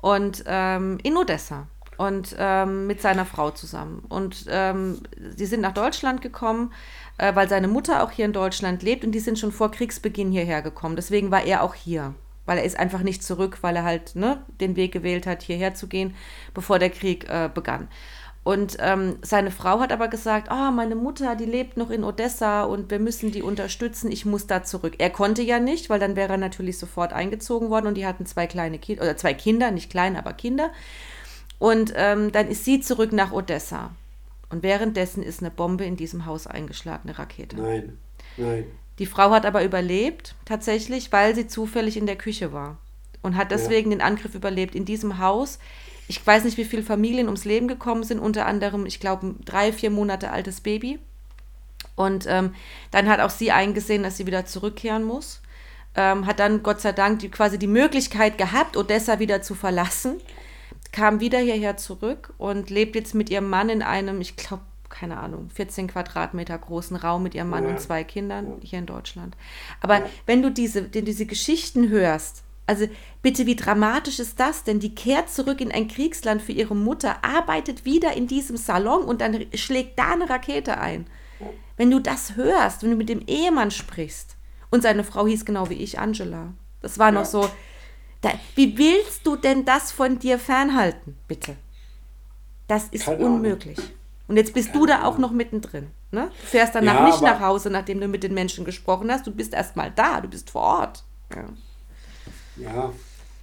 und 0.00 0.44
ähm, 0.46 0.98
in 1.02 1.16
Odessa 1.16 1.66
und 1.98 2.36
ähm, 2.38 2.86
mit 2.86 3.02
seiner 3.02 3.26
Frau 3.26 3.50
zusammen. 3.50 4.04
Und 4.08 4.46
ähm, 4.48 5.00
sie 5.36 5.46
sind 5.46 5.60
nach 5.60 5.74
Deutschland 5.74 6.22
gekommen, 6.22 6.72
äh, 7.18 7.34
weil 7.34 7.48
seine 7.48 7.68
Mutter 7.68 8.02
auch 8.02 8.12
hier 8.12 8.24
in 8.24 8.32
Deutschland 8.32 8.82
lebt 8.82 9.04
und 9.04 9.12
die 9.12 9.20
sind 9.20 9.38
schon 9.38 9.52
vor 9.52 9.70
Kriegsbeginn 9.70 10.30
hierher 10.30 10.62
gekommen. 10.62 10.96
Deswegen 10.96 11.30
war 11.32 11.44
er 11.44 11.62
auch 11.62 11.74
hier, 11.74 12.14
weil 12.46 12.58
er 12.58 12.64
ist 12.64 12.78
einfach 12.78 13.02
nicht 13.02 13.24
zurück, 13.24 13.58
weil 13.62 13.74
er 13.74 13.84
halt 13.84 14.14
ne, 14.14 14.42
den 14.60 14.76
Weg 14.76 14.92
gewählt 14.92 15.26
hat, 15.26 15.42
hierher 15.42 15.74
zu 15.74 15.88
gehen, 15.88 16.14
bevor 16.54 16.78
der 16.78 16.90
Krieg 16.90 17.28
äh, 17.28 17.50
begann. 17.52 17.88
Und 18.44 18.76
ähm, 18.80 19.18
seine 19.22 19.50
Frau 19.50 19.80
hat 19.80 19.92
aber 19.92 20.08
gesagt, 20.08 20.48
oh, 20.50 20.70
meine 20.70 20.94
Mutter, 20.94 21.36
die 21.36 21.44
lebt 21.44 21.76
noch 21.76 21.90
in 21.90 22.02
Odessa 22.02 22.62
und 22.62 22.90
wir 22.90 22.98
müssen 22.98 23.30
die 23.30 23.42
unterstützen, 23.42 24.10
ich 24.10 24.24
muss 24.24 24.46
da 24.46 24.62
zurück. 24.62 24.94
Er 24.98 25.10
konnte 25.10 25.42
ja 25.42 25.60
nicht, 25.60 25.90
weil 25.90 26.00
dann 26.00 26.16
wäre 26.16 26.32
er 26.32 26.38
natürlich 26.38 26.78
sofort 26.78 27.12
eingezogen 27.12 27.68
worden 27.68 27.88
und 27.88 27.94
die 27.94 28.06
hatten 28.06 28.24
zwei 28.24 28.46
kleine 28.46 28.78
Kinder, 28.78 29.02
oder 29.02 29.16
zwei 29.16 29.34
Kinder, 29.34 29.70
nicht 29.70 29.90
klein, 29.90 30.16
aber 30.16 30.32
Kinder. 30.32 30.70
Und 31.58 31.92
ähm, 31.96 32.32
dann 32.32 32.48
ist 32.48 32.64
sie 32.64 32.80
zurück 32.80 33.12
nach 33.12 33.32
Odessa. 33.32 33.90
Und 34.50 34.62
währenddessen 34.62 35.22
ist 35.22 35.40
eine 35.40 35.50
Bombe 35.50 35.84
in 35.84 35.96
diesem 35.96 36.24
Haus 36.24 36.46
eingeschlagen, 36.46 37.08
eine 37.08 37.18
Rakete. 37.18 37.56
Nein, 37.56 37.98
nein. 38.36 38.64
Die 38.98 39.06
Frau 39.06 39.30
hat 39.30 39.46
aber 39.46 39.62
überlebt, 39.62 40.34
tatsächlich, 40.44 41.12
weil 41.12 41.34
sie 41.34 41.46
zufällig 41.46 41.96
in 41.96 42.06
der 42.06 42.16
Küche 42.16 42.52
war. 42.52 42.78
Und 43.20 43.36
hat 43.36 43.50
deswegen 43.50 43.90
ja. 43.90 43.98
den 43.98 44.02
Angriff 44.02 44.34
überlebt. 44.34 44.74
In 44.74 44.84
diesem 44.84 45.18
Haus 45.18 45.58
ich 46.08 46.26
weiß 46.26 46.44
nicht, 46.44 46.56
wie 46.56 46.64
viele 46.64 46.82
Familien 46.82 47.26
ums 47.26 47.44
Leben 47.44 47.68
gekommen 47.68 48.02
sind, 48.02 48.18
unter 48.18 48.46
anderem, 48.46 48.86
ich 48.86 48.98
glaube, 48.98 49.26
ein 49.26 49.44
drei, 49.44 49.72
vier 49.72 49.90
Monate 49.90 50.30
altes 50.30 50.62
Baby. 50.62 50.98
Und 51.96 52.26
ähm, 52.26 52.54
dann 52.90 53.08
hat 53.08 53.20
auch 53.20 53.30
sie 53.30 53.52
eingesehen, 53.52 54.02
dass 54.02 54.16
sie 54.16 54.26
wieder 54.26 54.46
zurückkehren 54.46 55.04
muss. 55.04 55.42
Ähm, 55.94 56.26
hat 56.26 56.40
dann 56.40 56.62
Gott 56.62 56.80
sei 56.80 56.92
Dank 56.92 57.18
die, 57.18 57.28
quasi 57.28 57.58
die 57.58 57.66
Möglichkeit 57.66 58.38
gehabt, 58.38 58.76
Odessa 58.76 59.18
wieder 59.18 59.42
zu 59.42 59.54
verlassen. 59.54 60.16
Kam 60.92 61.20
wieder 61.20 61.38
hierher 61.40 61.76
zurück 61.76 62.32
und 62.38 62.70
lebt 62.70 62.94
jetzt 62.94 63.14
mit 63.14 63.28
ihrem 63.28 63.50
Mann 63.50 63.68
in 63.68 63.82
einem, 63.82 64.20
ich 64.22 64.36
glaube, 64.36 64.62
keine 64.88 65.18
Ahnung, 65.18 65.50
14 65.54 65.88
Quadratmeter 65.88 66.56
großen 66.56 66.96
Raum 66.96 67.22
mit 67.22 67.34
ihrem 67.34 67.50
Mann 67.50 67.64
ja. 67.64 67.70
und 67.70 67.80
zwei 67.80 68.02
Kindern 68.02 68.54
hier 68.62 68.78
in 68.78 68.86
Deutschland. 68.86 69.36
Aber 69.82 69.98
ja. 69.98 70.06
wenn 70.24 70.40
du 70.40 70.50
diese, 70.50 70.82
diese 70.82 71.26
Geschichten 71.26 71.90
hörst, 71.90 72.42
also 72.68 72.86
bitte, 73.22 73.46
wie 73.46 73.56
dramatisch 73.56 74.18
ist 74.18 74.38
das 74.38 74.62
denn? 74.62 74.78
Die 74.78 74.94
kehrt 74.94 75.30
zurück 75.30 75.60
in 75.60 75.72
ein 75.72 75.88
Kriegsland 75.88 76.42
für 76.42 76.52
ihre 76.52 76.76
Mutter, 76.76 77.24
arbeitet 77.24 77.84
wieder 77.84 78.12
in 78.16 78.26
diesem 78.26 78.56
Salon 78.56 79.02
und 79.02 79.20
dann 79.20 79.46
schlägt 79.54 79.98
da 79.98 80.12
eine 80.12 80.28
Rakete 80.28 80.78
ein. 80.78 81.06
Wenn 81.76 81.90
du 81.90 82.00
das 82.00 82.36
hörst, 82.36 82.82
wenn 82.82 82.90
du 82.90 82.96
mit 82.96 83.08
dem 83.08 83.22
Ehemann 83.26 83.70
sprichst, 83.70 84.36
und 84.70 84.82
seine 84.82 85.04
Frau 85.04 85.26
hieß 85.26 85.44
genau 85.44 85.70
wie 85.70 85.74
ich, 85.74 85.98
Angela. 85.98 86.52
Das 86.80 86.98
war 86.98 87.10
noch 87.10 87.24
so. 87.24 87.48
Da, 88.20 88.30
wie 88.54 88.76
willst 88.76 89.26
du 89.26 89.36
denn 89.36 89.64
das 89.64 89.92
von 89.92 90.18
dir 90.18 90.38
fernhalten, 90.38 91.16
bitte? 91.26 91.56
Das 92.66 92.88
ist 92.88 93.04
Keine 93.04 93.24
unmöglich. 93.24 93.78
Ahnung. 93.78 93.90
Und 94.28 94.36
jetzt 94.36 94.52
bist 94.52 94.72
Keine 94.72 94.80
du 94.80 94.86
da 94.86 95.04
auch 95.04 95.18
noch 95.18 95.30
mittendrin. 95.30 95.90
Ne? 96.10 96.30
Du 96.40 96.46
fährst 96.46 96.74
danach 96.74 97.00
ja, 97.00 97.06
nicht 97.06 97.22
nach 97.22 97.40
Hause, 97.40 97.70
nachdem 97.70 98.00
du 98.00 98.08
mit 98.08 98.22
den 98.22 98.34
Menschen 98.34 98.64
gesprochen 98.64 99.10
hast. 99.10 99.26
Du 99.26 99.30
bist 99.30 99.54
erst 99.54 99.76
mal 99.76 99.90
da, 99.90 100.20
du 100.20 100.28
bist 100.28 100.50
vor 100.50 100.62
Ort. 100.62 101.04
Ja. 101.34 101.44
Ja, 102.62 102.92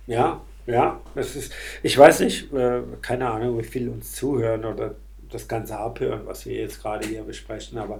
ja, 0.07 0.41
ja. 0.65 1.01
Das 1.13 1.35
ist, 1.35 1.51
ich 1.83 1.97
weiß 1.97 2.21
nicht, 2.21 2.51
äh, 2.53 2.81
keine 3.01 3.29
Ahnung, 3.29 3.57
wie 3.59 3.63
viele 3.63 3.91
uns 3.91 4.13
zuhören 4.13 4.65
oder 4.65 4.95
das 5.29 5.47
Ganze 5.47 5.77
abhören, 5.77 6.25
was 6.25 6.45
wir 6.45 6.55
jetzt 6.55 6.81
gerade 6.81 7.07
hier 7.07 7.23
besprechen, 7.23 7.77
aber 7.77 7.99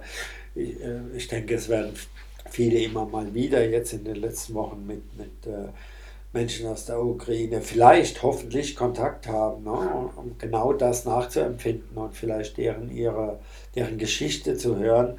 ich, 0.54 0.80
äh, 0.80 1.00
ich 1.16 1.28
denke, 1.28 1.54
es 1.54 1.68
werden 1.68 1.92
viele 2.50 2.78
immer 2.80 3.04
mal 3.06 3.34
wieder 3.34 3.68
jetzt 3.68 3.92
in 3.92 4.04
den 4.04 4.16
letzten 4.16 4.54
Wochen 4.54 4.86
mit, 4.86 5.16
mit, 5.16 5.46
äh, 5.46 5.68
Menschen 6.32 6.66
aus 6.66 6.84
der 6.84 7.02
Ukraine 7.02 7.62
vielleicht 7.62 8.22
hoffentlich 8.22 8.76
Kontakt 8.76 9.26
haben, 9.26 9.64
ne, 9.64 9.70
um 10.16 10.36
genau 10.38 10.72
das 10.74 11.06
nachzuempfinden 11.06 11.96
und 11.96 12.14
vielleicht 12.14 12.58
deren, 12.58 12.90
ihre, 12.90 13.38
deren 13.74 13.96
Geschichte 13.96 14.56
zu 14.56 14.76
hören, 14.76 15.18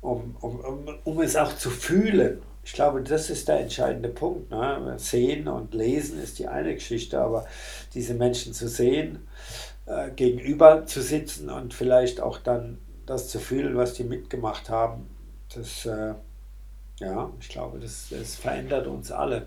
um, 0.00 0.36
um, 0.40 0.60
um, 0.60 0.88
um 1.04 1.20
es 1.20 1.36
auch 1.36 1.54
zu 1.56 1.68
fühlen. 1.70 2.40
Ich 2.64 2.72
glaube, 2.72 3.02
das 3.02 3.30
ist 3.30 3.48
der 3.48 3.60
entscheidende 3.60 4.08
Punkt. 4.08 4.50
Ne? 4.50 4.94
Sehen 4.96 5.48
und 5.48 5.74
lesen 5.74 6.22
ist 6.22 6.38
die 6.38 6.48
eine 6.48 6.74
Geschichte, 6.74 7.20
aber 7.20 7.46
diese 7.92 8.14
Menschen 8.14 8.54
zu 8.54 8.68
sehen, 8.68 9.26
äh, 9.86 10.10
gegenüber 10.10 10.86
zu 10.86 11.02
sitzen 11.02 11.50
und 11.50 11.74
vielleicht 11.74 12.20
auch 12.20 12.38
dann 12.38 12.78
das 13.06 13.28
zu 13.28 13.38
fühlen, 13.38 13.76
was 13.76 13.94
die 13.94 14.04
mitgemacht 14.04 14.70
haben, 14.70 15.08
das, 15.54 15.84
äh, 15.84 16.14
ja, 17.00 17.30
ich 17.38 17.48
glaube, 17.50 17.78
das, 17.78 18.06
das 18.10 18.36
verändert 18.36 18.86
uns 18.86 19.12
alle. 19.12 19.46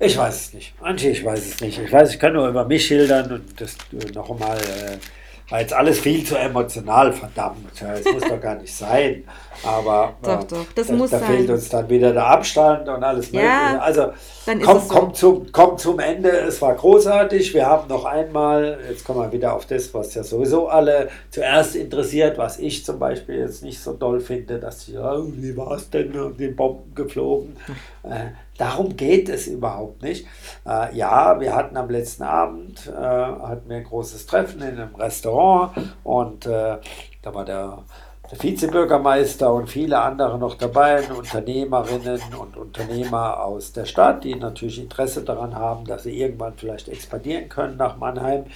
Ich 0.00 0.16
weiß 0.16 0.34
es 0.34 0.52
nicht. 0.52 0.74
Angie, 0.80 1.10
ich 1.10 1.24
weiß 1.24 1.46
es 1.46 1.60
nicht. 1.60 1.78
Ich 1.78 1.92
weiß, 1.92 2.10
ich 2.10 2.18
kann 2.18 2.32
nur 2.32 2.48
über 2.48 2.64
mich 2.64 2.86
schildern 2.86 3.32
und 3.32 3.60
das 3.60 3.76
noch 4.14 4.30
einmal. 4.30 4.58
Äh, 4.58 4.98
war 5.48 5.60
jetzt 5.60 5.72
alles 5.72 6.00
viel 6.00 6.24
zu 6.24 6.36
emotional, 6.36 7.12
verdammt. 7.12 7.70
Es 7.80 8.04
muss 8.12 8.22
doch 8.22 8.40
gar 8.40 8.56
nicht 8.56 8.74
sein. 8.74 9.24
Aber 9.62 10.14
doch, 10.22 10.42
äh, 10.42 10.46
doch, 10.48 10.66
das 10.74 10.86
da, 10.88 10.92
muss 10.92 11.10
da 11.10 11.20
sein. 11.20 11.28
fehlt 11.28 11.50
uns 11.50 11.68
dann 11.68 11.88
wieder 11.88 12.12
der 12.12 12.26
Abstand 12.26 12.88
und 12.88 13.02
alles 13.02 13.30
ja, 13.30 13.40
Mögliche. 13.40 13.82
Also 13.82 14.12
dann 14.44 14.60
komm, 14.60 14.80
so. 14.80 14.88
komm, 14.88 15.14
zum, 15.14 15.52
komm 15.52 15.78
zum 15.78 15.98
Ende. 16.00 16.30
Es 16.30 16.60
war 16.60 16.74
großartig. 16.74 17.54
Wir 17.54 17.66
haben 17.66 17.88
noch 17.88 18.04
einmal, 18.04 18.78
jetzt 18.88 19.04
kommen 19.04 19.20
wir 19.20 19.32
wieder 19.32 19.54
auf 19.54 19.66
das, 19.66 19.94
was 19.94 20.14
ja 20.14 20.24
sowieso 20.24 20.68
alle 20.68 21.08
zuerst 21.30 21.76
interessiert, 21.76 22.38
was 22.38 22.58
ich 22.58 22.84
zum 22.84 22.98
Beispiel 22.98 23.36
jetzt 23.36 23.62
nicht 23.62 23.80
so 23.80 23.92
doll 23.92 24.20
finde, 24.20 24.58
dass 24.58 24.82
sie, 24.82 24.94
ja, 24.94 25.16
wie 25.24 25.56
war 25.56 25.72
es 25.72 25.88
denn, 25.90 26.36
die 26.36 26.48
Bomben 26.48 26.94
geflogen. 26.94 27.56
Äh, 28.02 28.30
Darum 28.58 28.96
geht 28.96 29.28
es 29.28 29.46
überhaupt 29.46 30.02
nicht. 30.02 30.26
Äh, 30.66 30.96
ja, 30.96 31.38
wir 31.40 31.54
hatten 31.54 31.76
am 31.76 31.90
letzten 31.90 32.22
Abend 32.22 32.86
äh, 32.86 32.92
hatten 32.92 33.68
wir 33.68 33.76
ein 33.76 33.84
großes 33.84 34.26
Treffen 34.26 34.62
in 34.62 34.78
einem 34.78 34.94
Restaurant 34.94 35.72
und 36.04 36.46
äh, 36.46 36.78
da 37.22 37.34
war 37.34 37.44
der, 37.44 37.78
der 38.30 38.42
Vizebürgermeister 38.42 39.52
und 39.52 39.68
viele 39.68 40.00
andere 40.00 40.38
noch 40.38 40.54
dabei, 40.54 41.02
Unternehmerinnen 41.10 42.20
und 42.38 42.56
Unternehmer 42.56 43.42
aus 43.42 43.72
der 43.72 43.84
Stadt, 43.84 44.24
die 44.24 44.34
natürlich 44.34 44.80
Interesse 44.80 45.22
daran 45.22 45.54
haben, 45.54 45.84
dass 45.84 46.04
sie 46.04 46.18
irgendwann 46.18 46.54
vielleicht 46.56 46.88
expandieren 46.88 47.48
können 47.48 47.76
nach 47.76 47.96
Mannheim. 47.96 48.46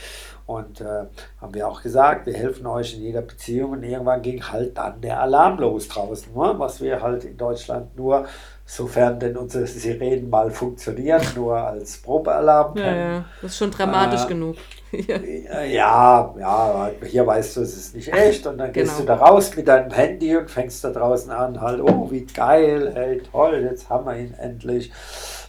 Und 0.47 0.81
äh, 0.81 1.05
haben 1.41 1.55
wir 1.55 1.69
auch 1.69 1.81
gesagt, 1.81 2.27
wir 2.27 2.35
helfen 2.35 2.67
euch 2.67 2.95
in 2.95 3.03
jeder 3.03 3.23
Beziehung. 3.23 3.71
Und 3.71 3.85
irgendwann 3.85 4.21
ging 4.21 4.43
halt 4.43 4.77
dann 4.77 5.01
der 5.01 5.21
Alarm 5.21 5.61
los 5.61 5.87
draußen, 5.87 6.33
ne? 6.35 6.55
was 6.57 6.81
wir 6.81 7.01
halt 7.01 7.23
in 7.23 7.37
Deutschland 7.37 7.97
nur 7.97 8.27
sofern 8.71 9.19
denn 9.19 9.37
unsere 9.37 9.67
Sirenen 9.67 10.31
mal 10.31 10.49
funktionieren, 10.51 11.21
nur 11.35 11.57
als 11.57 11.97
Probealarm 11.99 12.77
ja, 12.77 12.95
ja, 12.95 13.25
das 13.43 13.51
ist 13.51 13.59
schon 13.59 13.71
dramatisch 13.73 14.25
äh, 14.25 14.29
genug. 14.29 14.57
ja, 15.69 16.35
ja, 16.37 16.91
hier 17.05 17.27
weißt 17.27 17.57
du, 17.57 17.63
es 17.63 17.77
ist 17.77 17.97
nicht 17.97 18.13
echt 18.13 18.47
und 18.47 18.59
dann 18.59 18.73
gehst 18.73 18.97
genau. 18.97 19.01
du 19.01 19.07
da 19.19 19.27
raus 19.27 19.57
mit 19.57 19.67
deinem 19.67 19.91
Handy 19.91 20.37
und 20.37 20.49
fängst 20.51 20.85
da 20.85 20.91
draußen 20.91 21.33
an, 21.33 21.61
halt, 21.61 21.81
oh, 21.81 22.11
wie 22.13 22.25
geil, 22.27 22.93
hey, 22.95 23.21
toll, 23.33 23.67
jetzt 23.69 23.91
haben 23.91 24.07
wir 24.07 24.17
ihn 24.17 24.35
endlich. 24.35 24.93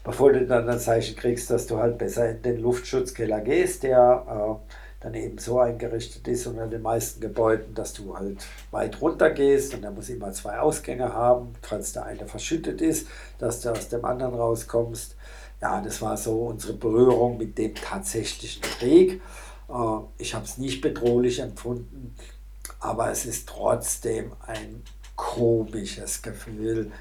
Bevor 0.03 0.33
du 0.33 0.47
dann 0.47 0.65
das 0.65 0.85
Zeichen 0.85 1.15
kriegst, 1.15 1.51
dass 1.51 1.67
du 1.67 1.77
halt 1.77 1.99
besser 1.99 2.27
in 2.27 2.41
den 2.41 2.57
Luftschutzkeller 2.59 3.41
gehst, 3.41 3.83
der 3.83 4.25
äh, 4.27 4.80
dann 5.01 5.15
eben 5.15 5.39
so 5.39 5.59
eingerichtet 5.59 6.27
ist 6.27 6.45
unter 6.45 6.67
den 6.67 6.83
meisten 6.83 7.19
Gebäuden, 7.21 7.73
dass 7.73 7.93
du 7.93 8.15
halt 8.15 8.45
weit 8.69 9.01
runter 9.01 9.31
gehst 9.31 9.73
und 9.73 9.83
er 9.83 9.91
muss 9.91 10.09
immer 10.09 10.31
zwei 10.31 10.59
Ausgänge 10.59 11.13
haben, 11.13 11.53
falls 11.63 11.93
der 11.93 12.05
eine 12.05 12.27
verschüttet 12.27 12.81
ist, 12.81 13.07
dass 13.39 13.61
du 13.61 13.71
aus 13.71 13.89
dem 13.89 14.05
anderen 14.05 14.35
rauskommst. 14.35 15.15
Ja, 15.59 15.81
das 15.81 16.01
war 16.01 16.17
so 16.17 16.47
unsere 16.47 16.73
Berührung 16.73 17.37
mit 17.37 17.57
dem 17.57 17.73
tatsächlichen 17.73 18.61
Krieg. 18.61 19.21
Äh, 19.69 19.73
ich 20.19 20.35
habe 20.35 20.45
es 20.45 20.59
nicht 20.59 20.81
bedrohlich 20.81 21.39
empfunden, 21.39 22.15
aber 22.79 23.11
es 23.11 23.25
ist 23.25 23.49
trotzdem 23.49 24.33
ein 24.45 24.83
komisches 25.15 26.21
Gefühl, 26.21 26.91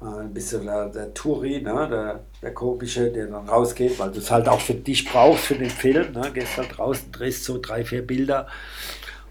ein 0.00 0.34
bisschen 0.34 0.64
der, 0.66 0.88
der 0.88 1.14
Turi, 1.14 1.62
ne, 1.62 1.88
der, 1.90 2.20
der 2.42 2.52
komische, 2.52 3.10
der 3.10 3.26
dann 3.26 3.48
rausgeht, 3.48 3.98
weil 3.98 4.10
du 4.10 4.18
es 4.18 4.30
halt 4.30 4.48
auch 4.48 4.60
für 4.60 4.74
dich 4.74 5.06
brauchst, 5.06 5.46
für 5.46 5.54
den 5.54 5.70
Film. 5.70 6.12
Ne, 6.12 6.30
gehst 6.32 6.56
halt 6.56 6.76
draußen, 6.76 7.10
drehst 7.12 7.44
so 7.44 7.58
drei, 7.60 7.84
vier 7.84 8.06
Bilder 8.06 8.46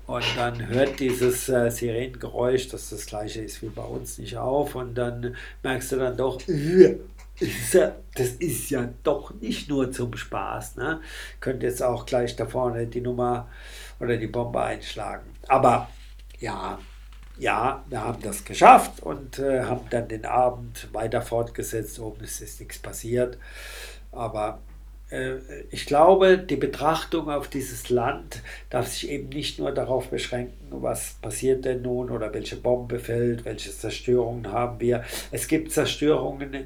und 0.08 0.24
dann 0.38 0.68
hört 0.68 1.00
dieses 1.00 1.50
äh, 1.50 1.70
Sirenengeräusch, 1.70 2.68
das 2.68 2.90
das 2.90 3.06
gleiche 3.06 3.42
ist 3.42 3.62
wie 3.62 3.70
bei 3.70 3.84
uns, 3.84 4.18
nicht 4.18 4.38
auf 4.38 4.76
und 4.76 4.96
dann 4.96 5.36
merkst 5.64 5.92
du 5.92 5.96
dann 5.98 6.18
doch, 6.18 6.40
äh, 6.48 7.00
das 8.16 8.30
ist 8.40 8.70
ja 8.70 8.88
doch 9.04 9.34
nicht 9.42 9.68
nur 9.68 9.92
zum 9.92 10.16
Spaß. 10.16 10.78
Ne? 10.78 11.02
Könnte 11.40 11.66
jetzt 11.66 11.84
auch 11.84 12.06
gleich 12.06 12.36
da 12.36 12.46
vorne 12.46 12.88
die 12.88 13.02
Nummer 13.02 13.50
oder 14.00 14.18
die 14.18 14.28
Bombe 14.28 14.62
einschlagen. 14.62 15.26
Aber 15.48 15.90
ja, 16.40 16.80
ja, 17.38 17.84
wir 17.90 18.02
haben 18.02 18.22
das 18.22 18.46
geschafft 18.46 19.02
und 19.02 19.40
äh, 19.40 19.64
haben 19.64 19.88
dann 19.90 20.08
den 20.08 20.26
Abend 20.26 20.88
weiter 20.94 21.22
fortgesetzt. 21.22 22.00
Oben 22.00 22.24
ist, 22.24 22.42
ist 22.42 22.60
nichts 22.60 22.80
passiert. 22.80 23.38
Aber 24.12 24.60
äh, 25.10 25.36
ich 25.70 25.86
glaube, 25.86 26.38
die 26.38 26.56
Betrachtung 26.56 27.30
auf 27.30 27.48
dieses 27.50 27.90
Land 27.90 28.42
darf 28.70 28.88
sich 28.88 29.10
eben 29.10 29.30
nicht 29.30 29.60
nur 29.60 29.72
darauf 29.72 30.10
beschränken, 30.10 30.68
was 30.70 31.16
passiert 31.22 31.66
denn 31.66 31.82
nun 31.82 32.10
oder 32.10 32.34
welche 32.34 32.56
Bombe 32.56 33.00
fällt, 33.00 33.46
welche 33.46 33.72
Zerstörungen 33.72 34.52
haben 34.52 34.80
wir. 34.80 35.04
Es 35.32 35.48
gibt 35.48 35.72
Zerstörungen 35.72 36.54
äh, 36.54 36.66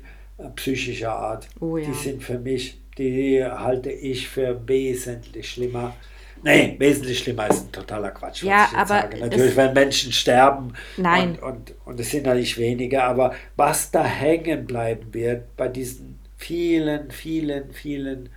psychischer 0.56 1.14
Art. 1.14 1.48
Oh 1.60 1.78
ja. 1.78 1.88
Die 1.88 1.94
sind 1.94 2.24
für 2.24 2.38
mich, 2.38 2.80
die 2.98 3.44
halte 3.44 3.92
ich 3.92 4.28
für 4.28 4.68
wesentlich 4.68 5.50
schlimmer 5.50 5.96
Nee, 6.44 6.76
wesentlich 6.80 7.20
schlimmer 7.20 7.50
ist 7.50 7.66
ein 7.66 7.72
totaler 7.72 8.12
Quatsch. 8.12 8.44
Ja, 8.44 8.70
aber 8.76 8.88
sage. 8.88 9.18
Natürlich, 9.20 9.56
wenn 9.56 9.74
Menschen 9.74 10.12
sterben. 10.12 10.74
Nein. 10.98 11.38
Und, 11.40 11.42
und, 11.42 11.74
und 11.86 12.00
es 12.00 12.12
sind 12.12 12.26
ja 12.28 12.34
nicht 12.34 12.58
wenige, 12.58 13.04
aber 13.04 13.34
was 13.56 13.92
da 13.92 14.04
hängen 14.04 14.66
bleiben 14.66 15.14
wird 15.14 15.56
bei 15.58 15.68
diesen 15.68 16.20
vielen, 16.38 17.12
vielen, 17.12 17.74
vielen, 17.74 18.30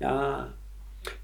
ja, 0.00 0.52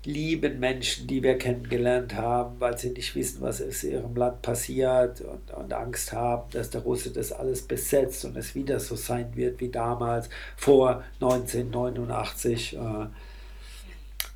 lieben 0.05 0.61
Menschen, 0.61 1.07
die 1.07 1.23
wir 1.23 1.39
kennengelernt 1.39 2.15
haben, 2.15 2.61
weil 2.61 2.77
sie 2.77 2.91
nicht 2.91 3.15
wissen, 3.15 3.41
was 3.41 3.61
in 3.61 3.91
ihrem 3.91 4.15
Land 4.15 4.43
passiert 4.43 5.21
und, 5.23 5.51
und 5.55 5.73
Angst 5.73 6.13
haben, 6.13 6.51
dass 6.53 6.71
der 6.71 6.83
Russe 6.83 7.11
das 7.11 7.33
alles 7.33 7.63
besetzt 7.63 8.25
und 8.25 8.37
es 8.37 8.55
wieder 8.55 8.81
so 8.81 8.97
sein 8.97 9.35
wird 9.35 9.61
wie 9.61 9.71
damals 9.71 10.29
vor 10.57 11.03
1989. 11.21 12.77
Äh, 12.77 13.07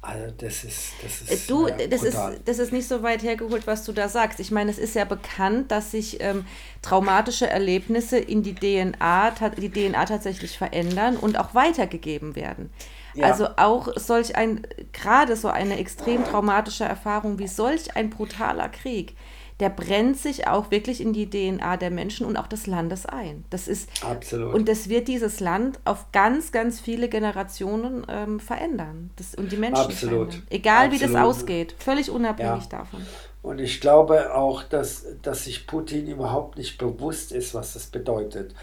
also 0.04 0.34
das 0.36 0.64
ist, 0.64 0.92
das 1.02 1.30
ist 1.30 1.50
Du, 1.50 1.66
ja, 1.66 1.86
das, 1.86 2.02
ist, 2.02 2.18
das 2.44 2.58
ist 2.58 2.72
nicht 2.72 2.86
so 2.86 3.02
weit 3.02 3.22
hergeholt, 3.22 3.66
was 3.66 3.84
du 3.84 3.92
da 3.92 4.08
sagst. 4.08 4.38
Ich 4.38 4.50
meine, 4.50 4.70
es 4.70 4.78
ist 4.78 4.94
ja 4.94 5.04
bekannt, 5.04 5.70
dass 5.70 5.92
sich 5.92 6.20
ähm, 6.20 6.44
traumatische 6.82 7.48
Erlebnisse 7.48 8.18
in 8.18 8.42
die 8.42 8.54
DNA, 8.54 9.32
die 9.56 9.70
DNA 9.70 10.04
tatsächlich 10.04 10.58
verändern 10.58 11.16
und 11.16 11.38
auch 11.38 11.54
weitergegeben 11.54 12.36
werden. 12.36 12.70
Ja. 13.14 13.26
Also 13.26 13.48
auch 13.56 13.88
solch 13.96 14.36
ein, 14.36 14.66
gerade 14.92 15.36
so 15.36 15.48
eine 15.48 15.78
extrem 15.78 16.24
traumatische 16.24 16.84
Erfahrung 16.84 17.38
wie 17.38 17.48
solch 17.48 17.96
ein 17.96 18.10
brutaler 18.10 18.68
Krieg, 18.68 19.14
der 19.60 19.70
brennt 19.70 20.18
sich 20.18 20.48
auch 20.48 20.70
wirklich 20.70 21.00
in 21.00 21.12
die 21.12 21.30
DNA 21.30 21.76
der 21.76 21.90
Menschen 21.90 22.26
und 22.26 22.36
auch 22.36 22.48
des 22.48 22.66
Landes 22.66 23.06
ein. 23.06 23.44
Das 23.50 23.68
ist 23.68 23.88
absolut. 24.02 24.52
Und 24.52 24.68
das 24.68 24.88
wird 24.88 25.06
dieses 25.06 25.40
Land 25.40 25.78
auf 25.84 26.10
ganz, 26.12 26.50
ganz 26.50 26.80
viele 26.80 27.08
Generationen 27.08 28.04
ähm, 28.08 28.40
verändern. 28.40 29.10
Das, 29.16 29.34
und 29.34 29.52
die 29.52 29.56
Menschen 29.56 29.84
absolut. 29.84 30.30
verändern. 30.30 30.46
Egal 30.50 30.86
absolut. 30.86 31.08
wie 31.08 31.12
das 31.12 31.22
ausgeht, 31.22 31.74
völlig 31.78 32.10
unabhängig 32.10 32.64
ja. 32.64 32.78
davon. 32.78 33.00
Und 33.42 33.60
ich 33.60 33.80
glaube 33.80 34.34
auch, 34.34 34.62
dass, 34.62 35.04
dass 35.22 35.44
sich 35.44 35.66
Putin 35.66 36.08
überhaupt 36.08 36.58
nicht 36.58 36.78
bewusst 36.78 37.30
ist, 37.30 37.54
was 37.54 37.74
das 37.74 37.86
bedeutet, 37.86 38.54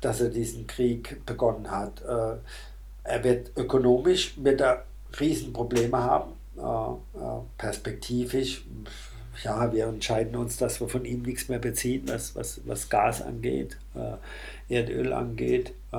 dass 0.00 0.20
er 0.20 0.28
diesen 0.28 0.66
Krieg 0.66 1.26
begonnen 1.26 1.70
hat. 1.70 2.02
Äh, 2.02 2.36
er 3.04 3.24
wird 3.24 3.50
ökonomisch 3.56 4.34
wird 4.36 4.60
er 4.60 4.84
Riesenprobleme 5.18 5.98
haben, 5.98 6.32
äh, 6.56 6.60
äh, 6.60 7.40
perspektivisch 7.56 8.64
ja, 9.44 9.72
wir 9.72 9.86
entscheiden 9.86 10.36
uns, 10.36 10.56
dass 10.56 10.80
wir 10.80 10.88
von 10.88 11.04
ihm 11.04 11.22
nichts 11.22 11.48
mehr 11.48 11.58
beziehen, 11.58 12.04
was, 12.06 12.34
was, 12.34 12.60
was 12.66 12.88
Gas 12.88 13.22
angeht, 13.22 13.76
äh, 13.98 14.74
Erdöl 14.74 15.12
angeht. 15.12 15.74
Äh, 15.90 15.96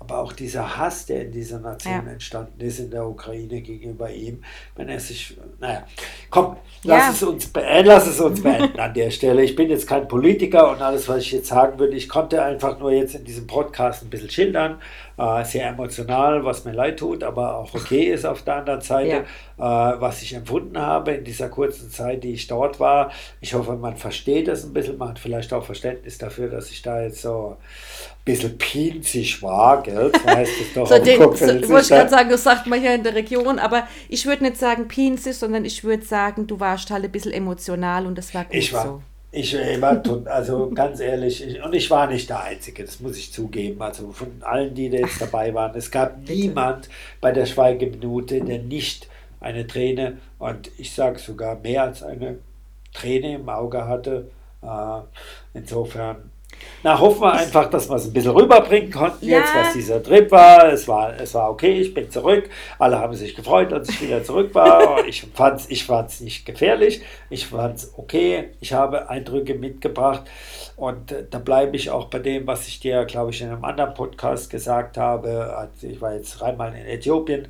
aber 0.00 0.18
auch 0.18 0.32
dieser 0.32 0.76
Hass, 0.76 1.06
der 1.06 1.26
in 1.26 1.30
dieser 1.30 1.60
Nation 1.60 1.92
ja. 2.04 2.12
entstanden 2.12 2.60
ist, 2.60 2.80
in 2.80 2.90
der 2.90 3.06
Ukraine 3.06 3.60
gegenüber 3.60 4.10
ihm, 4.10 4.42
wenn 4.74 4.88
er 4.88 4.98
sich, 4.98 5.36
naja, 5.60 5.84
komm, 6.28 6.56
lass, 6.82 7.04
ja. 7.04 7.10
es, 7.12 7.22
uns 7.22 7.50
äh, 7.54 7.82
lass 7.82 8.08
es 8.08 8.20
uns 8.20 8.42
beenden 8.42 8.80
an 8.80 8.92
der 8.94 9.12
Stelle. 9.12 9.44
Ich 9.44 9.54
bin 9.54 9.70
jetzt 9.70 9.86
kein 9.86 10.08
Politiker 10.08 10.72
und 10.72 10.82
alles, 10.82 11.08
was 11.08 11.18
ich 11.18 11.30
jetzt 11.30 11.46
sagen 11.46 11.78
würde, 11.78 11.94
ich 11.94 12.08
konnte 12.08 12.42
einfach 12.42 12.80
nur 12.80 12.90
jetzt 12.90 13.14
in 13.14 13.24
diesem 13.24 13.46
Podcast 13.46 14.02
ein 14.02 14.10
bisschen 14.10 14.30
schildern, 14.30 14.80
äh, 15.18 15.44
sehr 15.44 15.68
emotional, 15.68 16.44
was 16.44 16.64
mir 16.64 16.72
leid 16.72 16.98
tut, 16.98 17.22
aber 17.22 17.58
auch 17.58 17.72
okay 17.74 18.12
ist 18.12 18.26
auf 18.26 18.42
der 18.42 18.56
anderen 18.56 18.80
Seite, 18.80 19.24
ja. 19.56 19.94
äh, 19.94 20.00
was 20.00 20.20
ich 20.22 20.34
empfunden 20.34 20.78
habe 20.78 21.12
in 21.12 21.22
dieser 21.22 21.48
kurzen 21.48 21.92
Zeit, 21.92 22.24
die 22.24 22.32
ich 22.32 22.48
dort 22.48 22.80
war. 22.80 23.12
Ich 23.40 23.54
hoffe, 23.54 23.76
man 23.76 23.96
versteht 23.96 24.48
es 24.48 24.64
ein 24.64 24.72
bisschen, 24.72 24.98
man 24.98 25.10
hat 25.10 25.20
vielleicht 25.20 25.52
auch 25.52 25.64
Verständnis 25.64 26.18
dafür, 26.18 26.48
dass 26.48 26.72
ich 26.72 26.82
da 26.82 27.02
jetzt 27.02 27.22
so 27.22 27.37
so 27.38 27.48
ein 27.50 28.24
bisschen 28.24 28.58
pinzig 28.58 29.42
war, 29.42 29.82
gell? 29.82 30.10
Das 30.12 30.24
heißt 30.24 30.52
es 30.60 30.74
doch 30.74 30.86
so 30.86 30.98
den, 30.98 31.18
so, 31.18 31.26
wollte 31.26 31.82
ich 31.82 31.88
gerade 31.88 32.10
sagen, 32.10 32.30
das 32.30 32.42
sagt 32.44 32.66
man 32.66 32.80
hier 32.80 32.94
in 32.94 33.02
der 33.02 33.14
Region, 33.14 33.58
aber 33.58 33.86
ich 34.08 34.26
würde 34.26 34.44
nicht 34.44 34.56
sagen 34.56 34.88
pinzig, 34.88 35.36
sondern 35.36 35.64
ich 35.64 35.84
würde 35.84 36.04
sagen, 36.04 36.46
du 36.46 36.60
warst 36.60 36.90
halt 36.90 37.04
ein 37.04 37.12
bisschen 37.12 37.32
emotional 37.32 38.06
und 38.06 38.16
das 38.16 38.34
war 38.34 38.44
gut 38.44 38.54
ich 38.54 38.72
war, 38.72 38.84
so. 38.84 39.02
Ich 39.30 39.54
war, 39.54 40.02
also 40.24 40.70
ganz 40.70 41.00
ehrlich, 41.00 41.46
ich, 41.46 41.62
und 41.62 41.74
ich 41.74 41.90
war 41.90 42.06
nicht 42.06 42.30
der 42.30 42.44
Einzige, 42.44 42.84
das 42.84 42.98
muss 43.00 43.18
ich 43.18 43.30
zugeben. 43.30 43.82
Also 43.82 44.10
von 44.10 44.28
allen, 44.40 44.74
die 44.74 44.88
da 44.88 44.98
jetzt 44.98 45.20
dabei 45.20 45.52
waren, 45.52 45.76
es 45.76 45.90
gab 45.90 46.20
Bitte. 46.20 46.32
niemand 46.32 46.88
bei 47.20 47.30
der 47.30 47.44
Schweigeminute, 47.44 48.40
der 48.40 48.60
nicht 48.60 49.06
eine 49.40 49.66
Träne 49.66 50.18
und 50.38 50.70
ich 50.78 50.94
sage 50.94 51.18
sogar 51.18 51.56
mehr 51.56 51.82
als 51.82 52.02
eine 52.02 52.38
Träne 52.94 53.34
im 53.34 53.48
Auge 53.48 53.86
hatte. 53.86 54.30
Äh, 54.62 55.00
insofern 55.52 56.30
na, 56.82 56.98
hoffen 56.98 57.22
wir 57.22 57.32
einfach, 57.32 57.68
dass 57.70 57.88
wir 57.88 57.96
es 57.96 58.06
ein 58.06 58.12
bisschen 58.12 58.30
rüberbringen 58.32 58.92
konnten 58.92 59.26
ja. 59.26 59.38
jetzt, 59.38 59.54
was 59.54 59.72
dieser 59.72 60.02
Trip 60.02 60.30
war. 60.30 60.72
Es, 60.72 60.86
war. 60.86 61.18
es 61.18 61.34
war 61.34 61.50
okay, 61.50 61.80
ich 61.80 61.92
bin 61.92 62.08
zurück. 62.10 62.48
Alle 62.78 62.98
haben 62.98 63.14
sich 63.14 63.34
gefreut, 63.34 63.72
als 63.72 63.88
ich 63.88 64.02
wieder 64.02 64.22
zurück 64.22 64.54
war. 64.54 65.04
ich 65.06 65.26
fand 65.34 65.60
es 65.60 65.70
ich 65.70 65.84
fand's 65.84 66.20
nicht 66.20 66.46
gefährlich. 66.46 67.02
Ich 67.30 67.48
fand 67.48 67.78
es 67.78 67.92
okay. 67.96 68.50
Ich 68.60 68.72
habe 68.72 69.08
Eindrücke 69.08 69.54
mitgebracht. 69.54 70.22
Und 70.76 71.10
äh, 71.10 71.24
da 71.28 71.38
bleibe 71.40 71.76
ich 71.76 71.90
auch 71.90 72.06
bei 72.06 72.20
dem, 72.20 72.46
was 72.46 72.68
ich 72.68 72.78
dir, 72.78 73.04
glaube 73.06 73.32
ich, 73.32 73.42
in 73.42 73.48
einem 73.48 73.64
anderen 73.64 73.94
Podcast 73.94 74.48
gesagt 74.48 74.96
habe. 74.96 75.56
Also 75.56 75.88
ich 75.88 76.00
war 76.00 76.14
jetzt 76.14 76.38
dreimal 76.38 76.74
in 76.74 76.86
Äthiopien. 76.86 77.48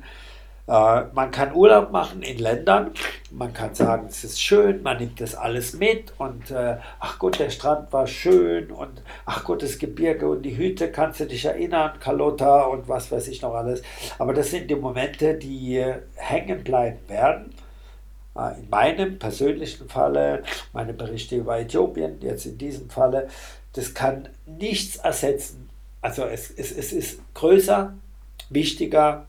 Äh, 0.69 1.05
man 1.13 1.31
kann 1.31 1.55
Urlaub 1.55 1.91
machen 1.91 2.21
in 2.21 2.37
Ländern, 2.37 2.91
man 3.31 3.53
kann 3.53 3.73
sagen, 3.73 4.05
es 4.07 4.23
ist 4.23 4.39
schön, 4.39 4.83
man 4.83 4.97
nimmt 4.97 5.19
das 5.19 5.33
alles 5.33 5.73
mit 5.73 6.13
und 6.19 6.51
äh, 6.51 6.77
ach 6.99 7.17
Gott, 7.17 7.39
der 7.39 7.49
Strand 7.49 7.91
war 7.91 8.05
schön 8.05 8.69
und 8.69 9.01
ach 9.25 9.43
Gott, 9.45 9.63
das 9.63 9.79
Gebirge 9.79 10.29
und 10.29 10.43
die 10.43 10.55
Hüte, 10.55 10.91
kannst 10.91 11.21
du 11.21 11.25
dich 11.25 11.43
erinnern, 11.45 11.93
Kalota 11.99 12.61
und 12.65 12.87
was 12.87 13.11
weiß 13.11 13.29
ich 13.29 13.41
noch 13.41 13.55
alles. 13.55 13.81
Aber 14.19 14.31
das 14.31 14.51
sind 14.51 14.69
die 14.69 14.75
Momente, 14.75 15.33
die 15.33 15.77
äh, 15.77 16.01
hängen 16.15 16.63
bleiben 16.63 16.99
werden. 17.07 17.55
Äh, 18.37 18.59
in 18.59 18.69
meinem 18.69 19.17
persönlichen 19.17 19.89
Falle, 19.89 20.43
meine 20.71 20.93
Berichte 20.93 21.37
über 21.37 21.59
Äthiopien, 21.59 22.21
jetzt 22.21 22.45
in 22.45 22.59
diesem 22.59 22.91
Falle, 22.91 23.27
das 23.73 23.95
kann 23.95 24.29
nichts 24.45 24.97
ersetzen. 24.97 25.67
Also 26.01 26.25
es, 26.25 26.51
es, 26.51 26.71
es 26.71 26.93
ist 26.93 27.21
größer, 27.33 27.95
wichtiger, 28.51 29.25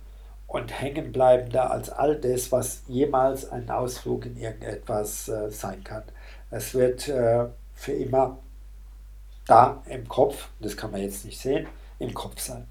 und 0.51 0.81
hängenbleibender 0.81 1.71
als 1.71 1.91
all 1.91 2.17
das, 2.17 2.51
was 2.51 2.83
jemals 2.89 3.49
ein 3.53 3.71
Ausflug 3.71 4.27
in 4.27 4.37
irgendetwas 4.37 5.29
äh, 5.29 5.49
sein 5.49 5.85
kann. 5.85 6.03
Es 6.51 6.75
wird 6.75 7.09
äh, 7.09 7.47
für 7.73 7.93
immer 7.93 8.39
da 9.47 9.81
im 9.89 10.09
Kopf, 10.09 10.49
das 10.59 10.77
kann 10.77 10.91
man 10.91 11.03
jetzt 11.03 11.25
nicht 11.25 11.39
sehen, 11.39 11.69
im 12.01 12.13
Kopf 12.13 12.41
sein. 12.41 12.67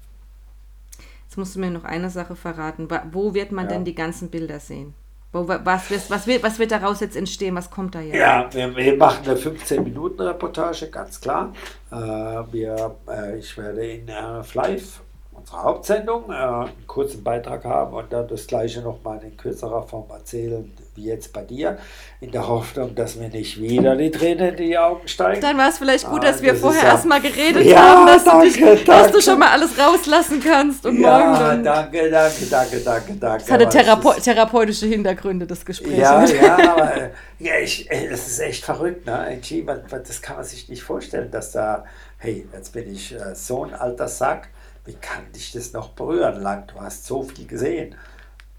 Jetzt 1.24 1.38
musst 1.38 1.56
du 1.56 1.60
mir 1.60 1.70
noch 1.70 1.84
eine 1.84 2.10
Sache 2.10 2.36
verraten. 2.36 2.86
Wo 3.12 3.32
wird 3.32 3.50
man 3.50 3.64
ja. 3.64 3.72
denn 3.72 3.86
die 3.86 3.94
ganzen 3.94 4.28
Bilder 4.28 4.60
sehen? 4.60 4.92
Wo, 5.32 5.48
was, 5.48 6.10
was, 6.10 6.26
wird, 6.26 6.42
was 6.42 6.58
wird 6.58 6.72
daraus 6.72 7.00
jetzt 7.00 7.16
entstehen? 7.16 7.54
Was 7.54 7.70
kommt 7.70 7.94
da 7.94 8.00
jetzt? 8.02 8.16
Ja, 8.16 8.52
wir, 8.52 8.76
wir 8.76 8.96
machen 8.96 9.24
eine 9.24 9.38
15-Minuten-Reportage, 9.38 10.90
ganz 10.90 11.18
klar. 11.18 11.54
Äh, 11.90 11.94
wir, 11.96 12.96
äh, 13.08 13.38
ich 13.38 13.56
werde 13.56 13.86
in 13.86 14.08
äh, 14.08 14.42
Live 14.52 15.00
unsere 15.40 15.62
Hauptsendung, 15.62 16.30
äh, 16.30 16.34
einen 16.34 16.86
kurzen 16.86 17.22
Beitrag 17.22 17.64
haben 17.64 17.94
und 17.94 18.12
dann 18.12 18.28
das 18.28 18.46
gleiche 18.46 18.80
nochmal 18.80 19.22
in 19.22 19.36
kürzerer 19.36 19.82
Form 19.82 20.08
erzählen, 20.10 20.70
wie 20.94 21.04
jetzt 21.04 21.32
bei 21.32 21.42
dir, 21.42 21.78
in 22.20 22.30
der 22.30 22.46
Hoffnung, 22.46 22.94
dass 22.94 23.16
mir 23.16 23.28
nicht 23.28 23.60
wieder 23.60 23.96
die 23.96 24.10
Tränen 24.10 24.50
in 24.50 24.56
die 24.56 24.78
Augen 24.78 25.06
steigen. 25.08 25.40
Dann 25.40 25.56
war 25.56 25.68
es 25.68 25.78
vielleicht 25.78 26.06
gut, 26.06 26.22
dass 26.22 26.38
ah, 26.38 26.42
wir 26.42 26.52
das 26.52 26.60
vorher 26.60 26.82
ja, 26.82 26.88
erstmal 26.90 27.20
geredet 27.20 27.64
ja, 27.64 27.78
haben, 27.78 28.06
dass, 28.06 28.24
danke, 28.24 28.58
du 28.58 28.74
dich, 28.74 28.84
dass, 28.84 29.12
du 29.12 29.20
schon 29.20 29.38
mal 29.38 29.48
alles 29.48 29.78
rauslassen 29.78 30.42
kannst 30.42 30.84
und 30.84 31.00
ja, 31.00 31.18
morgen 31.18 31.40
dann. 31.40 31.64
Danke, 31.64 32.10
danke, 32.10 32.46
danke, 32.46 32.80
danke, 32.80 33.14
danke. 33.14 33.44
Es 33.44 33.50
hatte 33.50 33.68
Therape 33.68 34.14
ist, 34.16 34.24
therapeutische 34.24 34.86
Hintergründe, 34.86 35.46
das 35.46 35.64
Gespräch. 35.64 35.98
Ja, 35.98 36.24
ja, 36.26 36.74
aber 36.74 36.92
ja, 37.38 37.58
ich, 37.62 37.90
es 37.90 38.26
ist 38.26 38.40
echt 38.40 38.64
verrückt, 38.64 39.06
ne? 39.06 39.40
Das 39.90 40.20
kann 40.20 40.36
man 40.36 40.44
sich 40.44 40.68
nicht 40.68 40.82
vorstellen, 40.82 41.30
dass 41.30 41.52
da, 41.52 41.84
hey, 42.18 42.46
jetzt 42.52 42.72
bin 42.72 42.92
ich 42.92 43.14
äh, 43.14 43.34
so 43.34 43.64
ein 43.64 43.74
alter 43.74 44.08
Sack 44.08 44.48
wie 44.90 44.96
kann 44.96 45.30
dich 45.32 45.52
das 45.52 45.72
noch 45.72 45.90
berühren 45.90 46.42
lang? 46.42 46.66
Du 46.66 46.80
hast 46.80 47.06
so 47.06 47.22
viel 47.22 47.46
gesehen. 47.46 47.94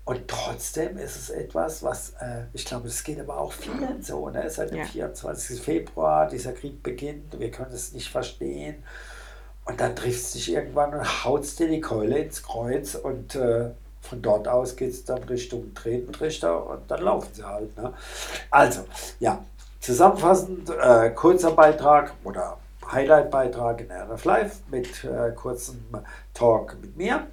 Und 0.06 0.28
trotzdem 0.28 0.98
ist 0.98 1.18
es 1.18 1.30
etwas, 1.30 1.84
was, 1.84 2.12
äh, 2.22 2.46
ich 2.54 2.66
glaube, 2.66 2.88
es 2.88 3.04
geht 3.04 3.20
aber 3.20 3.38
auch 3.38 3.52
vielen 3.52 4.02
so. 4.02 4.30
Ne? 4.30 4.50
Seit 4.50 4.72
dem 4.72 4.78
ja. 4.78 4.86
24. 4.86 5.62
Februar, 5.62 6.28
dieser 6.28 6.54
Krieg 6.54 6.82
beginnt, 6.82 7.38
wir 7.38 7.52
können 7.52 7.74
es 7.74 7.92
nicht 7.92 8.10
verstehen. 8.10 8.82
Und 9.66 9.80
dann 9.82 9.96
trifft 9.96 10.22
es 10.22 10.32
dich 10.32 10.54
irgendwann 10.54 10.94
und 10.94 11.26
haut 11.26 11.60
dir 11.60 11.68
die 11.68 11.82
Keule 11.82 12.18
ins 12.18 12.42
Kreuz 12.42 12.96
und 12.96 13.36
äh, 13.36 13.72
von 14.02 14.22
dort 14.22 14.48
aus 14.48 14.76
geht 14.76 14.92
es 14.92 15.06
dann 15.06 15.24
Richtung 15.24 15.74
Tretentrichter 15.76 16.66
und 16.66 16.90
dann 16.90 17.02
laufen 17.02 17.30
sie 17.34 17.44
halt. 17.44 17.76
Ne? 17.78 17.94
Also, 18.50 18.86
ja, 19.20 19.46
zusammenfassend, 19.80 20.70
äh, 20.70 21.12
kurzer 21.12 21.52
Beitrag 21.52 22.14
oder 22.24 22.58
Highlight-Beitrag 22.92 23.82
in 23.82 23.92
RF 23.92 24.26
Live 24.26 24.60
mit 24.70 25.04
äh, 25.04 25.32
kurzem 25.36 25.86
Talk 26.34 26.78
mit 26.82 26.98
mir. 26.98 27.28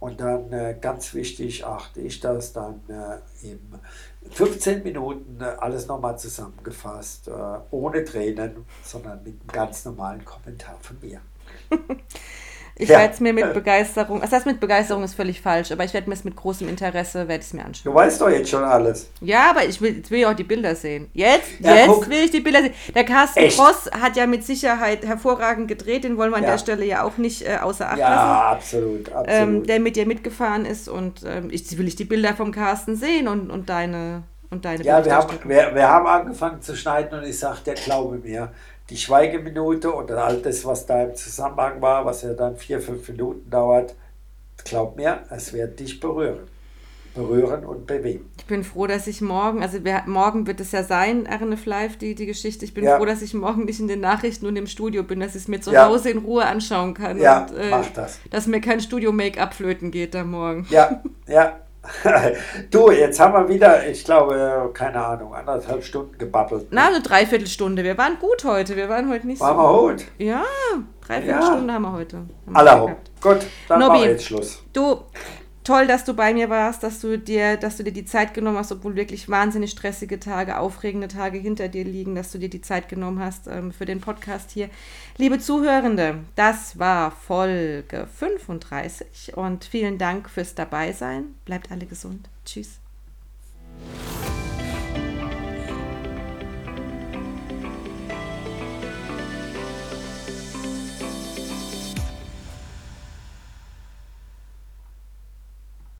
Und 0.00 0.20
dann 0.20 0.52
äh, 0.52 0.76
ganz 0.78 1.14
wichtig 1.14 1.64
achte 1.64 2.00
ich 2.00 2.20
das 2.20 2.52
dann 2.52 2.82
äh, 2.88 3.46
in 3.46 3.60
15 4.30 4.82
Minuten 4.82 5.40
alles 5.42 5.86
nochmal 5.86 6.18
zusammengefasst, 6.18 7.28
äh, 7.28 7.32
ohne 7.70 8.04
Tränen, 8.04 8.66
sondern 8.82 9.22
mit 9.22 9.40
einem 9.40 9.46
ganz 9.46 9.84
normalen 9.84 10.24
Kommentar 10.24 10.76
von 10.80 10.98
mir. 11.00 11.20
Ich 12.76 12.88
ja. 12.88 12.98
werde 12.98 13.14
es 13.14 13.20
mir 13.20 13.32
mit 13.32 13.54
Begeisterung, 13.54 14.20
das 14.20 14.32
heißt 14.32 14.46
mit 14.46 14.58
Begeisterung 14.58 15.04
ist 15.04 15.14
völlig 15.14 15.40
falsch, 15.40 15.70
aber 15.70 15.84
ich 15.84 15.94
werde 15.94 16.08
mir 16.08 16.14
es 16.14 16.24
mit 16.24 16.34
großem 16.34 16.68
Interesse, 16.68 17.28
werde 17.28 17.40
ich 17.40 17.46
es 17.46 17.52
mir 17.52 17.64
anschauen. 17.64 17.92
Du 17.92 17.94
weißt 17.94 18.20
doch 18.20 18.28
jetzt 18.28 18.50
schon 18.50 18.64
alles. 18.64 19.08
Ja, 19.20 19.50
aber 19.50 19.64
ich 19.64 19.80
will, 19.80 19.98
jetzt 19.98 20.10
will 20.10 20.20
ich 20.20 20.26
auch 20.26 20.34
die 20.34 20.44
Bilder 20.44 20.74
sehen. 20.74 21.08
Jetzt, 21.12 21.60
ja, 21.60 21.74
jetzt 21.76 21.86
guck. 21.86 22.08
will 22.08 22.24
ich 22.24 22.32
die 22.32 22.40
Bilder 22.40 22.62
sehen. 22.62 22.74
Der 22.94 23.04
Carsten 23.04 23.38
Echt? 23.38 23.56
Cross 23.56 23.90
hat 23.92 24.16
ja 24.16 24.26
mit 24.26 24.44
Sicherheit 24.44 25.06
hervorragend 25.06 25.68
gedreht, 25.68 26.02
den 26.02 26.16
wollen 26.16 26.32
wir 26.32 26.38
an 26.38 26.42
ja. 26.42 26.50
der 26.50 26.58
Stelle 26.58 26.84
ja 26.84 27.04
auch 27.04 27.16
nicht 27.16 27.46
äh, 27.46 27.58
außer 27.62 27.88
Acht 27.88 27.98
ja, 27.98 28.08
lassen. 28.08 28.28
Ja, 28.28 28.50
absolut, 28.50 29.12
absolut. 29.12 29.28
Ähm, 29.28 29.66
der 29.66 29.78
mit 29.78 29.94
dir 29.94 30.06
mitgefahren 30.06 30.66
ist 30.66 30.88
und 30.88 31.22
ähm, 31.24 31.50
ich 31.52 31.78
will 31.78 31.86
ich 31.86 31.94
die 31.94 32.04
Bilder 32.04 32.34
vom 32.34 32.50
Carsten 32.50 32.96
sehen 32.96 33.28
und, 33.28 33.50
und 33.50 33.68
deine 33.68 34.24
und 34.50 34.64
deine 34.64 34.84
Ja, 34.84 35.04
wir 35.04 35.14
haben, 35.14 35.38
wir, 35.44 35.74
wir 35.74 35.88
haben 35.88 36.06
angefangen 36.06 36.62
zu 36.62 36.76
schneiden 36.76 37.18
und 37.18 37.24
ich 37.24 37.38
sagte, 37.38 37.74
glaube 37.74 38.18
mir, 38.18 38.52
die 38.90 38.96
Schweigeminute 38.96 39.90
und 39.92 40.10
all 40.10 40.42
das, 40.42 40.64
was 40.64 40.86
da 40.86 41.04
im 41.04 41.14
Zusammenhang 41.14 41.80
war, 41.80 42.04
was 42.04 42.22
ja 42.22 42.34
dann 42.34 42.56
vier, 42.56 42.80
fünf 42.80 43.08
Minuten 43.08 43.48
dauert, 43.50 43.94
glaub 44.64 44.96
mir, 44.96 45.20
es 45.30 45.52
wird 45.52 45.80
dich 45.80 46.00
berühren. 46.00 46.40
Berühren 47.14 47.64
und 47.64 47.86
bewegen. 47.86 48.28
Ich 48.38 48.44
bin 48.46 48.64
froh, 48.64 48.88
dass 48.88 49.06
ich 49.06 49.20
morgen, 49.20 49.62
also 49.62 49.84
wir, 49.84 50.02
morgen 50.06 50.48
wird 50.48 50.58
es 50.58 50.72
ja 50.72 50.82
sein, 50.82 51.28
RNF 51.28 51.64
Live, 51.64 51.96
die, 51.96 52.16
die 52.16 52.26
Geschichte. 52.26 52.64
Ich 52.64 52.74
bin 52.74 52.82
ja. 52.82 52.96
froh, 52.96 53.04
dass 53.04 53.22
ich 53.22 53.34
morgen 53.34 53.66
nicht 53.66 53.78
in 53.78 53.86
den 53.86 54.00
Nachrichten 54.00 54.46
und 54.46 54.56
im 54.56 54.66
Studio 54.66 55.04
bin, 55.04 55.20
dass 55.20 55.36
ich 55.36 55.42
es 55.42 55.48
mir 55.48 55.60
zu 55.60 55.70
ja. 55.70 55.86
Hause 55.86 56.10
in 56.10 56.18
Ruhe 56.18 56.44
anschauen 56.44 56.92
kann. 56.92 57.20
Ja, 57.20 57.44
und, 57.44 57.56
äh, 57.56 57.70
mach 57.70 57.88
das. 57.90 58.18
Dass 58.30 58.48
mir 58.48 58.60
kein 58.60 58.80
Studio-Make-up 58.80 59.54
flöten 59.54 59.92
geht 59.92 60.12
da 60.12 60.24
morgen. 60.24 60.66
Ja, 60.70 61.04
ja, 61.28 61.60
du, 62.70 62.90
jetzt 62.90 63.20
haben 63.20 63.34
wir 63.34 63.48
wieder, 63.48 63.86
ich 63.86 64.04
glaube, 64.04 64.70
keine 64.72 65.04
Ahnung, 65.04 65.34
anderthalb 65.34 65.84
Stunden 65.84 66.16
gebabbelt. 66.18 66.66
Na, 66.70 66.88
eine 66.88 67.00
Dreiviertelstunde. 67.00 67.84
Wir 67.84 67.98
waren 67.98 68.18
gut 68.18 68.44
heute. 68.44 68.76
Wir 68.76 68.88
waren 68.88 69.10
heute 69.10 69.26
nicht 69.26 69.40
waren 69.40 69.56
so. 69.56 69.62
Waren 69.62 69.86
wir 69.86 69.92
gut? 69.92 70.04
Ja, 70.18 70.44
Dreiviertelstunde 71.06 71.68
ja. 71.68 71.74
haben 71.74 71.82
wir 71.82 71.92
heute. 71.92 72.22
Aller 72.52 72.96
Gut, 73.20 73.38
dann 73.68 73.80
Nobby, 73.80 73.90
machen 73.90 74.02
wir 74.02 74.10
jetzt 74.10 74.24
Schluss. 74.24 74.62
Du, 74.72 75.00
toll, 75.64 75.86
dass 75.86 76.04
du 76.04 76.14
bei 76.14 76.32
mir 76.32 76.50
warst, 76.50 76.82
dass 76.82 77.00
du 77.00 77.18
dir, 77.18 77.56
dass 77.56 77.78
du 77.78 77.82
dir 77.82 77.92
die 77.92 78.04
Zeit 78.04 78.34
genommen 78.34 78.58
hast, 78.58 78.70
obwohl 78.70 78.94
wirklich 78.94 79.28
wahnsinnig 79.28 79.70
stressige 79.70 80.20
Tage, 80.20 80.58
aufregende 80.58 81.08
Tage 81.08 81.38
hinter 81.38 81.68
dir 81.68 81.84
liegen, 81.84 82.14
dass 82.14 82.30
du 82.30 82.38
dir 82.38 82.50
die 82.50 82.60
Zeit 82.60 82.88
genommen 82.88 83.18
hast 83.18 83.48
ähm, 83.48 83.72
für 83.72 83.86
den 83.86 84.00
Podcast 84.00 84.50
hier. 84.50 84.68
Liebe 85.16 85.38
Zuhörende, 85.38 86.20
das 86.36 86.78
war 86.78 87.10
Folge 87.10 88.06
35 88.14 89.36
und 89.36 89.64
vielen 89.64 89.98
Dank 89.98 90.28
fürs 90.28 90.54
Dabeisein. 90.54 91.34
Bleibt 91.44 91.72
alle 91.72 91.86
gesund. 91.86 92.28
Tschüss. 92.44 92.78